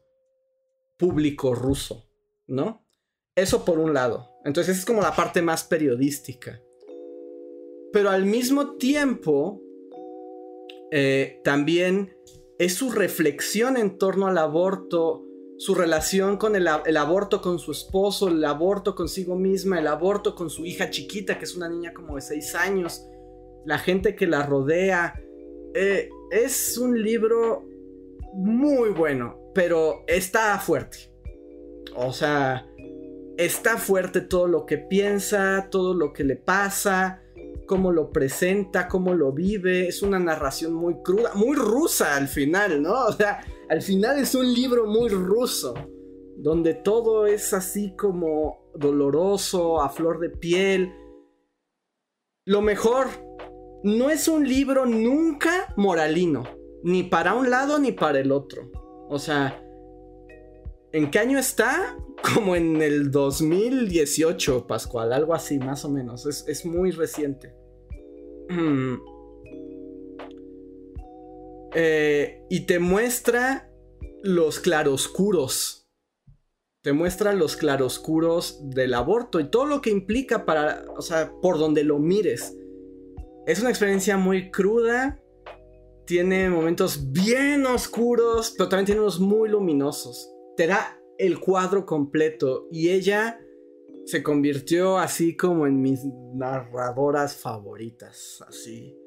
[0.98, 2.10] público ruso,
[2.48, 2.86] ¿no?
[3.36, 4.32] Eso por un lado.
[4.46, 6.62] Entonces es como la parte más periodística.
[7.92, 9.62] Pero al mismo tiempo,
[10.92, 12.16] eh, también
[12.58, 15.26] es su reflexión en torno al aborto,
[15.58, 20.50] su relación con el, aborto con su esposo, el aborto consigo misma, el aborto con
[20.50, 23.06] su hija chiquita, que es una niña como de 6 años,
[23.66, 25.22] la gente que la rodea.
[25.74, 27.64] Eh, es un libro
[28.34, 31.12] muy bueno, pero está fuerte.
[31.96, 32.68] O sea,
[33.38, 37.22] está fuerte todo lo que piensa, todo lo que le pasa,
[37.66, 39.88] cómo lo presenta, cómo lo vive.
[39.88, 43.06] Es una narración muy cruda, muy rusa al final, ¿no?
[43.06, 45.74] O sea, al final es un libro muy ruso,
[46.38, 50.94] donde todo es así como doloroso, a flor de piel.
[52.46, 53.08] Lo mejor,
[53.84, 56.44] no es un libro nunca moralino,
[56.84, 58.72] ni para un lado ni para el otro.
[59.10, 59.64] O sea,
[60.92, 61.98] ¿en qué año está?
[62.36, 66.26] Como en el 2018, Pascual, algo así, más o menos.
[66.26, 67.54] Es, muy reciente.
[71.76, 73.70] Eh, y te muestra
[74.24, 75.88] los claroscuros.
[76.82, 81.60] Te muestra los claroscuros del aborto y todo lo que implica para, o sea, por
[81.60, 82.58] donde lo mires.
[83.46, 85.20] Es una experiencia muy cruda.
[86.06, 90.32] Tiene momentos bien oscuros, pero también tiene unos muy luminosos.
[90.58, 93.40] Te da el cuadro completo y ella
[94.06, 96.04] se convirtió así como en mis
[96.34, 98.98] narradoras favoritas, así.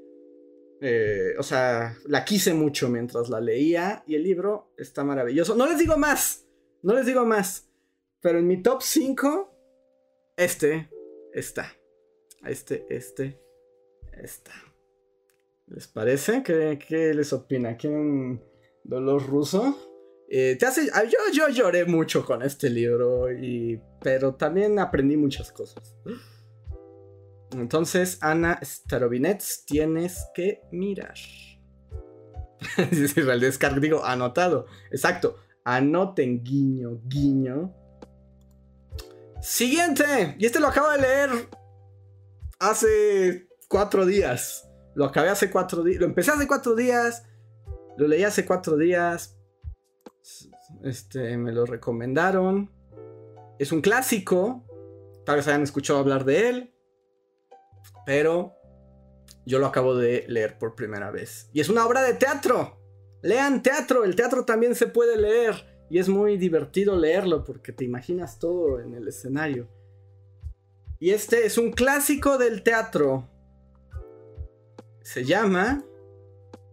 [0.80, 5.54] Eh, o sea, la quise mucho mientras la leía y el libro está maravilloso.
[5.54, 6.46] No les digo más,
[6.82, 7.68] no les digo más,
[8.20, 9.52] pero en mi top 5,
[10.36, 10.88] este
[11.32, 11.72] está.
[12.44, 13.40] Este, este,
[14.20, 14.52] esta.
[15.66, 16.43] ¿Les parece?
[16.43, 17.76] ¿Qué, les opina?
[17.76, 18.43] ¿Quieren
[18.84, 19.76] dolor ruso?
[20.28, 25.52] Eh, te hace, yo, yo lloré mucho con este libro, y, pero también aprendí muchas
[25.52, 25.94] cosas.
[27.52, 31.14] Entonces, Ana Starobinets, tienes que mirar.
[32.90, 34.66] Dice Descarga, digo, anotado.
[34.90, 35.36] Exacto.
[35.64, 37.74] Anoten, guiño, guiño.
[39.40, 40.36] Siguiente.
[40.39, 41.30] Y este lo acabo de leer
[42.59, 44.69] hace cuatro días.
[44.94, 45.99] Lo acabé hace cuatro días.
[45.99, 47.24] Lo empecé hace cuatro días.
[47.97, 49.39] Lo leí hace cuatro días.
[50.85, 52.70] Este, me lo recomendaron.
[53.59, 54.62] Es un clásico.
[55.24, 56.74] Tal vez hayan escuchado hablar de él.
[58.05, 58.53] Pero
[59.47, 61.49] yo lo acabo de leer por primera vez.
[61.55, 62.78] Y es una obra de teatro.
[63.23, 64.05] Lean teatro.
[64.05, 65.86] El teatro también se puede leer.
[65.89, 69.66] Y es muy divertido leerlo porque te imaginas todo en el escenario.
[70.99, 73.31] Y este es un clásico del teatro
[75.02, 75.84] se llama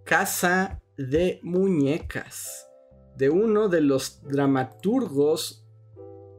[0.05, 2.67] Casa de Muñecas,
[3.15, 5.67] de uno de los dramaturgos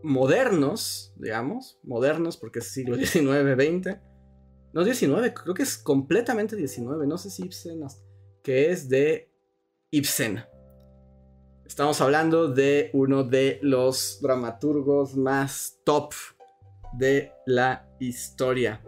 [0.02, 3.98] modernos, digamos, modernos porque es siglo XIX, XX,
[4.72, 7.80] no 19, creo que es completamente 19, no sé si Ibsen,
[8.42, 9.32] que es de
[9.90, 10.44] Ibsen.
[11.66, 16.12] Estamos hablando de uno de los dramaturgos más top
[16.98, 18.82] de la historia.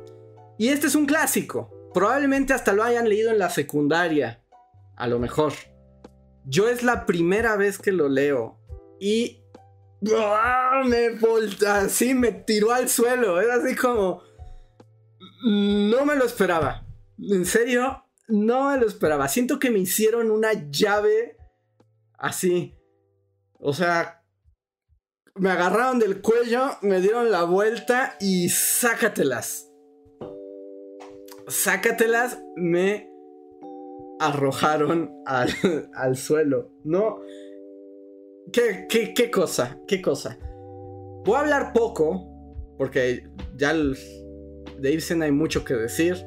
[0.59, 1.72] Y este es un clásico.
[1.93, 4.43] Probablemente hasta lo hayan leído en la secundaria.
[4.97, 5.53] A lo mejor.
[6.45, 8.59] Yo es la primera vez que lo leo.
[9.01, 9.39] Y.
[10.85, 13.41] Me volta, así me tiró al suelo.
[13.41, 14.23] Era así como.
[15.45, 16.87] No me lo esperaba.
[17.19, 19.29] En serio, no me lo esperaba.
[19.29, 21.37] Siento que me hicieron una llave
[22.19, 22.75] así.
[23.59, 24.25] O sea,
[25.35, 29.72] me agarraron del cuello, me dieron la vuelta y sácatelas
[31.49, 33.11] sácatelas, me
[34.21, 36.71] arrojaron al, suelo.
[36.85, 37.21] No.
[38.53, 39.79] ¿Qué, ¿Qué, cosa?
[39.87, 40.39] ¿Qué cosa?
[41.25, 42.29] Voy a hablar poco,
[42.79, 43.25] porque
[43.57, 46.27] ya de Ibsen hay mucho que decir.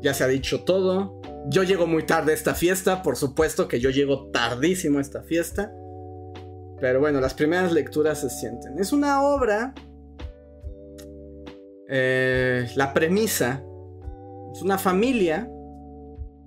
[0.00, 1.20] Ya se ha dicho todo.
[1.50, 5.22] Yo llego muy tarde a esta fiesta, por supuesto que yo llego tardísimo a esta
[5.22, 5.72] fiesta.
[6.80, 8.78] Pero bueno, las primeras lecturas se sienten.
[8.78, 9.74] Es una obra...
[11.90, 13.64] Eh, la premisa
[14.58, 15.48] es una familia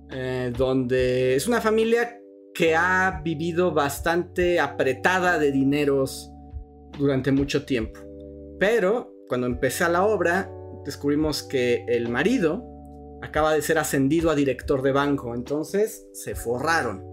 [0.10, 2.20] eh, donde es una familia
[2.54, 6.30] que ha vivido bastante apretada de dineros
[7.00, 8.02] durante mucho tiempo.
[8.60, 10.52] Pero cuando empecé la obra,
[10.84, 12.68] descubrimos que el marido
[13.22, 17.06] acaba de ser ascendido a director de banco, entonces se forraron.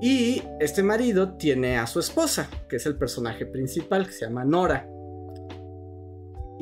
[0.00, 4.44] Y este marido tiene a su esposa, que es el personaje principal, que se llama
[4.44, 4.88] Nora.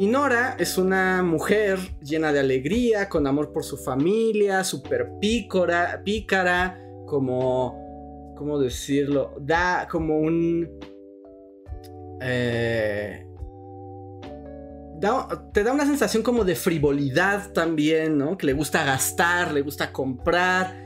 [0.00, 6.00] Y Nora es una mujer llena de alegría, con amor por su familia, súper pícara,
[6.02, 9.36] pícara, como, ¿cómo decirlo?
[9.42, 10.66] Da como un...
[12.22, 13.26] Eh,
[15.52, 18.38] te da una sensación como de frivolidad también, ¿no?
[18.38, 20.82] Que le gusta gastar, le gusta comprar,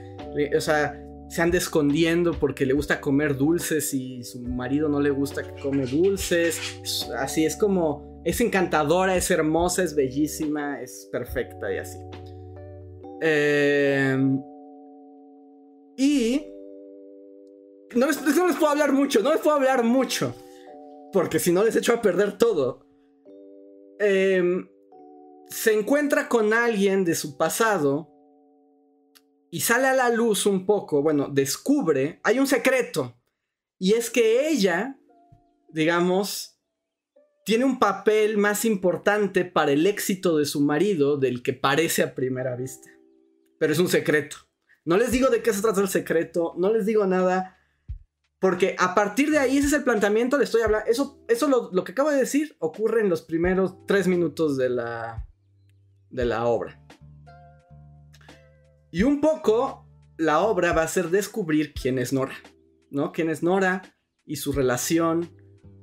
[0.57, 5.11] o sea, se anda escondiendo porque le gusta comer dulces y su marido no le
[5.11, 6.59] gusta que come dulces.
[7.17, 11.99] Así es como, es encantadora, es hermosa, es bellísima, es perfecta y así.
[13.21, 14.43] Em,
[15.97, 16.47] y...
[17.95, 20.35] No les, no puedo hablar mucho, no les puedo hablar mucho.
[21.13, 22.87] Porque si no les echo a perder todo.
[24.01, 24.69] Em,
[25.49, 28.11] se encuentra con alguien de su pasado
[29.51, 33.15] y sale a la luz un poco, bueno, descubre, hay un secreto,
[33.79, 34.99] y es que ella,
[35.69, 36.54] digamos,
[37.45, 42.15] tiene un papel más importante para el éxito de su marido del que parece a
[42.15, 42.91] primera vista.
[43.59, 44.37] Pero es un secreto.
[44.85, 47.59] No les digo de qué se trata el secreto, no les digo nada,
[48.39, 50.91] porque a partir de ahí, ese es el planteamiento, le estoy hablando.
[50.91, 55.27] Eso, eso lo, que acabo de decir ocurre en los primeros tres minutos de la,
[56.11, 56.83] de la obra.
[58.91, 62.37] Y un poco la obra va a ser descubrir quién es Nora,
[62.91, 63.13] ¿no?
[63.13, 63.83] Quién es Nora
[64.25, 65.31] y su relación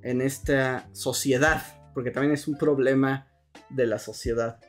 [0.04, 1.64] en esta sociedad,
[1.94, 3.28] porque también es un problema
[3.70, 4.60] de la sociedad.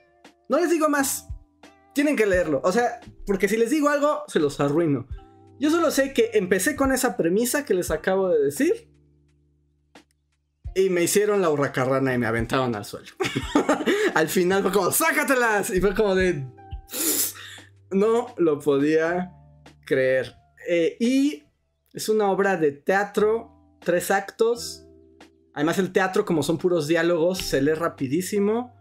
[0.48, 1.28] No les digo más,
[1.94, 5.06] tienen que leerlo, o sea, porque si les digo algo, se los arruino.
[5.58, 8.90] Yo solo sé que empecé con esa premisa que les acabo de decir.
[10.74, 13.12] Y me hicieron la hurracarrana y me aventaron al suelo.
[14.14, 15.70] al final fue como, ¡sácatelas!
[15.70, 16.46] Y fue como de.
[17.90, 19.32] No lo podía
[19.86, 20.34] creer.
[20.66, 21.44] Eh, y
[21.92, 24.81] es una obra de teatro, tres actos.
[25.54, 28.74] Además, el teatro, como son puros diálogos, se lee rapidísimo.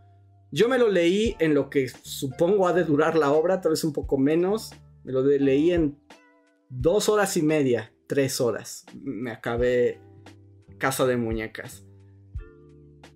[0.52, 3.84] Yo me lo leí en lo que supongo ha de durar la obra, tal vez
[3.84, 4.72] un poco menos.
[5.04, 5.98] Me lo leí en
[6.70, 10.00] dos horas y media, tres horas, me acabé
[10.78, 11.86] Casa de Muñecas.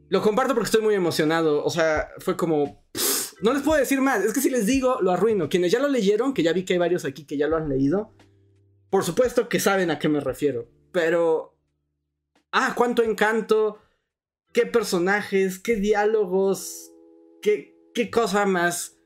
[0.10, 1.64] Lo comparto porque estoy muy emocionado.
[1.64, 2.86] O sea, fue como...
[3.42, 4.24] no les puedo decir más.
[4.24, 5.50] Es que si les digo, lo arruino.
[5.50, 7.70] Quienes ya lo leyeron, que ya vi que hay varios aquí que ya lo han
[7.70, 8.14] leído,
[8.90, 10.70] por supuesto que saben a qué me refiero.
[10.92, 11.55] Pero...
[12.52, 13.80] Ah, cuánto encanto.
[14.54, 16.92] Qué personajes, qué diálogos.
[17.42, 18.98] Qué, qué cosa más...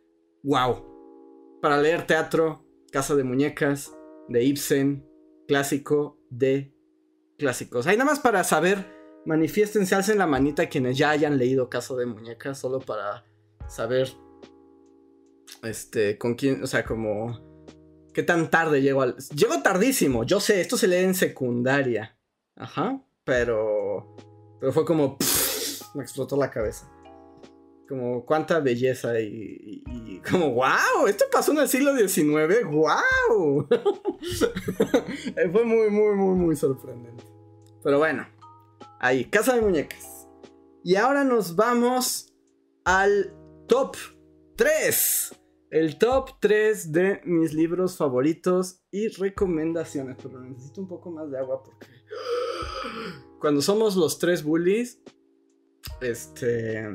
[0.43, 1.59] Wow.
[1.61, 3.93] Para leer teatro, Casa de Muñecas
[4.29, 5.05] de Ibsen,
[5.47, 6.73] clásico de
[7.37, 7.87] clásicos.
[7.87, 8.85] Ahí nada más para saber,
[9.25, 13.25] manifiéstense, alcen la manita quienes ya hayan leído Caso de Muñecas, solo para
[13.67, 14.09] saber,
[15.63, 17.65] este, con quién, o sea, como,
[18.13, 19.15] qué tan tarde llego al...
[19.35, 22.17] Llego tardísimo, yo sé, esto se lee en secundaria,
[22.55, 24.15] ajá, pero,
[24.59, 25.17] pero fue como,
[25.93, 26.91] me explotó la cabeza
[27.87, 33.67] como cuánta belleza y, como, wow, esto pasó en el siglo XIX, wow.
[35.51, 37.23] Fue muy, muy, muy, muy sorprendente.
[37.83, 38.27] Pero bueno,
[38.99, 40.27] ahí, Casa de Muñecas.
[40.83, 42.31] Y ahora nos vamos
[42.85, 43.33] al
[43.67, 43.95] top
[44.55, 45.35] 3.
[45.71, 50.17] El top 3 de mis libros favoritos y recomendaciones.
[50.21, 51.87] Pero necesito un poco más de agua porque
[53.39, 55.01] cuando somos los tres bullies,
[56.01, 56.87] este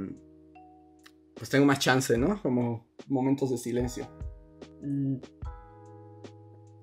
[1.34, 2.40] pues tengo más chance, ¿no?
[2.42, 4.08] Como momentos de silencio.
[4.82, 5.16] Mm.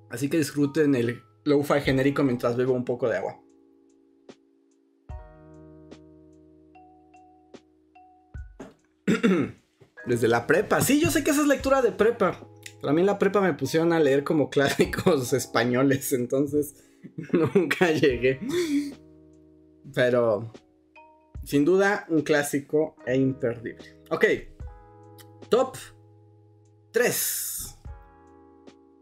[0.09, 3.41] Así que disfruten el lo-fi genérico mientras bebo un poco de agua.
[10.05, 10.81] Desde la prepa.
[10.81, 12.45] Sí, yo sé que esa es lectura de prepa.
[12.81, 16.75] Pero a mí en la prepa me pusieron a leer como clásicos españoles, entonces
[17.33, 18.39] nunca llegué.
[19.93, 20.51] Pero,
[21.43, 23.99] sin duda, un clásico e imperdible.
[24.09, 24.25] Ok.
[25.49, 25.75] Top
[26.91, 27.79] 3.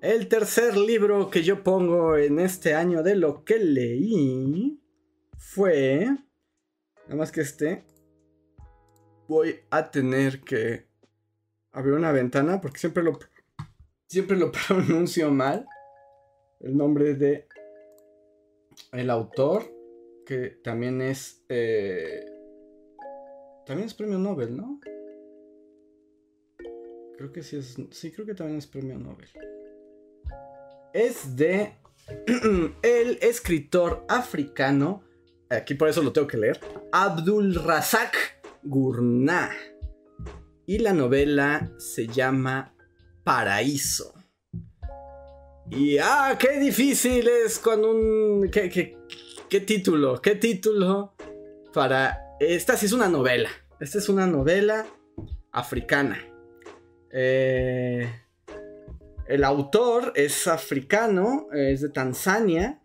[0.02, 4.82] El tercer libro que yo pongo en este año de lo que leí
[5.38, 6.08] fue...
[7.06, 7.84] Nada más que este.
[9.28, 10.88] Voy a tener que
[11.72, 13.20] abrir una ventana porque siempre lo
[14.10, 15.68] siempre lo pronuncio mal.
[16.60, 17.48] El nombre de
[18.92, 19.64] el autor,
[20.26, 21.44] que también es...
[21.50, 22.26] Eh,
[23.66, 24.80] también es premio Nobel, ¿no?
[27.18, 27.78] Creo que sí es...
[27.92, 29.30] Sí, creo que también es premio Nobel.
[30.94, 31.74] Es de
[32.82, 35.04] el escritor africano,
[35.50, 36.60] aquí por eso lo tengo que leer,
[36.92, 39.52] Abdul Razak Gurnah.
[40.66, 42.76] Y la novela se llama
[43.24, 44.19] Paraíso.
[45.72, 48.50] Y ah, qué difícil es con un...
[48.50, 48.70] ¿Qué,
[49.50, 50.20] qué, título?
[50.22, 51.14] ¿Qué título
[51.74, 52.36] para...
[52.40, 53.50] Esta sí es una novela.
[53.80, 54.88] Esta es una novela
[55.52, 56.20] africana.
[57.12, 58.10] Eh,
[59.28, 62.82] el autor es africano, es de Tanzania.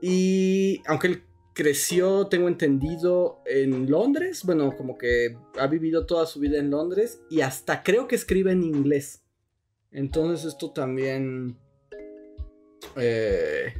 [0.00, 1.22] Y aunque él
[1.52, 7.20] creció, tengo entendido, en Londres, bueno, como que ha vivido toda su vida en Londres
[7.28, 9.24] y hasta creo que escribe en inglés.
[9.90, 11.58] Entonces esto también...
[12.96, 13.74] Eh,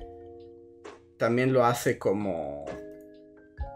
[1.19, 2.65] también lo hace como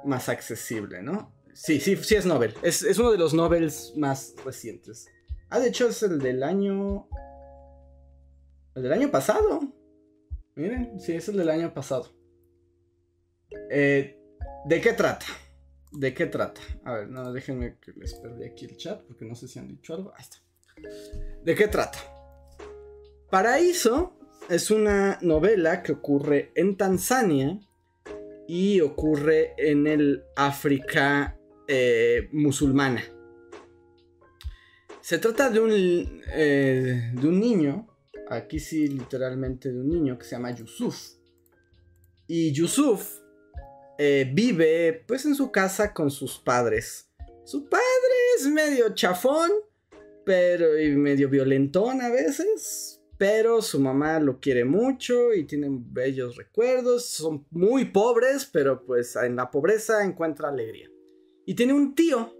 [0.04, 1.34] más accesible, ¿no?
[1.52, 2.54] Sí, sí, sí es Nobel.
[2.62, 5.08] Es, es uno de los Nobels más recientes.
[5.48, 7.08] Ah, de hecho es el del año...
[8.74, 9.60] El del año pasado.
[10.54, 12.10] Miren, sí, es el del año pasado.
[13.70, 14.18] Eh,
[14.66, 15.26] ¿De qué trata?
[15.92, 16.60] ¿De qué trata?
[16.84, 19.68] A ver, no, déjenme que les perdí aquí el chat porque no sé si han
[19.68, 20.12] dicho algo.
[20.14, 20.38] Ahí está.
[21.42, 21.98] ¿De qué trata?
[23.30, 24.15] Paraíso
[24.48, 27.58] es una novela que ocurre en Tanzania
[28.46, 31.36] y ocurre en el África
[31.66, 33.02] eh, musulmana.
[35.00, 35.70] Se trata de un,
[36.32, 37.88] eh, de un niño,
[38.28, 41.14] aquí sí literalmente de un niño que se llama Yusuf.
[42.28, 43.18] Y Yusuf
[43.98, 47.08] eh, vive pues en su casa con sus padres.
[47.44, 47.84] Su padre
[48.38, 49.50] es medio chafón,
[50.24, 52.95] pero y medio violentón a veces.
[53.18, 57.06] Pero su mamá lo quiere mucho y tienen bellos recuerdos.
[57.06, 60.90] Son muy pobres, pero pues en la pobreza encuentra alegría.
[61.46, 62.34] Y tiene un tío.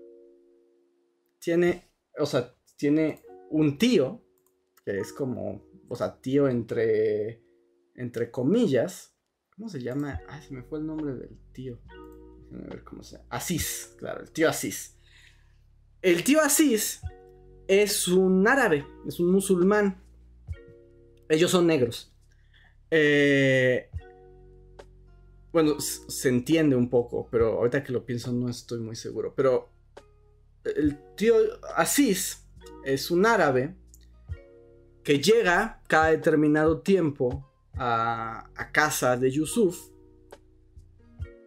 [1.39, 4.23] Tiene, o sea, tiene un tío,
[4.85, 7.43] que es como, o sea, tío entre,
[7.95, 9.15] entre comillas.
[9.57, 10.21] ¿Cómo se llama?
[10.29, 11.79] Ay, se me fue el nombre del tío.
[12.51, 13.29] Déjenme ver cómo se llama.
[13.31, 14.99] Asís, claro, el tío Asís.
[16.03, 17.01] El tío Asís
[17.67, 20.03] es un árabe, es un musulmán.
[21.29, 22.13] Ellos son negros.
[22.91, 23.91] Eh,
[25.53, 29.33] bueno, se entiende un poco, pero ahorita que lo pienso no estoy muy seguro.
[29.35, 29.71] Pero
[30.65, 31.35] el tío
[31.75, 32.47] Asís
[32.85, 33.75] es un árabe
[35.03, 39.91] que llega cada determinado tiempo a, casa de Yusuf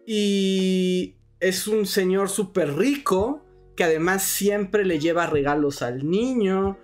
[0.06, 3.44] y es un señor súper rico
[3.76, 6.78] que además siempre le lleva regalos al niño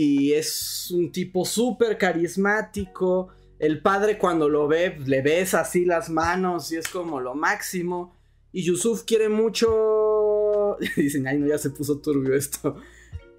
[0.00, 3.30] y es un tipo súper carismático.
[3.58, 8.14] El padre cuando lo ve le besa así las manos y es como lo máximo.
[8.52, 10.76] Y Yusuf quiere mucho...
[10.96, 12.76] Dicen, ay no, ya se puso turbio esto.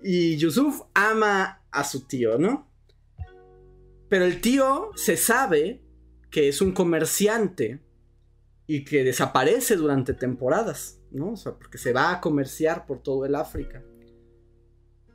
[0.04, 2.68] Y Yusuf ama a su tío, ¿no?
[4.10, 5.82] Pero el tío se sabe
[6.30, 7.80] que es un comerciante
[8.68, 11.32] y que desaparece durante temporadas, ¿no?
[11.32, 13.82] O sea, porque se va a comerciar por todo el África.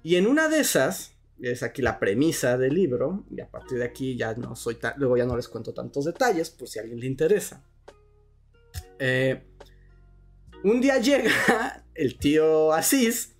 [0.02, 3.84] Y en una de esas, es aquí la premisa del libro, y a partir de
[3.84, 7.00] aquí ya no soy luego ya no les cuento tantos detalles, por si a alguien
[7.00, 7.64] le interesa.
[8.98, 9.42] Eh,
[10.62, 13.34] un día llega el tío Asís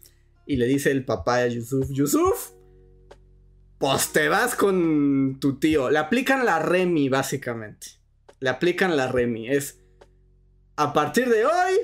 [0.47, 2.51] y le dice el papá a Yusuf, Yusuf,
[3.79, 5.91] pues te vas con tu tío.
[5.91, 7.87] Le aplican la Remy, básicamente.
[8.41, 9.49] Le aplican la Remy.
[9.49, 9.81] Es,
[10.77, 11.75] a partir de hoy,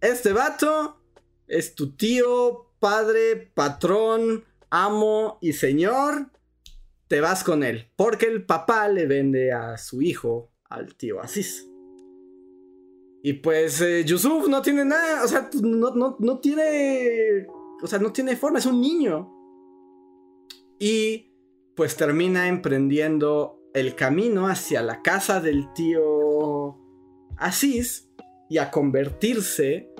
[0.00, 1.00] este vato
[1.46, 4.44] es tu tío, padre, patrón,
[4.82, 6.30] amo y señor.
[7.08, 7.90] Te vas con él.
[7.96, 11.68] Porque el papá le vende a su hijo al tío Asís.
[13.22, 17.46] Y pues eh, Yusuf no tiene nada, o sea, no, no, no tiene
[17.84, 19.30] o sea, no tiene forma, es un niño.
[20.78, 21.34] Y
[21.76, 26.78] pues termina emprendiendo el camino hacia la casa del tío
[27.36, 28.10] Asís
[28.48, 29.92] y a convertirse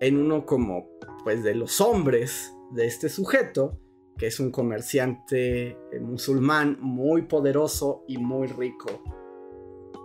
[0.00, 0.88] en uno como
[1.24, 3.79] pues de los hombres de este sujeto,
[4.20, 9.02] que es un comerciante eh, musulmán muy poderoso y muy rico.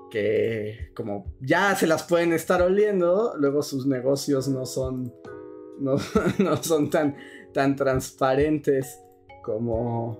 [0.09, 5.13] Que como ya se las pueden estar oliendo, luego sus negocios no son
[5.79, 5.97] no,
[6.61, 7.17] son tan,
[7.53, 9.01] tan transparentes
[9.43, 10.17] como,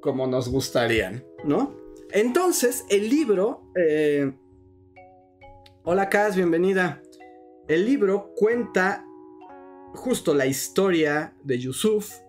[0.00, 1.72] como nos gustarían, ¿no?
[2.10, 3.70] Entonces, el libro...
[3.76, 4.32] Eh,
[5.84, 7.00] hola, Kaz, bienvenida.
[7.68, 9.06] El libro cuenta
[9.94, 12.23] justo la historia de Yusuf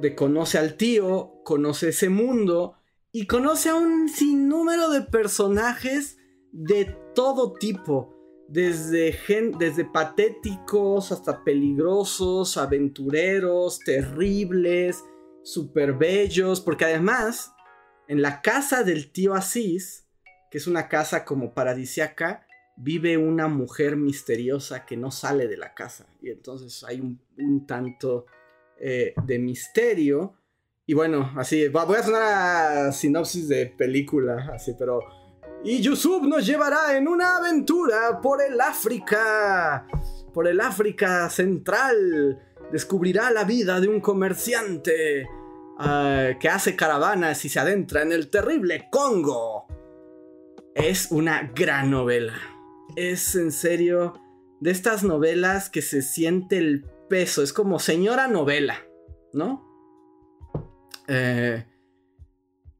[0.00, 2.76] de conoce al tío, conoce ese mundo
[3.12, 6.18] y conoce a un sinnúmero de personajes
[6.52, 8.14] de todo tipo.
[8.48, 9.14] Desde,
[9.58, 15.04] desde patéticos hasta peligrosos, aventureros, terribles,
[15.42, 17.52] super bellos, porque además
[18.08, 20.06] en la casa del tío Asís,
[20.50, 22.46] que es una casa como paradisiaca,
[22.78, 26.06] vive una mujer misteriosa que no sale de la casa.
[26.22, 28.26] Y entonces hay un, tanto
[28.80, 30.34] eh, de misterio.
[30.86, 35.00] Y bueno, así, voy a sonar a sinopsis de película, así, pero...
[35.64, 39.86] Y Yusuf nos llevará en una aventura por el África,
[40.32, 42.40] por el África central.
[42.70, 45.26] Descubrirá la vida de un comerciante
[45.80, 49.68] Ah, que hace caravanas y se adentra en el terrible Congo.
[50.74, 52.34] Es una gran novela.
[52.96, 54.20] Es en serio
[54.60, 57.42] de estas novelas que se siente el peso.
[57.42, 58.86] Es como señora novela,
[59.32, 59.66] ¿no?
[61.08, 61.64] Eh,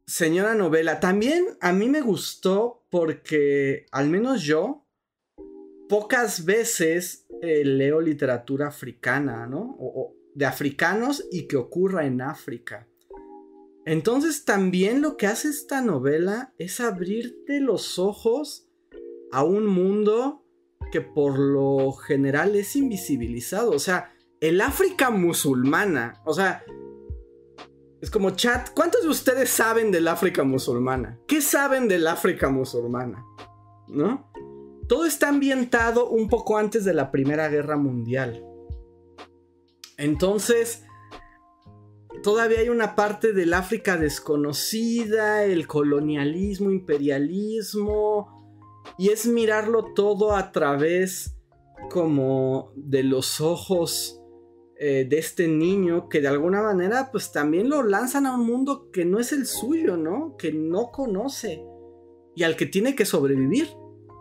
[0.06, 1.00] señora novela.
[1.00, 4.86] También a mí me gustó porque, al menos yo,
[5.88, 9.76] pocas veces eh, leo literatura africana, ¿no?
[9.78, 12.86] o, de africanos y que ocurra en África.
[13.84, 18.68] Entonces también lo que hace esta novela es abrirte los ojos
[19.32, 20.44] a un mundo
[20.92, 23.70] que por lo general es invisibilizado.
[23.70, 26.20] O sea, el África musulmana.
[26.24, 26.64] O sea,
[28.00, 31.18] es como chat, ¿cuántos de ustedes saben del África musulmana?
[31.26, 33.24] ¿Qué saben del África musulmana?
[33.88, 34.30] ¿No?
[34.88, 38.44] Todo está ambientado un poco antes de la Primera Guerra Mundial.
[39.96, 40.84] Entonces,
[42.22, 48.38] todavía hay una parte del África desconocida, el colonialismo, imperialismo,
[48.96, 51.34] y es mirarlo todo a través
[51.90, 54.17] como de los ojos
[54.78, 58.90] eh, de este niño que de alguna manera pues también lo lanzan a un mundo
[58.90, 60.36] que no es el suyo, ¿no?
[60.36, 61.62] Que no conoce
[62.34, 63.68] y al que tiene que sobrevivir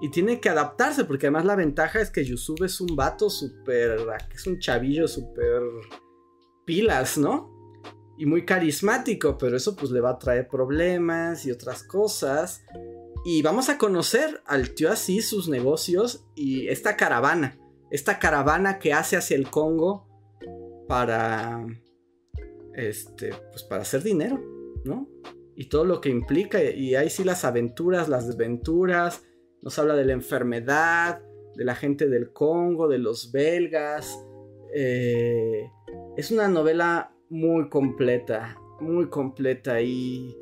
[0.02, 4.00] y tiene que adaptarse porque además la ventaja es que Yusuf es un vato súper,
[4.34, 5.62] es un chavillo súper
[6.66, 7.58] pilas, ¿no?
[8.18, 12.64] y muy carismático, pero eso pues le va a traer problemas y otras cosas.
[13.24, 17.60] Y vamos a conocer al tío así, sus negocios y esta caravana,
[17.92, 20.07] esta caravana que hace hacia el Congo
[20.88, 21.66] para,
[22.74, 24.40] este, pues para hacer dinero,
[24.84, 25.08] ¿no?
[25.56, 29.24] Y todo lo que implica, y ahí sí las aventuras, las desventuras,
[29.62, 31.22] nos habla de la enfermedad,
[31.56, 34.18] de la gente del Congo, de los belgas.
[34.74, 35.70] Eh,
[36.16, 40.38] es una novela muy completa, muy completa y...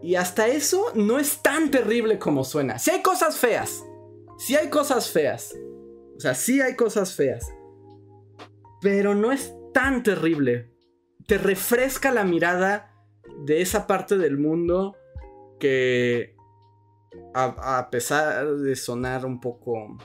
[0.00, 2.78] Y hasta eso no es tan terrible como suena.
[2.78, 3.84] Si hay cosas feas,
[4.38, 5.58] si hay cosas feas.
[6.16, 7.52] O sea, sí hay cosas feas.
[8.80, 10.72] Pero no es tan terrible.
[11.26, 12.94] Te refresca la mirada
[13.44, 14.96] de esa parte del mundo
[15.58, 16.36] que
[17.34, 19.96] a, pesar de sonar un poco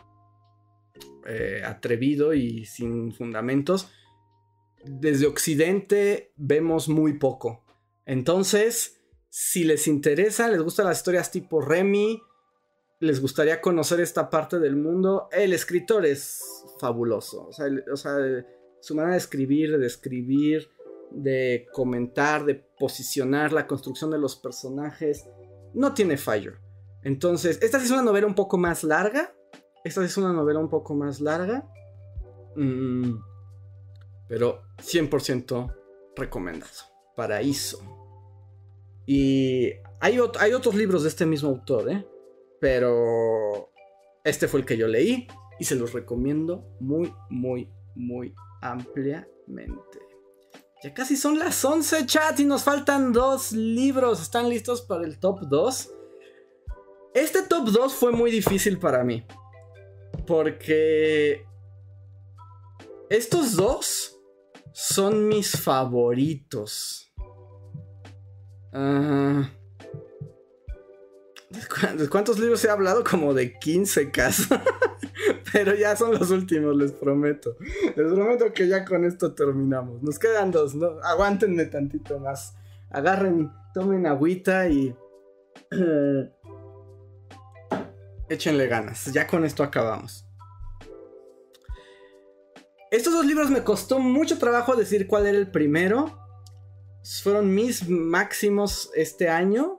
[1.26, 3.90] eh, atrevido y sin fundamentos,
[4.84, 7.64] desde Occidente vemos muy poco.
[8.06, 12.22] Entonces, si les interesa, les gustan las historias tipo Remy,
[13.00, 16.42] les gustaría conocer esta parte del mundo, el escritor es
[16.80, 17.50] fabuloso.
[17.50, 18.16] O sea,
[18.84, 20.70] su manera de escribir, de escribir,
[21.12, 25.26] de comentar, de posicionar la construcción de los personajes,
[25.74, 26.54] no tiene fallo.
[27.04, 29.34] Entonces, esta es una novela un poco más larga.
[29.84, 31.68] Esta es una novela un poco más larga.
[32.56, 33.34] Mmm
[34.34, 35.76] pero 100%
[36.16, 36.72] recomendado.
[37.16, 37.80] Paraíso.
[39.06, 42.08] Y hay, hay, otros libros de este mismo autor, ¿eh?
[42.60, 43.70] Pero
[44.24, 45.28] este fue el que yo leí
[45.60, 48.34] y se los recomiendo muy, muy, muy
[48.64, 50.00] ampliamente.
[50.82, 54.22] Ya casi son las 11, chat, y nos faltan dos libros.
[54.22, 55.92] ¿Están listos para el top 2?
[57.14, 59.26] Este top 2 fue muy difícil para mí.
[60.26, 61.46] Porque
[63.10, 64.20] estos dos
[64.72, 67.14] son mis favoritos.
[68.74, 69.44] Uh,
[71.98, 73.04] ¿De cuántos libros he hablado?
[73.04, 74.48] Como de 15 casos.
[75.54, 77.56] Pero ya son los últimos, les prometo.
[77.96, 80.02] Les prometo que ya con esto terminamos.
[80.02, 81.00] Nos quedan dos, ¿no?
[81.04, 82.56] Aguántenme tantito más.
[82.90, 84.96] Agarren, tomen agüita y...
[88.30, 89.06] échenle ganas.
[89.14, 90.26] Ya con esto acabamos.
[92.92, 96.20] Estos dos libros me costó mucho trabajo decir cuál era el primero.
[97.24, 99.78] Fueron mis máximos este año.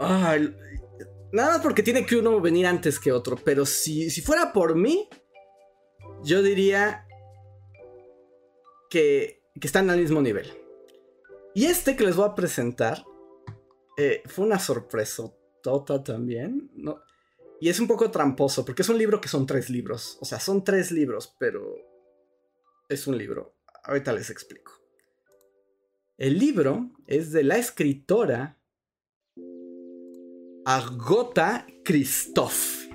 [0.00, 3.36] Nada más porque tiene que uno venir antes que otro.
[3.36, 5.08] Pero si, fuera por mí,
[6.22, 7.06] yo diría
[8.90, 10.46] que que están al mismo nivel.
[11.54, 13.04] Y este que les voy a presentar
[13.96, 15.24] eh, fue una sorpresa
[15.62, 16.70] tota también.
[16.74, 17.00] ¿no?
[17.60, 20.18] Y es un poco tramposo, porque es un libro que son tres libros.
[20.20, 21.76] O sea, son tres libros, pero
[22.88, 23.56] es un libro.
[23.84, 24.72] Ahorita les explico.
[26.16, 28.57] El libro es de la escritora
[30.70, 32.90] Agota Christoph.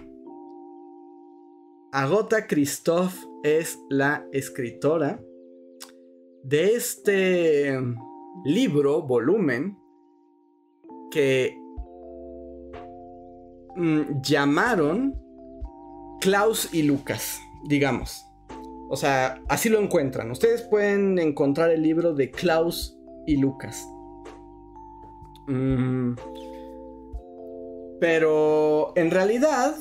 [1.91, 5.20] Agota Christoph es la escritora
[6.44, 7.76] de este
[8.45, 9.76] libro, volumen,
[11.10, 11.58] que
[13.76, 15.20] mm, llamaron
[16.22, 18.24] Klaus y Lucas, digamos.
[18.91, 20.30] O sea, así lo encuentran.
[20.30, 22.95] Ustedes pueden encontrar el libro de Klaus
[23.26, 23.84] y Lucas.
[25.48, 26.14] Mm,
[28.03, 29.75] pero en realidad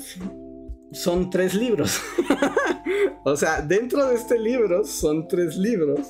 [0.92, 2.00] son tres libros.
[3.24, 6.06] o sea, dentro de este libro son tres libros.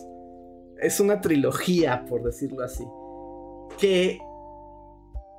[0.79, 2.85] Es una trilogía, por decirlo así.
[3.79, 4.19] Que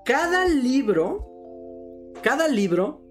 [0.04, 1.30] cada libro,
[2.24, 3.04] cada libro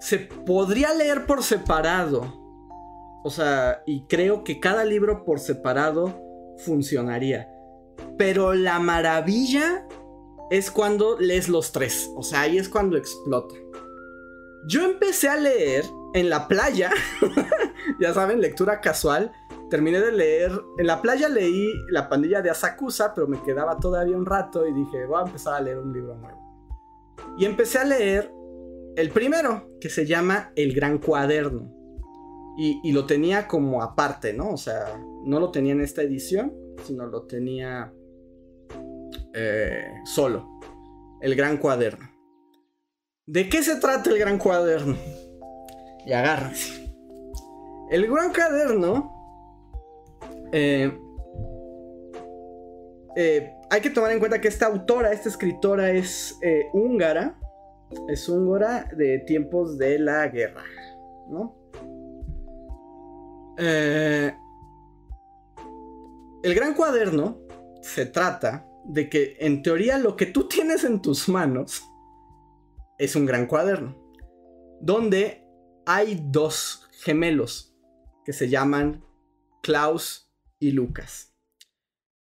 [0.00, 2.22] se podría leer por separado.
[3.24, 6.18] O sea, y creo que cada libro por separado
[6.64, 7.46] funcionaría.
[8.16, 9.86] Pero la maravilla
[10.50, 12.10] es cuando lees los tres.
[12.16, 13.54] O sea, ahí es cuando explota.
[14.68, 16.90] Yo empecé a leer en la playa,
[18.00, 19.32] ya saben, lectura casual.
[19.70, 24.16] Terminé de leer, en la playa leí La pandilla de Asakusa, pero me quedaba todavía
[24.16, 26.46] un rato y dije, voy a empezar a leer un libro nuevo.
[27.36, 28.32] Y empecé a leer
[28.96, 31.72] el primero, que se llama El Gran Cuaderno.
[32.58, 34.52] Y, lo tenía como aparte, ¿no?
[34.52, 36.54] O sea, no lo tenía en esta edición,
[36.84, 37.92] sino lo tenía
[39.36, 40.58] eh, solo.
[41.20, 42.08] El Gran Cuaderno.
[43.26, 44.96] ¿De qué se trata el gran cuaderno?
[46.06, 46.94] Y agárrense.
[47.90, 49.12] El gran cuaderno.
[50.52, 50.96] Eh,
[53.16, 56.38] eh, hay que tomar en cuenta que esta autora, esta escritora es
[56.72, 57.36] húngara.
[58.08, 60.62] Es húngara de tiempos de la guerra.
[61.28, 61.56] ¿No?
[63.58, 64.34] el
[66.54, 67.38] gran cuaderno
[67.80, 71.82] se trata de que en teoría lo que tú tienes en tus manos
[72.98, 73.96] es un gran cuaderno,
[74.80, 75.44] donde
[75.86, 77.76] hay dos gemelos
[78.24, 79.04] que se llaman
[79.62, 81.34] Klaus y Lucas.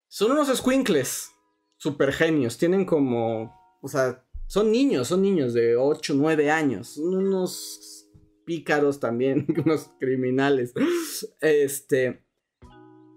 [0.07, 1.31] Son unos squinkles,
[1.77, 8.07] super genios, tienen como, o sea, son niños, son niños de 8, 9 años, unos
[8.45, 10.73] pícaros también, unos criminales,
[11.41, 12.23] este,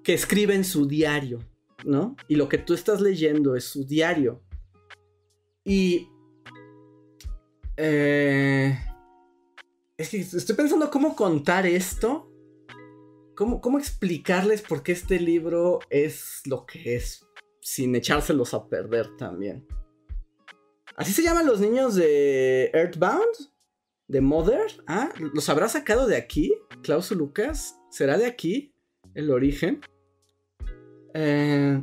[0.02, 1.40] que escriben su diario,
[1.84, 2.16] ¿no?
[2.28, 4.42] Y lo que tú estás leyendo es su diario.
[5.64, 6.08] Y
[7.76, 8.78] eh,
[9.96, 12.32] es que estoy pensando cómo contar esto.
[13.34, 17.26] Cómo, explicarles por qué este libro es lo que es.
[17.60, 19.66] Sin echárselos a perder también.
[20.96, 23.52] ¿Así se llaman los niños de Earthbound?
[24.08, 24.62] ¿De Mother?
[24.86, 26.54] Ah, ¿los habrá sacado de aquí?
[26.82, 27.78] Klaus Lucas.
[27.90, 28.74] ¿Será de aquí
[29.14, 29.80] el origen?
[31.18, 31.82] Eh,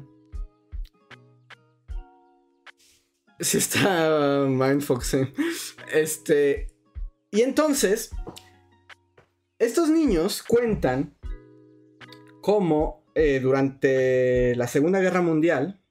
[3.39, 5.17] está Mindfuck, sí.
[5.91, 6.67] Este.
[7.31, 8.11] Y entonces.
[9.57, 11.15] Estos niños cuentan
[12.41, 15.81] cómo eh, durante la Segunda Guerra Mundial.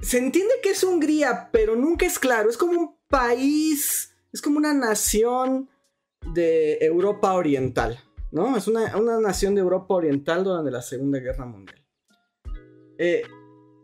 [0.00, 2.50] Se entiende que es Hungría, pero nunca es claro.
[2.50, 4.14] Es como un país.
[4.32, 5.68] Es como una nación
[6.34, 8.00] de Europa Oriental.
[8.32, 8.56] ¿No?
[8.56, 11.82] Es una, una nación de Europa Oriental durante la Segunda Guerra Mundial.
[12.98, 13.22] Eh,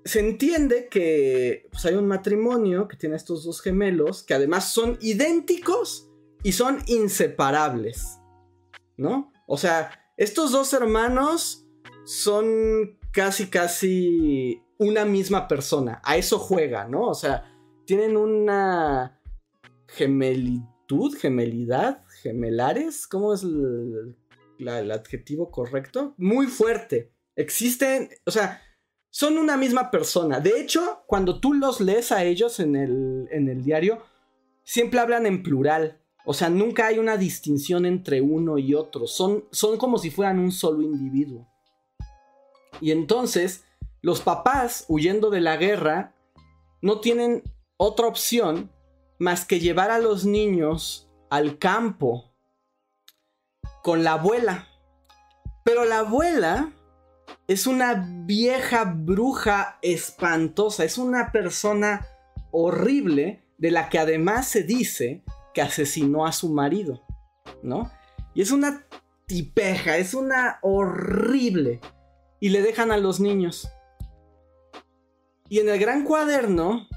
[0.05, 4.99] se entiende que pues, hay un matrimonio que tiene estos dos gemelos que además son
[5.01, 6.09] idénticos
[6.43, 8.19] y son inseparables,
[8.97, 9.33] ¿no?
[9.47, 11.67] O sea, estos dos hermanos
[12.05, 16.01] son casi, casi una misma persona.
[16.05, 17.07] A eso juega, ¿no?
[17.07, 17.45] O sea,
[17.87, 19.21] tienen una
[19.87, 24.17] gemelitud, gemelidad, gemelares, ¿cómo es el,
[24.69, 26.15] el adjetivo correcto?
[26.17, 27.13] Muy fuerte.
[27.37, 28.63] Existen, o sea,
[29.11, 30.41] son una misma persona.
[30.41, 34.03] De hecho, cuando tú los lees a ellos en el, en el diario,
[34.65, 36.01] siempre hablan en plural.
[36.25, 39.07] O sea, nunca hay una distinción entre uno y otro.
[39.07, 41.49] Son, son como si fueran un solo individuo.
[42.81, 43.65] Y entonces,
[44.01, 46.15] los papás, huyendo de la guerra,
[46.81, 47.43] no tienen
[47.77, 48.71] otra opción
[49.19, 52.32] más que llevar a los niños al campo
[53.83, 54.69] con la abuela.
[55.65, 56.73] Pero la abuela
[57.47, 62.07] es una vieja bruja espantosa, es una persona
[62.51, 65.23] horrible de la que además se dice
[65.55, 67.03] que asesinó a su marido,
[67.63, 67.91] ¿no?
[68.35, 68.87] Y es una
[69.27, 71.81] tipeja, es una horrible.
[72.41, 73.69] y le dejan a los niños.
[75.49, 76.89] Y en el gran cuaderno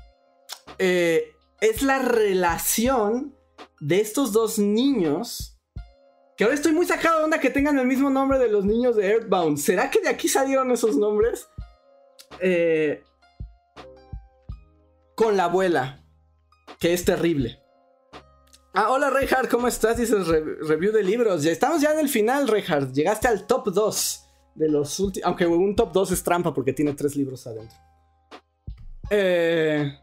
[0.80, 3.36] eh, es la relación
[3.80, 5.55] de estos dos niños.
[6.38, 8.96] Que ahora estoy muy sacado de onda que tengan el mismo nombre de los niños
[8.96, 9.58] de Earthbound.
[9.58, 11.48] ¿Será que de aquí salieron esos nombres?
[12.42, 13.04] Eh,
[15.16, 16.04] con la abuela,
[16.80, 17.62] que es terrible.
[18.74, 19.96] Ah, hola Reinhardt, ¿cómo estás?
[19.96, 21.44] Dices review de libros.
[21.44, 22.94] Ya estamos ya en el final, Reinhardt.
[22.94, 24.26] Llegaste al top 2
[24.56, 25.26] de los últimos.
[25.28, 27.78] Aunque un top 2 es trampa porque tiene tres libros adentro.
[29.10, 29.98] Eh...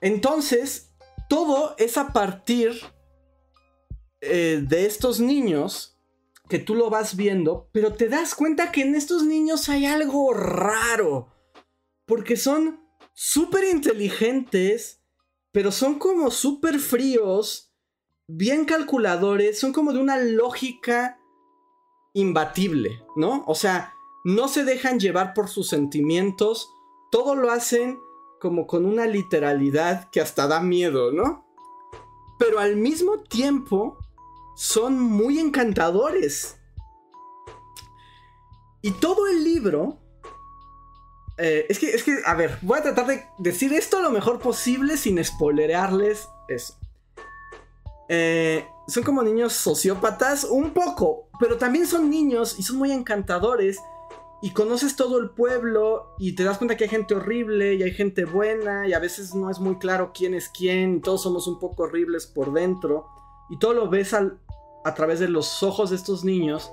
[0.00, 0.92] Entonces,
[1.28, 2.80] todo es a partir
[4.20, 5.98] eh, de estos niños
[6.48, 10.32] que tú lo vas viendo, pero te das cuenta que en estos niños hay algo
[10.32, 11.28] raro.
[12.06, 12.80] Porque son
[13.12, 15.02] súper inteligentes,
[15.52, 17.74] pero son como súper fríos,
[18.26, 21.18] bien calculadores, son como de una lógica
[22.14, 23.44] imbatible, ¿no?
[23.46, 23.92] O sea,
[24.24, 26.70] no se dejan llevar por sus sentimientos,
[27.10, 27.98] todo lo hacen
[28.40, 31.46] como con una literalidad que hasta da miedo, ¿no?
[32.38, 33.98] Pero al mismo tiempo
[34.58, 36.56] son muy encantadores.
[38.82, 40.00] Y todo el libro...
[41.40, 44.40] Eh, es que, es que, a ver, voy a tratar de decir esto lo mejor
[44.40, 46.76] posible sin spoilerearles eso.
[48.08, 53.78] Eh, son como niños sociópatas, un poco, pero también son niños y son muy encantadores
[54.42, 57.92] y conoces todo el pueblo y te das cuenta que hay gente horrible y hay
[57.92, 61.46] gente buena y a veces no es muy claro quién es quién y todos somos
[61.46, 63.06] un poco horribles por dentro
[63.48, 64.12] y todo lo ves
[64.84, 66.72] a través de los ojos de estos niños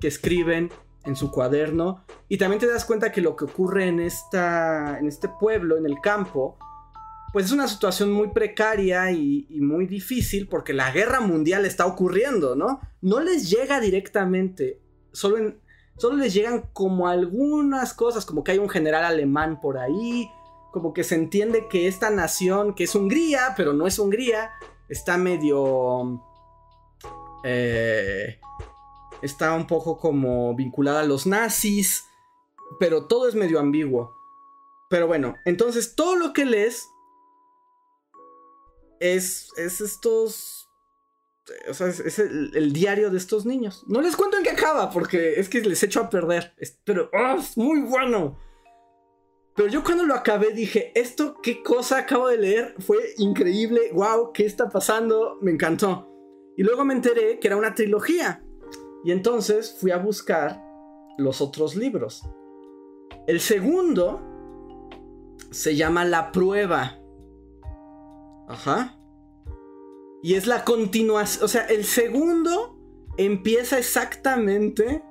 [0.00, 0.70] que escriben
[1.04, 5.08] en su cuaderno y también te das cuenta que lo que ocurre en, esta, en
[5.08, 6.56] este pueblo, en el campo,
[7.32, 12.54] pues es una situación muy precaria y, muy difícil porque la guerra mundial está ocurriendo,
[12.54, 12.80] ¿no?
[13.00, 14.80] No les llega directamente,
[15.12, 15.54] solo
[15.96, 20.30] Solo les llegan como algunas cosas, como que hay un general alemán por ahí,
[20.72, 24.50] como que se entiende que esta nación, que es Hungría, pero no es Hungría,
[24.88, 26.24] está medio...
[27.44, 28.38] Eh,
[29.22, 32.04] está un poco como vinculada a los nazis,
[32.78, 34.14] pero todo es medio ambiguo.
[34.90, 36.88] Pero bueno, entonces todo lo que lees
[39.00, 40.62] es, es estos
[41.68, 43.84] o sea, es, el, diario de estos niños.
[43.86, 46.54] No les cuento en qué acaba, porque es que les echo a perder.
[46.84, 48.38] pero ¡oh, es muy bueno.
[49.54, 54.32] Pero yo cuando lo acabé dije, esto, qué cosa acabo de leer, fue increíble, wow,
[54.32, 55.38] ¿qué está pasando?
[55.42, 56.11] Me encantó.
[56.56, 58.44] Y luego me enteré que era una trilogía.
[59.04, 60.62] Y entonces fui a buscar
[61.18, 62.22] los otros libros.
[63.26, 64.20] El segundo
[65.50, 66.98] se llama La prueba.
[68.48, 68.98] Ajá.
[70.22, 71.44] Y es la continuación.
[71.44, 72.78] O sea, el segundo
[73.16, 75.02] empieza exactamente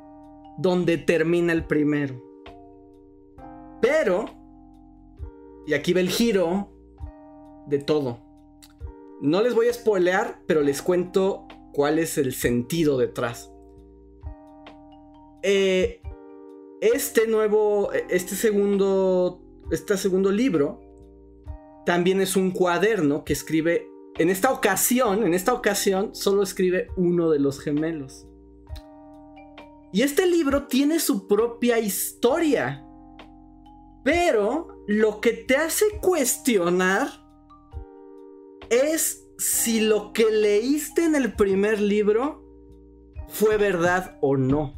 [0.57, 2.21] donde termina el primero.
[3.81, 4.25] Pero,
[5.65, 6.69] y aquí va el giro
[7.67, 8.30] de todo.
[9.21, 13.51] No les voy a spoilear, pero les cuento cuál es el sentido detrás.
[15.43, 16.01] Eh,
[16.81, 19.39] este nuevo, este segundo,
[19.69, 20.81] este segundo libro
[21.85, 23.87] también es un cuaderno que escribe
[24.17, 28.27] en esta ocasión, en esta ocasión, solo escribe uno de los gemelos.
[29.93, 32.85] Y este libro tiene su propia historia.
[34.03, 37.20] Pero lo que te hace cuestionar
[38.71, 42.43] es si lo que leíste en el primer libro
[43.27, 44.73] fue verdad o no.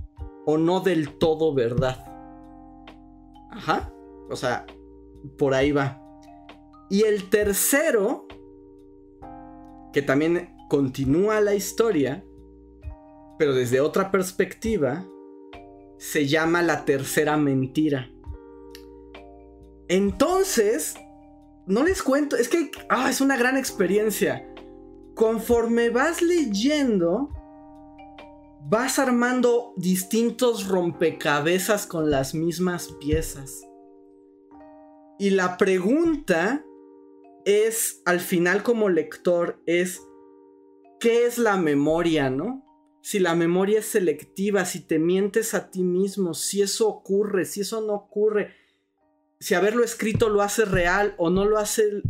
[0.45, 2.05] O no del todo verdad.
[3.51, 3.93] Ajá.
[4.29, 4.65] O sea,
[5.37, 6.01] por ahí va.
[6.89, 8.27] Y el tercero
[9.93, 12.25] que también continúa la historia,
[13.37, 15.05] pero desde otra perspectiva,
[15.97, 18.09] se llama La Tercera Mentira.
[19.87, 20.95] Entonces,
[21.65, 24.48] no les cuento, es que ah, es una gran experiencia.
[25.15, 27.30] Conforme vas leyendo,
[28.69, 33.61] vas armando distintos rompecabezas con las mismas piezas.
[35.19, 36.65] Y la pregunta
[37.45, 40.02] es, al final como lector, es,
[40.99, 42.65] ¿qué es la memoria, no?
[43.02, 47.61] Si la memoria es selectiva, si te mientes a ti mismo, si eso ocurre, si
[47.61, 48.53] eso no ocurre,
[49.43, 52.01] si haberlo escrito lo hace real o no lo hace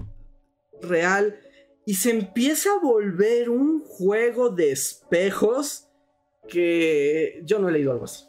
[0.81, 1.39] real,
[1.85, 5.89] y se empieza a volver un juego de espejos
[6.47, 8.25] que yo no he leído algo así.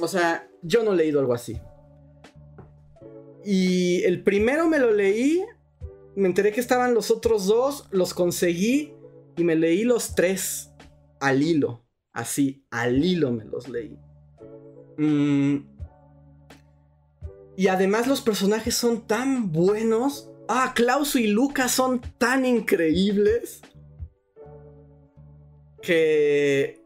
[0.00, 1.60] O sea, yo no he leído algo así.
[3.44, 5.44] Y el primero me lo leí
[6.16, 8.94] me enteré que estaban los otros dos, los conseguí
[9.36, 10.72] y me leí los tres
[11.20, 11.84] al hilo.
[12.12, 13.98] Así, al hilo me los leí.
[14.96, 15.75] Mm.
[17.56, 20.30] Y además los personajes son tan buenos.
[20.48, 23.62] Ah, Klaus y Lucas son tan increíbles.
[25.80, 26.84] Que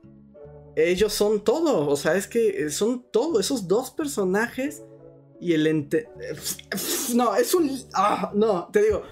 [0.76, 1.88] ellos son todo.
[1.88, 3.40] O sea, es que son todo.
[3.40, 4.84] Esos dos personajes
[5.40, 6.08] y el ente...
[7.14, 7.76] No, es un...
[7.92, 9.02] Ah, no, te digo.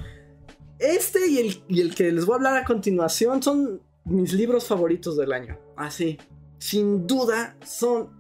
[0.78, 4.66] Este y el, y el que les voy a hablar a continuación son mis libros
[4.66, 5.58] favoritos del año.
[5.76, 6.18] Así.
[6.58, 8.17] sin duda son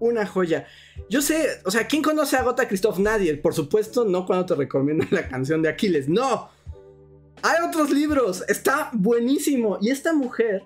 [0.00, 0.66] una joya.
[1.08, 2.98] Yo sé, o sea, ¿quién conoce a Gota Christoph?
[2.98, 3.36] Nadie.
[3.36, 6.08] Por supuesto, no cuando te recomiendo la canción de Aquiles.
[6.08, 6.48] No.
[7.42, 8.44] Hay otros libros.
[8.48, 9.78] Está buenísimo.
[9.80, 10.64] Y esta mujer,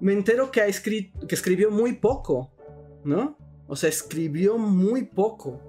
[0.00, 2.52] me entero que, ha escrito, que escribió muy poco.
[3.04, 3.36] ¿No?
[3.68, 5.60] O sea, escribió muy poco.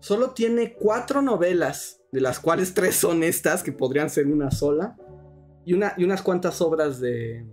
[0.00, 4.96] Solo tiene cuatro novelas, de las cuales tres son estas, que podrían ser una sola.
[5.64, 7.44] Y, y unas cuantas obras de,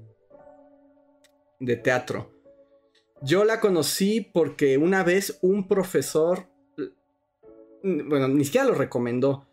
[1.59, 2.36] de teatro.
[3.22, 6.48] Yo la conocí porque una vez un profesor,
[7.84, 9.48] mm, bueno, ni siquiera lo recomendó.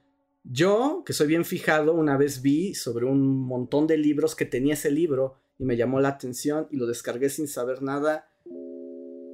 [0.44, 4.74] Yo, que soy bien fijado, una vez vi sobre un montón de libros que tenía
[4.74, 8.28] ese libro y me llamó la atención y lo descargué sin saber nada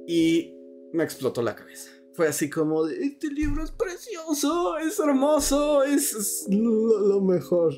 [0.07, 0.55] y
[0.93, 1.91] me explotó la cabeza.
[2.13, 7.73] Fue así como, este libro es precioso, es hermoso, es, lo mejor.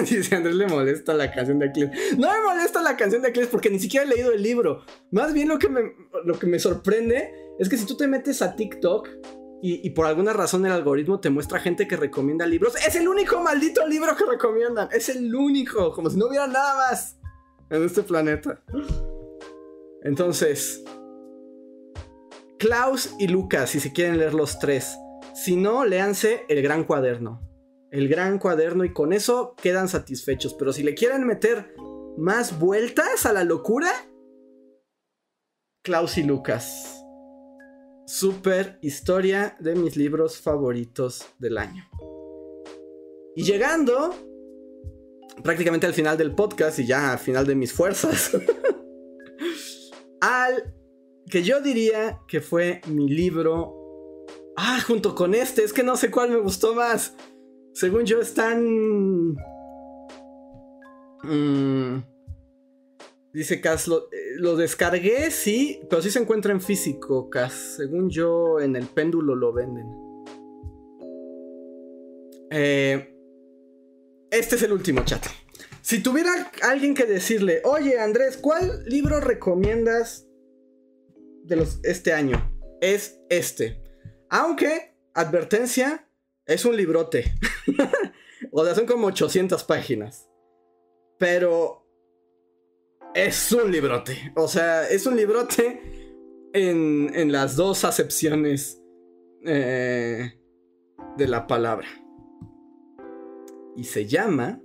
[0.08, 2.18] Dice Andrés le molesta la canción de Aquiles.
[2.18, 4.84] No me molesta la canción de Aquiles porque ni siquiera he leído el libro.
[5.10, 5.92] Más bien lo que me,
[6.24, 9.08] lo que me sorprende es que si tú te metes a TikTok
[9.62, 13.40] y, por alguna razón el algoritmo te muestra gente que recomienda libros, es el único
[13.40, 14.88] maldito libro que recomiendan.
[14.90, 17.18] Es el único, como si no hubiera nada más
[17.68, 18.62] en este planeta.
[20.02, 20.82] Entonces,
[22.58, 24.96] Klaus y Lucas, si se quieren leer los tres.
[25.34, 27.49] Si no, léanse El Gran Cuaderno
[27.90, 30.54] el gran cuaderno y con eso quedan satisfechos.
[30.54, 31.74] Pero si le quieren meter
[32.16, 33.90] más vueltas a la locura,
[35.82, 37.02] Klaus y Lucas.
[38.06, 41.88] Super historia de mis libros favoritos del año.
[43.34, 44.14] Y llegando
[45.42, 48.32] prácticamente al final del podcast y ya al final de mis fuerzas,
[50.20, 50.74] al
[51.30, 53.76] que yo diría que fue mi libro.
[54.56, 57.14] Ah, junto con este, es que no sé cuál me gustó más.
[57.72, 59.34] Según yo, están.
[61.22, 62.02] Mm,
[63.32, 67.52] dice Cas, lo, eh, lo, descargué, sí, pero sí se encuentra en físico, Cas.
[67.76, 69.86] Según yo, en el péndulo lo venden.
[72.50, 73.16] Eh,
[74.30, 75.24] este es el último chat.
[75.82, 80.26] Si tuviera alguien que decirle, oye Andrés, ¿cuál libro recomiendas
[81.44, 82.52] de los este año?
[82.80, 83.82] Es este.
[84.28, 86.08] Aunque, advertencia,
[86.50, 87.32] es un librote.
[88.52, 90.28] o sea, son como 800 páginas.
[91.18, 91.86] Pero
[93.14, 94.32] es un librote.
[94.36, 95.80] O sea, es un librote
[96.52, 98.82] en, las dos acepciones
[99.44, 100.40] eh,
[101.16, 101.88] de la palabra.
[103.76, 104.60] Y se llama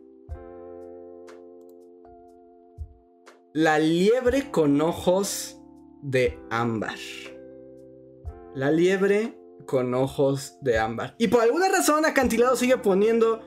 [3.53, 5.62] La liebre con ojos
[6.02, 6.98] de ámbar.
[8.53, 11.16] La liebre con ojos de ámbar.
[11.18, 13.42] Y por alguna razón Acantilado sigue poniendo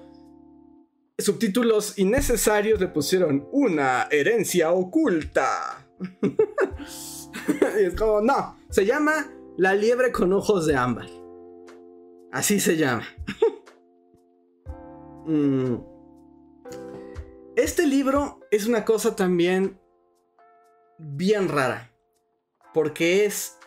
[1.19, 2.81] subtítulos innecesarios.
[2.81, 5.87] Le pusieron una herencia oculta.
[7.81, 11.07] y es como, no, se llama La liebre con ojos de ámbar.
[12.33, 13.07] Así se llama.
[15.31, 15.83] Mm.
[17.55, 19.79] Este libro es una cosa también
[20.97, 21.93] bien rara.
[22.73, 23.58] Porque es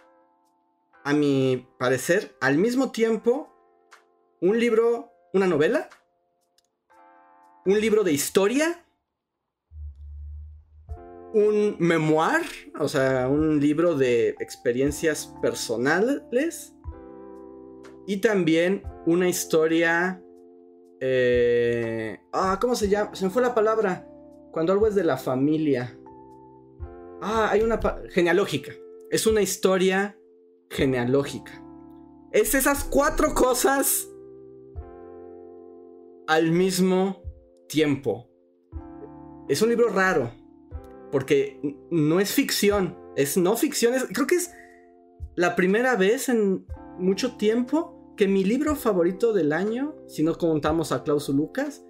[1.04, 3.50] a mi parecer, al mismo tiempo,
[4.40, 5.90] un libro, una novela,
[7.66, 8.86] un libro de historia,
[11.34, 12.42] un memoir,
[12.80, 16.74] o sea, un libro de experiencias personales
[18.08, 20.22] y también una historia...
[21.00, 23.16] Eh, ah, ¿cómo se llama?
[23.16, 24.08] Se me fue la palabra.
[24.52, 25.98] Cuando algo es de la familia.
[27.22, 27.80] Ah, hay una...
[28.10, 28.72] genealógica.
[29.10, 30.18] Es una historia
[30.72, 31.64] genealógica.
[32.32, 34.08] Es esas cuatro cosas
[36.28, 37.22] al mismo
[37.68, 38.30] tiempo.
[39.50, 40.32] Es un libro raro,
[41.12, 41.60] porque
[41.92, 43.94] no es ficción, es no ficción.
[44.14, 44.52] creo que es
[45.36, 46.66] la primera vez en
[46.98, 51.84] mucho tiempo que mi libro favorito del año, si no contamos a Klaus Lucas,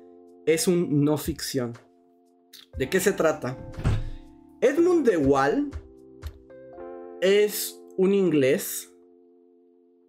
[0.45, 1.73] es un no ficción.
[2.77, 3.57] ¿De qué se trata?
[4.59, 5.69] Edmund de Waal
[7.21, 8.91] es un inglés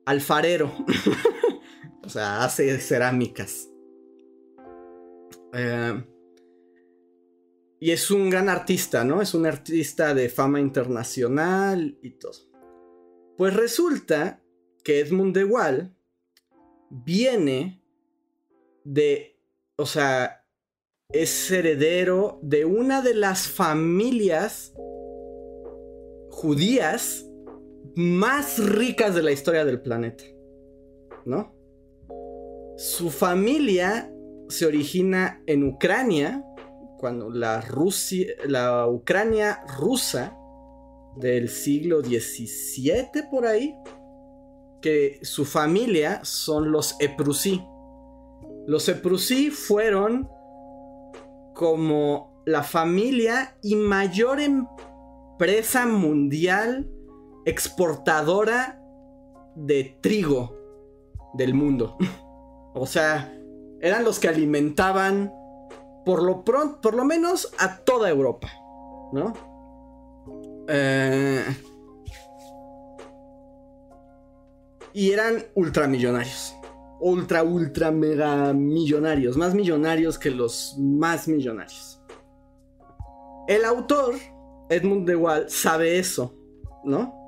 [0.06, 0.72] alfarero.
[2.04, 3.68] o sea, hace cerámicas.
[5.52, 6.02] Eh,
[7.80, 9.20] y es un gran artista, ¿no?
[9.20, 12.38] Es un artista de fama internacional y todo.
[13.36, 14.42] Pues resulta
[14.82, 15.90] que Edmund de
[16.88, 17.82] viene
[18.84, 19.38] de,
[19.76, 20.46] o sea,
[21.10, 24.72] es heredero de una de las familias
[26.30, 27.26] judías
[27.94, 30.24] más ricas de la historia del planeta,
[31.24, 31.54] ¿no?
[32.76, 34.12] Su familia
[34.48, 36.44] se origina en Ucrania,
[36.98, 37.64] cuando la,
[38.46, 40.36] la Ucrania rusa
[41.16, 43.74] del siglo XVII por ahí,
[44.80, 47.64] que su familia son los Eprusí.
[48.66, 50.28] Los Eprusí fueron
[51.54, 56.90] como la familia y mayor empresa mundial
[57.44, 58.82] exportadora
[59.54, 60.56] de trigo
[61.34, 61.96] del mundo.
[62.74, 63.32] o sea,
[63.80, 65.32] eran los que alimentaban
[66.04, 68.50] por lo pronto, por lo menos a toda Europa,
[69.12, 69.32] ¿no?
[70.68, 71.44] Eh,
[74.92, 76.54] y eran ultramillonarios.
[77.00, 79.36] Ultra, ultra, mega millonarios.
[79.36, 82.00] Más millonarios que los más millonarios.
[83.48, 84.14] El autor,
[84.68, 86.34] Edmund de Waal, sabe eso,
[86.84, 87.21] ¿no?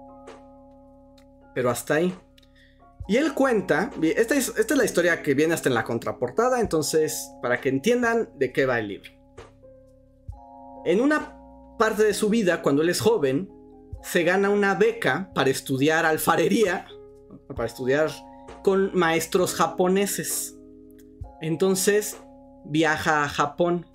[1.54, 2.14] Pero hasta ahí.
[3.06, 6.60] Y él cuenta, esta es, esta es la historia que viene hasta en la contraportada,
[6.60, 9.10] entonces, para que entiendan de qué va el libro.
[10.86, 11.36] En una
[11.78, 13.50] parte de su vida, cuando él es joven,
[14.02, 16.86] se gana una beca para estudiar alfarería,
[17.48, 18.10] para estudiar
[18.62, 20.56] con maestros japoneses.
[21.40, 22.16] Entonces,
[22.64, 23.86] viaja a Japón.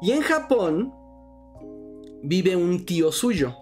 [0.00, 0.94] Y en Japón
[2.22, 3.56] vive un tío suyo,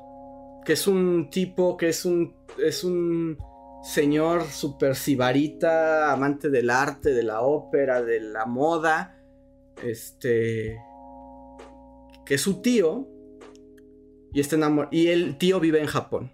[0.71, 3.37] que es un tipo que es un es un
[3.83, 9.21] señor super sibarita, amante del arte, de la ópera, de la moda,
[9.83, 10.79] este,
[12.25, 13.09] que es su tío,
[14.33, 14.57] y, está
[14.93, 16.31] y el tío vive en Japón.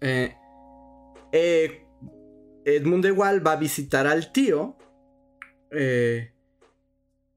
[0.00, 0.34] Eh,
[1.30, 1.86] eh,
[2.64, 4.76] Edmund igual va a visitar al tío,
[5.70, 6.32] eh,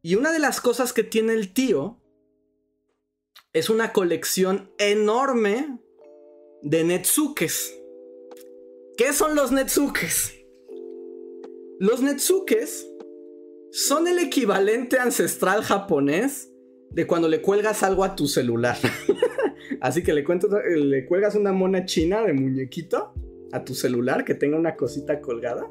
[0.01, 2.00] y una de las cosas que tiene el tío
[3.53, 5.79] es una colección enorme
[6.61, 7.77] de Netsukes.
[8.97, 10.33] ¿Qué son los Netsukes?
[11.79, 12.87] Los Netsukes
[13.71, 16.51] son el equivalente ancestral japonés
[16.91, 18.77] de cuando le cuelgas algo a tu celular.
[19.81, 20.23] Así que le,
[20.77, 23.13] le cuelgas una mona china de muñequito
[23.51, 25.69] a tu celular que tenga una cosita colgada.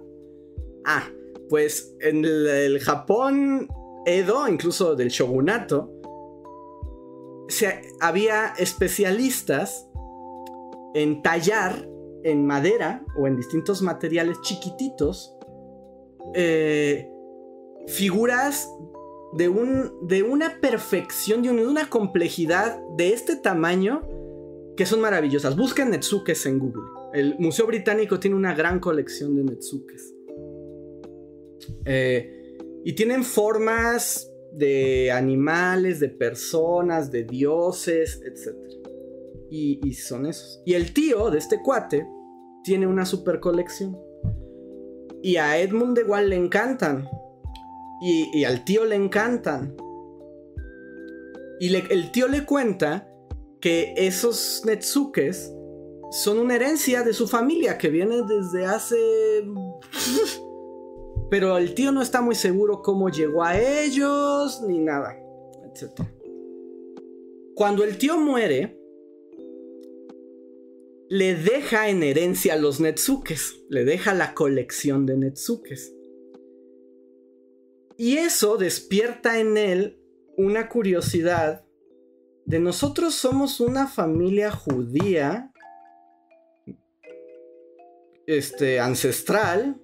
[0.84, 1.08] Ah,
[1.48, 3.68] pues en el, Japón
[4.06, 5.99] Edo, incluso del shogunato,
[8.00, 9.88] había especialistas
[10.94, 11.88] en tallar
[12.24, 15.34] en madera o en distintos materiales chiquititos
[16.34, 17.10] eh,
[17.86, 18.68] figuras
[19.32, 24.02] de, un, de una perfección, de una complejidad de este tamaño
[24.76, 25.56] que son maravillosas.
[25.56, 26.82] Busquen Netsukes en Google.
[27.12, 30.14] El Museo Británico tiene una gran colección de Netsukes.
[31.84, 38.56] Eh, y tienen formas de animales, de personas, de dioses, etc.
[39.50, 40.62] Y, son esos.
[40.64, 42.06] Y el tío de este cuate
[42.62, 43.98] tiene una super colección.
[45.22, 47.08] Y a Edmund igual le encantan.
[48.00, 49.76] Y, al tío le encantan.
[51.58, 53.06] Y el tío le cuenta
[53.60, 55.52] que esos Netsukes
[56.10, 58.96] son una herencia de su familia que viene desde hace...
[61.30, 65.16] Pero el tío no está muy seguro cómo llegó a ellos ni nada,
[65.64, 66.02] etc.
[67.54, 68.78] Cuando el tío muere,
[71.08, 75.94] le deja en herencia a los Netsukes, le deja la colección de Netsukes.
[77.96, 80.00] Y eso despierta en él
[80.36, 81.64] una curiosidad
[82.50, 85.52] de nosotros somos una familia judía
[88.26, 89.80] este ancestral.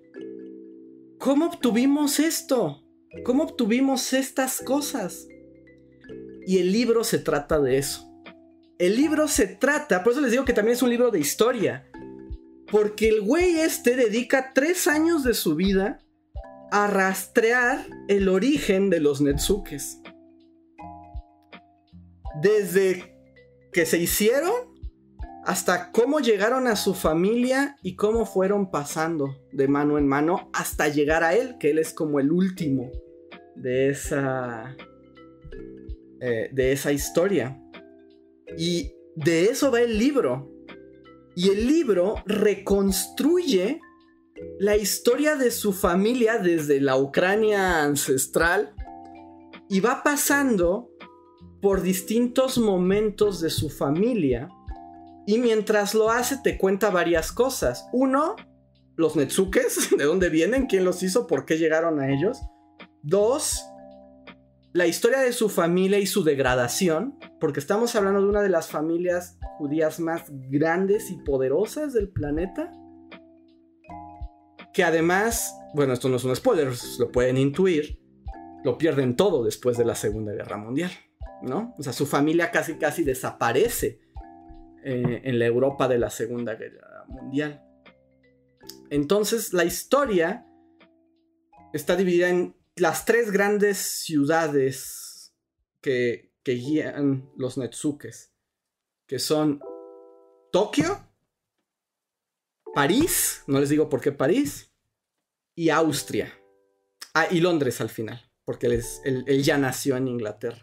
[1.19, 2.83] ¿Cómo obtuvimos esto?
[3.25, 5.27] ¿Cómo obtuvimos estas cosas?
[6.47, 8.07] Y el libro se trata de eso
[8.79, 11.89] el libro se trata, por eso les digo que también es un libro de historia.
[12.71, 16.01] Porque el güey este dedica tres años de su vida
[16.71, 20.01] a rastrear el origen de los Netsukes.
[22.43, 23.17] Desde
[23.73, 24.53] que se hicieron
[25.47, 30.89] hasta cómo llegaron a su familia y cómo fueron pasando de mano en mano hasta
[30.89, 32.91] llegar a él, que él es como el último
[33.55, 34.77] de esa,
[36.21, 37.63] eh, de esa historia.
[38.59, 40.51] Y de eso va el libro.
[41.37, 43.81] Y el libro reconstruye
[44.59, 48.75] la historia de su familia desde la Ucrania ancestral
[49.69, 50.91] y va pasando
[51.63, 54.49] por distintos momentos de su familia
[55.27, 57.89] Y mientras lo hace, te cuenta varias cosas.
[57.93, 58.37] Uno,
[58.97, 62.39] los Netsukes, de dónde vienen, quién los hizo, por qué llegaron a ellos.
[63.03, 63.65] Dos,
[64.73, 68.69] la historia de su familia y su degradación, porque estamos hablando de una de las
[68.69, 72.71] familias judías más grandes y poderosas del planeta.
[74.73, 77.99] Que además, bueno, esto no es un spoiler, lo pueden intuir,
[78.63, 80.91] lo pierden todo después de la Segunda Guerra Mundial,
[81.43, 81.75] ¿no?
[81.79, 84.06] O sea, su familia casi casi desaparece
[84.89, 87.61] eh, en la Europa de la Segunda Guerra Mundial.
[88.89, 90.47] Entonces, la historia
[91.73, 95.35] está dividida en las tres grandes ciudades
[95.81, 98.33] que, guían los Netsukes,
[99.09, 99.61] que son
[100.53, 101.01] Tokio,
[102.73, 104.71] París, no les digo por qué París,
[105.57, 106.33] y Austria.
[107.13, 110.63] Ah, y Londres al final, porque él, ya nació en Inglaterra.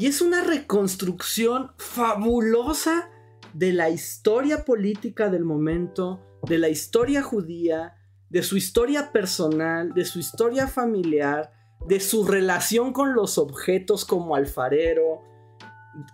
[0.00, 3.10] Y es una reconstrucción fabulosa
[3.52, 7.98] de la historia política del momento, de la historia judía,
[8.30, 11.52] de su historia personal, de su historia familiar,
[11.86, 15.20] de su relación con los objetos como alfarero,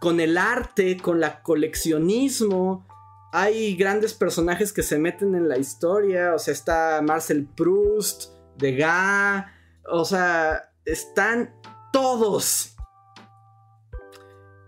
[0.00, 2.84] con el arte, con la coleccionismo.
[3.32, 9.44] Hay grandes personajes que se meten en la historia, o sea, está Marcel Proust, Degas,
[9.88, 11.54] o sea, están
[11.92, 12.75] todos.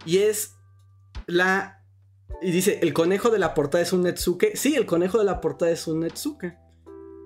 [0.09, 0.57] Y es
[1.27, 1.85] la...
[2.41, 4.57] Y dice, el conejo de la portada es un Netsuke.
[4.57, 6.57] Sí, el conejo de la portada es un Netsuke.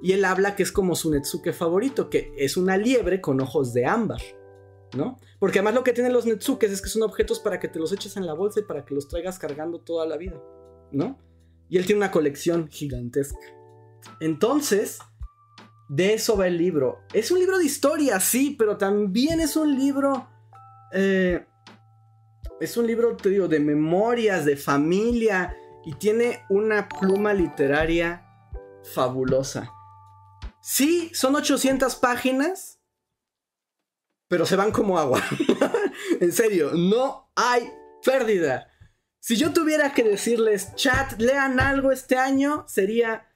[0.03, 3.73] Y él habla que es como su Netsuke favorito, que es una liebre con ojos
[3.73, 4.21] de ámbar,
[4.97, 5.17] ¿no?
[5.39, 7.93] Porque además lo que tienen los Netsukes es que son objetos para que te los
[7.93, 10.43] eches en la bolsa y para que los traigas cargando toda la vida,
[10.91, 11.21] ¿no?
[11.69, 13.47] Y él tiene una colección gigantesca.
[14.19, 14.99] Entonces,
[15.89, 16.99] de eso va el libro.
[17.13, 20.27] Es un libro de historia, sí, pero también es un libro...
[20.93, 21.47] Eh,
[22.63, 28.25] es un libro, te de memorias, de familia, y tiene una pluma literaria
[28.95, 29.73] fabulosa.
[30.61, 32.81] Sí, son 800 páginas,
[34.29, 35.21] pero se van como agua.
[36.21, 37.69] en serio, no hay
[38.05, 38.69] pérdida.
[39.19, 43.29] Si yo tuviera que decirles, chat, lean algo este año, sería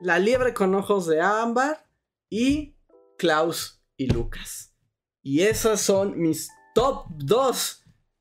[0.00, 1.90] La liebre con ojos de ámbar
[2.30, 2.76] y
[3.18, 4.76] Klaus y Lucas.
[5.22, 7.79] Y esas son mis top 2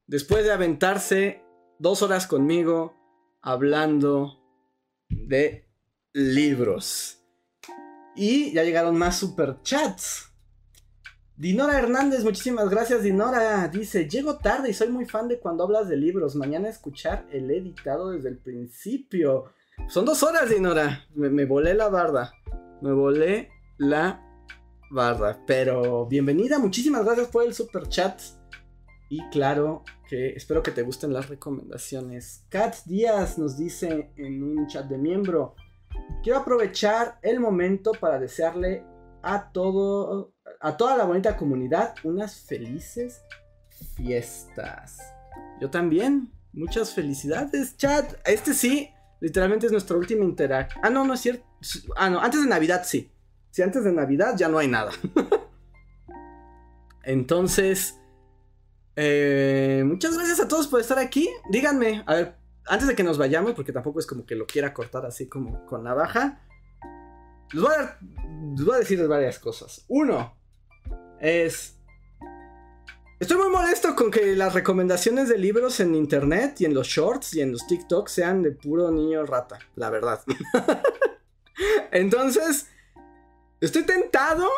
[0.10, 1.44] después de aventarse
[1.78, 2.96] dos horas conmigo
[3.42, 4.40] hablando
[5.08, 5.70] de
[6.14, 7.24] libros.
[8.16, 10.34] Y ya llegaron más superchats.
[11.38, 13.68] Dinora Hernández, muchísimas gracias Dinora.
[13.70, 16.36] Dice, llego tarde y soy muy fan de cuando hablas de libros.
[16.36, 19.54] Mañana escuchar el editado desde el principio.
[19.88, 21.06] Son dos horas, Dinora.
[21.14, 22.34] Me, volé la barda.
[22.82, 24.22] Me volé la
[24.90, 25.40] barda.
[25.46, 28.20] Pero bienvenida, muchísimas gracias por el super chat.
[29.08, 32.44] Y claro que espero que te gusten las recomendaciones.
[32.50, 35.56] Kat Díaz nos dice en un chat de miembro.
[36.24, 38.84] Quiero aprovechar el momento para desearle
[39.22, 43.22] a todo a toda la bonita comunidad unas felices
[43.96, 44.98] fiestas.
[45.62, 46.32] Yo también.
[46.52, 48.12] Muchas felicidades, chat.
[48.26, 50.84] Este sí, literalmente es nuestra última interacción.
[50.84, 51.46] Ah, no, no es cierto.
[51.96, 53.12] Ah, no, antes de Navidad sí.
[53.52, 54.92] Si antes de Navidad ya no hay nada.
[57.04, 57.99] Entonces,
[59.02, 61.30] eh, muchas gracias a todos por estar aquí.
[61.50, 62.36] Díganme, a ver,
[62.68, 65.66] antes de que nos vayamos, porque tampoco es como que lo quiera cortar así como
[65.66, 66.42] con navaja,
[67.54, 67.98] les voy a,
[68.58, 69.86] les voy a decirles varias cosas.
[69.88, 70.36] Uno
[71.22, 71.78] es...
[73.22, 77.36] Estoy muy molesto con que las recomendaciones de libros en internet y en los shorts
[77.36, 80.22] y en los TikToks sean de puro niño rata, la verdad.
[81.92, 82.68] Entonces,
[83.62, 84.50] estoy tentado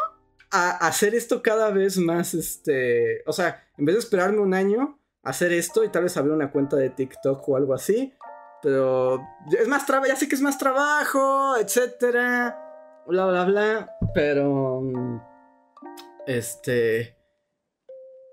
[0.51, 4.99] a hacer esto cada vez más, este, o sea, en vez de esperarme un año,
[5.23, 8.13] hacer esto y tal vez abrir una cuenta de TikTok o algo así.
[8.61, 9.19] Pero
[9.57, 13.97] es más trabajo, ya sé que es más trabajo, etcétera, bla, bla, bla.
[14.13, 14.83] Pero,
[16.27, 17.17] este,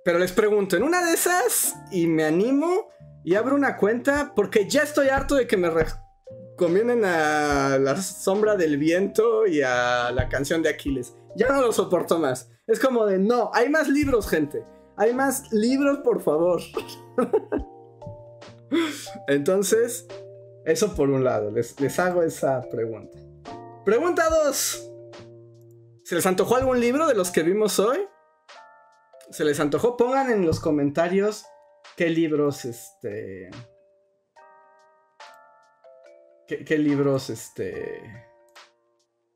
[0.05, 2.89] pero les pregunto, en una de esas, y me animo
[3.25, 8.57] y abro una cuenta porque ya estoy harto de que me recomienden a La Sombra
[8.57, 11.15] del Viento y a la canción de Aquiles.
[11.39, 12.51] Ya no lo soporto más.
[12.67, 14.67] Es como de, no, hay más libros, gente.
[14.97, 16.61] Hay más libros, por favor.
[19.29, 20.09] Entonces,
[20.65, 23.17] eso por un lado, les, les hago esa pregunta.
[23.85, 24.91] Pregunta 2.
[26.03, 27.99] ¿Se les antojó algún libro de los que vimos hoy?
[29.31, 29.97] ¿Se les antojó?
[29.97, 31.45] Pongan en los comentarios
[31.97, 33.49] qué libros, este...
[36.49, 38.03] ¿Qué, qué libros, este...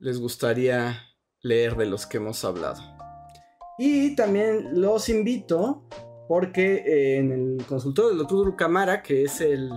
[0.00, 1.11] les gustaría
[1.42, 2.80] leer de los que hemos hablado?
[3.78, 5.88] Y también los invito
[6.28, 9.70] porque eh, en el consultorio del doctor Camara, que es el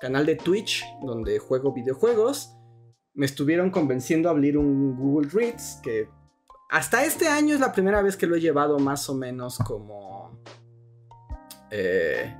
[0.00, 2.52] canal de Twitch donde juego videojuegos.
[3.14, 6.08] Me estuvieron convenciendo a abrir un Google Reads que
[6.70, 10.42] hasta este año es la primera vez que lo he llevado más o menos como...
[11.70, 12.34] Eh,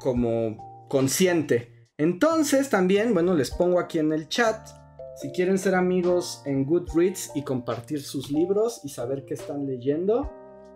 [0.00, 1.90] como consciente.
[1.96, 4.68] Entonces también, bueno, les pongo aquí en el chat.
[5.16, 10.30] Si quieren ser amigos en Goodreads y compartir sus libros y saber qué están leyendo,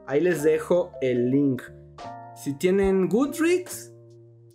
[0.06, 1.62] ahí les dejo el link.
[2.34, 3.92] Si tienen Goodreads,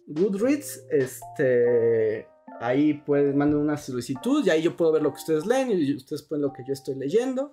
[0.07, 2.27] Goodreads, este,
[2.59, 5.95] ahí pueden mandar una solicitud y ahí yo puedo ver lo que ustedes leen y
[5.95, 7.51] ustedes pueden lo que yo estoy leyendo.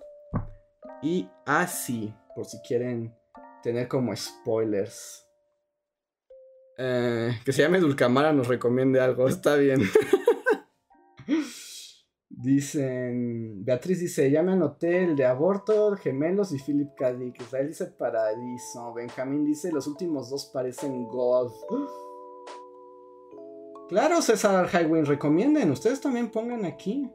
[1.03, 3.13] Y así, por si quieren
[3.61, 5.23] tener como spoilers.
[6.79, 9.81] Eh, que se llame Dulcamara nos recomiende algo, está bien.
[12.43, 17.13] Dicen, Beatriz dice, ya me anoté el de aborto, gemelos y Philip K.
[17.13, 17.39] Dick.
[17.39, 18.93] Israel dice paradiso.
[18.93, 21.53] Benjamín dice, los últimos dos parecen God.
[23.87, 25.71] Claro, César Highway, recomienden.
[25.71, 27.09] Ustedes también pongan aquí.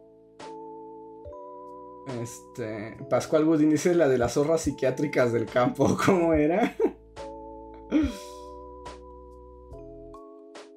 [2.22, 2.96] Este.
[3.10, 5.94] Pascual Woodin dice la de las zorras psiquiátricas del campo.
[6.06, 6.74] ¿Cómo era?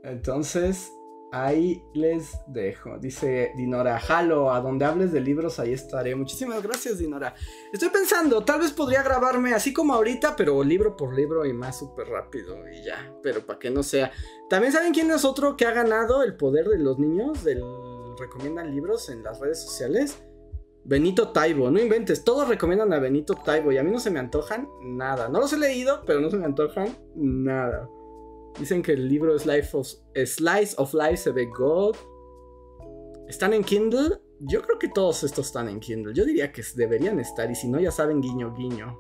[0.03, 0.91] Entonces,
[1.31, 2.97] ahí les dejo.
[2.99, 6.15] Dice Dinora, jalo, a donde hables de libros, ahí estaré.
[6.15, 7.33] Muchísimas gracias, Dinora.
[7.71, 11.79] Estoy pensando, tal vez podría grabarme así como ahorita, pero libro por libro y más
[11.79, 13.13] súper rápido y ya.
[13.23, 14.11] Pero para que no sea.
[14.49, 17.63] También saben quién es otro que ha ganado el poder de los niños, del
[18.19, 20.21] recomiendan libros en las redes sociales.
[20.83, 24.19] Benito Taibo, no inventes, todos recomiendan a Benito Taibo y a mí no se me
[24.19, 25.29] antojan nada.
[25.29, 27.87] No los he leído, pero no se me antojan nada.
[28.59, 29.87] Dicen que el libro Slice of,
[30.25, 31.95] Slice of Life se ve God.
[33.27, 34.19] ¿Están en Kindle?
[34.39, 36.13] Yo creo que todos estos están en Kindle.
[36.13, 37.49] Yo diría que deberían estar.
[37.49, 38.97] Y si no, ya saben, guiño, guiño.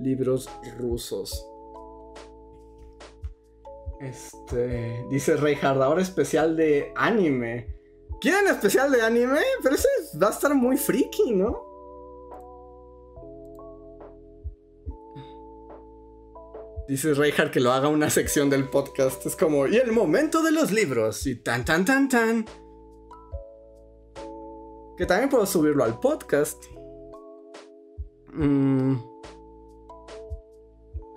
[0.00, 0.48] Libros
[0.78, 1.46] rusos.
[4.00, 5.04] Este.
[5.10, 7.76] Dice Reinhard, ahora especial de anime.
[8.20, 9.40] ¿Quieren especial de anime?
[9.62, 9.88] Pero ese
[10.20, 11.67] va a estar muy freaky, ¿no?
[16.88, 19.26] Dice Reinhardt que lo haga una sección del podcast.
[19.26, 21.26] Es como, y el momento de los libros.
[21.26, 22.46] Y tan, tan, tan, tan.
[24.96, 26.64] Que también puedo subirlo al podcast.
[28.32, 28.94] Mm.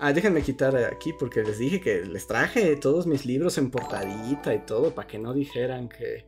[0.01, 4.53] Ah, déjenme quitar aquí porque les dije que les traje todos mis libros en portadita
[4.53, 6.25] y todo para que no dijeran que,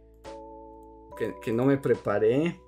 [1.18, 2.62] que, que no me preparé.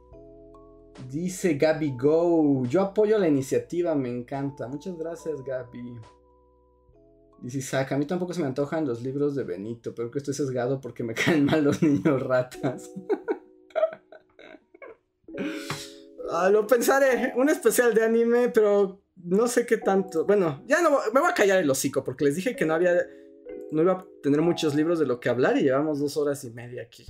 [1.10, 4.68] Dice Gaby Go, yo apoyo la iniciativa, me encanta.
[4.68, 6.02] Muchas gracias Gaby.
[7.42, 10.34] Dice Isaac, a mí tampoco se me antojan los libros de Benito, pero que estoy
[10.34, 12.92] sesgado porque me caen mal los niños ratas.
[16.32, 20.26] ah, lo pensaré, un especial de anime, pero no sé qué tanto.
[20.26, 22.94] Bueno, ya no me voy a callar el hocico porque les dije que no había
[23.72, 26.52] no iba a tener muchos libros de lo que hablar y llevamos dos horas y
[26.52, 27.06] media aquí.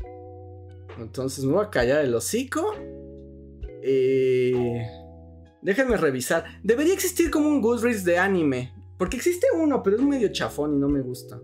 [1.00, 2.74] Entonces me voy a callar el hocico.
[5.62, 6.46] Déjenme revisar.
[6.64, 8.74] Debería existir como un Goodreads de anime.
[8.98, 11.40] Porque existe uno, pero es medio chafón y no me gusta.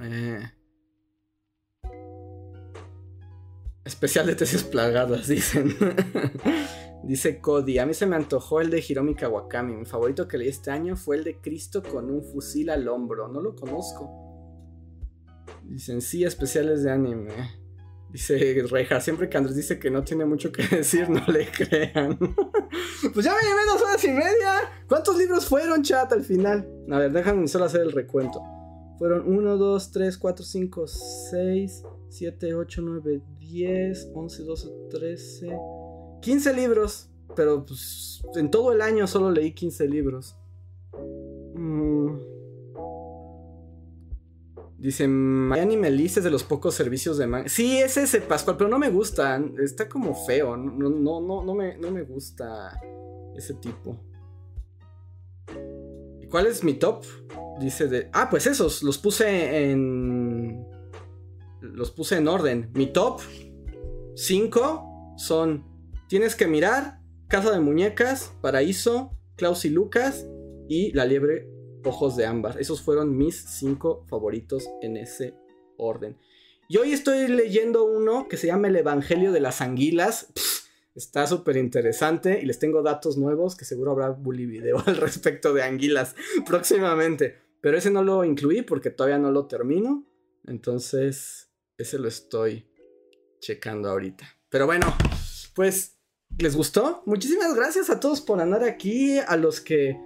[0.00, 0.40] Eh.
[3.84, 5.76] Especial de tesis plagadas, dicen.
[7.04, 9.76] Dice Cody, a mí se me antojó el de Hiromi Kawakami.
[9.76, 13.28] Mi favorito que leí este año fue el de Cristo con un fusil al hombro.
[13.28, 14.26] No lo conozco.
[15.62, 17.65] Dicen, sí, especiales de anime.
[18.16, 22.16] Dice Reja, siempre que Andrés dice que no tiene mucho que decir, no le crean.
[23.12, 24.72] pues ya me llevé dos horas y media.
[24.88, 26.66] ¿Cuántos libros fueron, chat, al final?
[26.90, 28.40] A ver, déjame solo hacer el recuento.
[28.98, 35.58] Fueron 1, 2, 3, 4, 5, 6, 7, 8, 9, 10, 11, 12, 13,
[36.22, 37.10] 15 libros.
[37.34, 40.38] Pero pues en todo el año solo leí 15 libros.
[41.54, 42.35] Mmm...
[44.86, 47.48] Dice, Miami Melissa es de los pocos servicios de manga.
[47.48, 49.42] Sí, es ese Pascual, pero no me gusta.
[49.60, 50.56] Está como feo.
[50.56, 52.80] No, no, no, no, me, no me gusta
[53.34, 54.00] ese tipo.
[56.20, 57.04] ¿Y cuál es mi top?
[57.58, 58.10] Dice de.
[58.12, 58.84] Ah, pues esos.
[58.84, 60.64] Los puse en.
[61.62, 62.70] Los puse en orden.
[62.74, 63.20] Mi top
[64.14, 65.64] 5 son.
[66.08, 67.00] Tienes que mirar.
[67.26, 68.34] Casa de Muñecas.
[68.40, 69.10] Paraíso.
[69.34, 70.28] Klaus y Lucas.
[70.68, 71.55] Y La Liebre
[71.86, 72.60] Ojos de Ámbar.
[72.60, 75.34] Esos fueron mis cinco favoritos en ese
[75.78, 76.18] orden.
[76.68, 80.32] Y hoy estoy leyendo uno que se llama El Evangelio de las Anguilas.
[80.96, 85.54] está súper interesante y les tengo datos nuevos que seguro habrá bully video al respecto
[85.54, 87.38] de anguilas próximamente.
[87.60, 90.04] Pero ese no lo incluí porque todavía no lo termino.
[90.46, 92.68] Entonces, ese lo estoy
[93.40, 94.26] checando ahorita.
[94.48, 94.92] Pero bueno,
[95.54, 95.98] pues,
[96.38, 97.02] ¿les gustó?
[97.06, 99.96] Muchísimas gracias a todos por andar aquí, a los que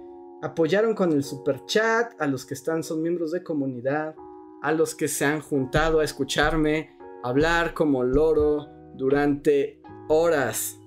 [0.41, 4.15] apoyaron con el super chat, a los que están, son miembros de comunidad,
[4.61, 10.79] a los que se han juntado a escucharme hablar como loro durante horas.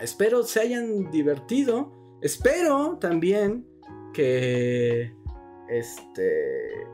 [0.00, 1.92] Espero se hayan divertido.
[2.20, 3.66] Espero también
[4.12, 5.14] que
[5.68, 6.86] este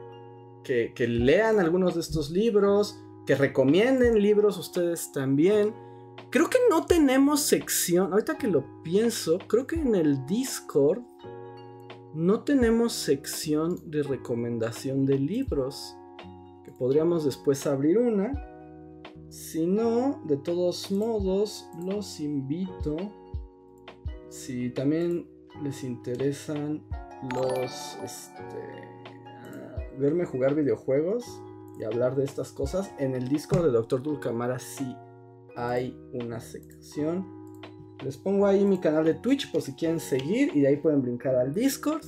[0.65, 5.73] que, lean algunos de estos libros, que recomienden libros ustedes también.
[6.31, 11.03] Creo que no tenemos sección, ahorita que lo pienso, creo que en el Discord
[12.16, 15.94] no tenemos sección de recomendación de libros.
[16.64, 18.32] Que podríamos después abrir una.
[19.28, 22.97] Si no, de todos modos, los invito.
[24.30, 25.28] Si también
[25.62, 26.82] les interesan
[27.34, 27.98] los.
[28.02, 28.86] Este,
[29.98, 31.24] verme jugar videojuegos
[31.78, 34.02] y hablar de estas cosas, en el Discord de Dr.
[34.02, 34.97] Dulcamara sí
[35.55, 37.36] hay una sección
[38.05, 41.02] les pongo ahí mi canal de Twitch por si quieren seguir y de ahí pueden
[41.02, 42.05] brincar al Discord.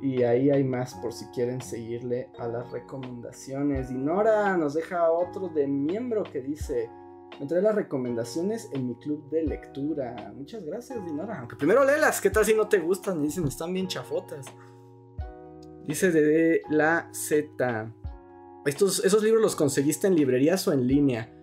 [0.00, 3.88] Y ahí hay más por si quieren seguirle a las recomendaciones.
[3.88, 6.88] Dinora nos deja otro de miembro que dice,
[7.40, 10.32] me las recomendaciones en mi club de lectura.
[10.36, 11.40] Muchas gracias, Dinora.
[11.40, 13.18] Aunque primero léelas, ¿qué tal si no te gustan?
[13.18, 14.46] Me dicen, están bien chafotas.
[15.84, 17.92] Dice de la Z.
[18.64, 21.34] Estos, ¿Esos libros los conseguiste en librerías o en línea?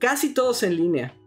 [0.00, 1.21] Casi todos en línea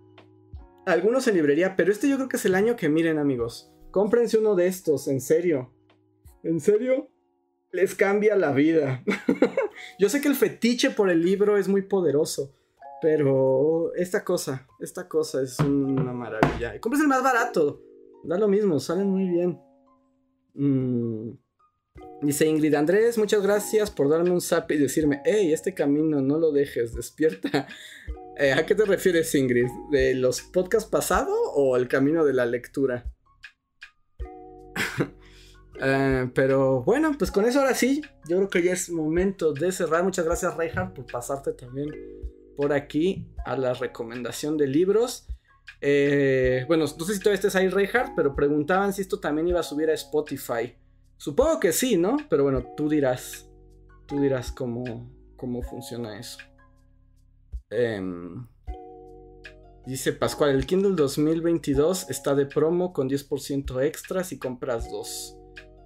[0.86, 3.72] algunos en librería, pero este yo creo que es el año que miren amigos.
[3.91, 5.74] Cómprense uno de estos, en serio.
[6.44, 7.10] ¿En serio?
[7.72, 9.03] Les cambia la vida.
[9.99, 12.56] yo sé que el fetiche por el libro es muy poderoso,
[13.02, 16.76] pero esta cosa, esta cosa es una maravilla.
[16.76, 17.82] Y el más barato.
[18.24, 19.60] Da lo mismo, salen muy bien.
[20.53, 21.45] Mm.
[22.26, 26.39] Dice Ingrid Andrés, muchas gracias por darme un zap y decirme, hey, este camino no
[26.39, 27.68] lo dejes, despierta.
[28.38, 29.69] Eh, ¿A qué te refieres, Ingrid?
[29.91, 33.10] ¿De los podcasts pasados o el camino de la lectura?
[35.81, 39.73] Eh, pero bueno, pues con eso ahora sí, yo creo que ya es momento de
[39.73, 40.04] cerrar.
[40.04, 41.89] Muchas gracias, Reinhardt, por pasarte también
[42.55, 45.28] por aquí a la recomendación de libros.
[45.81, 49.60] Eh, bueno, no sé si todavía estés ahí, Reinhardt, pero preguntaban si esto también iba
[49.60, 50.76] a subir a Spotify.
[51.18, 52.18] Supongo que sí, ¿no?
[52.29, 53.49] Pero bueno, tú dirás.
[54.05, 56.37] Tú dirás cómo, cómo funciona eso.
[57.69, 58.47] Em,
[59.85, 65.37] dice Pascual, el Kindle 2022 está de promo con 10% extra si compras dos.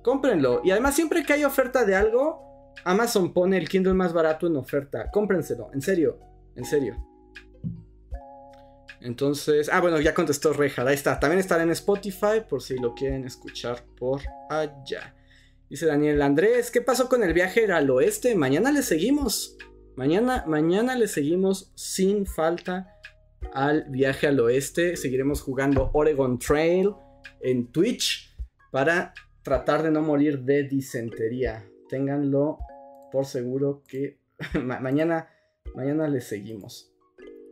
[0.03, 0.61] Cómprenlo.
[0.63, 4.57] Y además siempre que hay oferta de algo, Amazon pone el Kindle más barato en
[4.57, 5.09] oferta.
[5.11, 6.19] Cómprenselo, en serio,
[6.55, 7.05] en serio.
[9.01, 11.19] Entonces, ah, bueno, ya contestó Reja, ahí está.
[11.19, 15.15] También estará en Spotify por si lo quieren escuchar por allá.
[15.69, 18.33] Dice Daniel Andrés, ¿qué pasó con el viaje al oeste?
[18.33, 19.55] Mañana le seguimos.
[19.95, 22.95] Mañana, mañana le seguimos sin falta
[23.53, 24.95] al viaje al oeste.
[24.95, 26.95] Seguiremos jugando Oregon Trail
[27.41, 28.35] en Twitch
[28.71, 31.69] para tratar de no morir de disentería.
[31.87, 32.57] Ténganlo
[33.11, 34.17] por seguro que
[34.63, 35.29] mañana,
[35.75, 36.91] mañana les seguimos.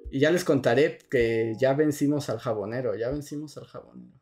[0.09, 4.16] Y ya les contaré que ya vencimos al jabonero, ya vencimos al jabonero.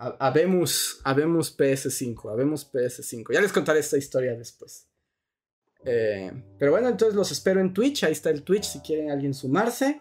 [0.00, 3.34] Habemos, habemos PS5, habemos PS5.
[3.34, 4.88] Ya les contaré esta historia después.
[5.84, 8.04] Eh, pero bueno, entonces los espero en Twitch.
[8.04, 10.00] Ahí está el Twitch si quieren alguien sumarse.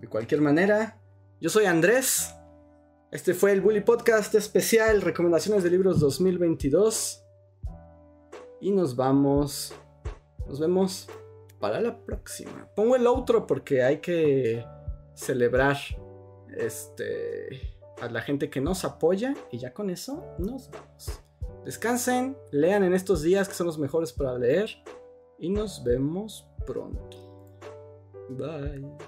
[0.00, 0.98] De cualquier manera,
[1.38, 2.34] yo soy Andrés.
[3.10, 7.22] Este fue el Bully Podcast especial, recomendaciones de libros 2022.
[8.62, 9.74] Y nos vamos.
[10.46, 11.08] Nos vemos
[11.60, 12.70] para la próxima.
[12.74, 14.64] Pongo el otro porque hay que
[15.14, 15.76] celebrar
[16.56, 21.20] este a la gente que nos apoya y ya con eso nos vamos.
[21.64, 24.70] Descansen, lean en estos días que son los mejores para leer
[25.38, 27.16] y nos vemos pronto.
[28.30, 29.07] Bye.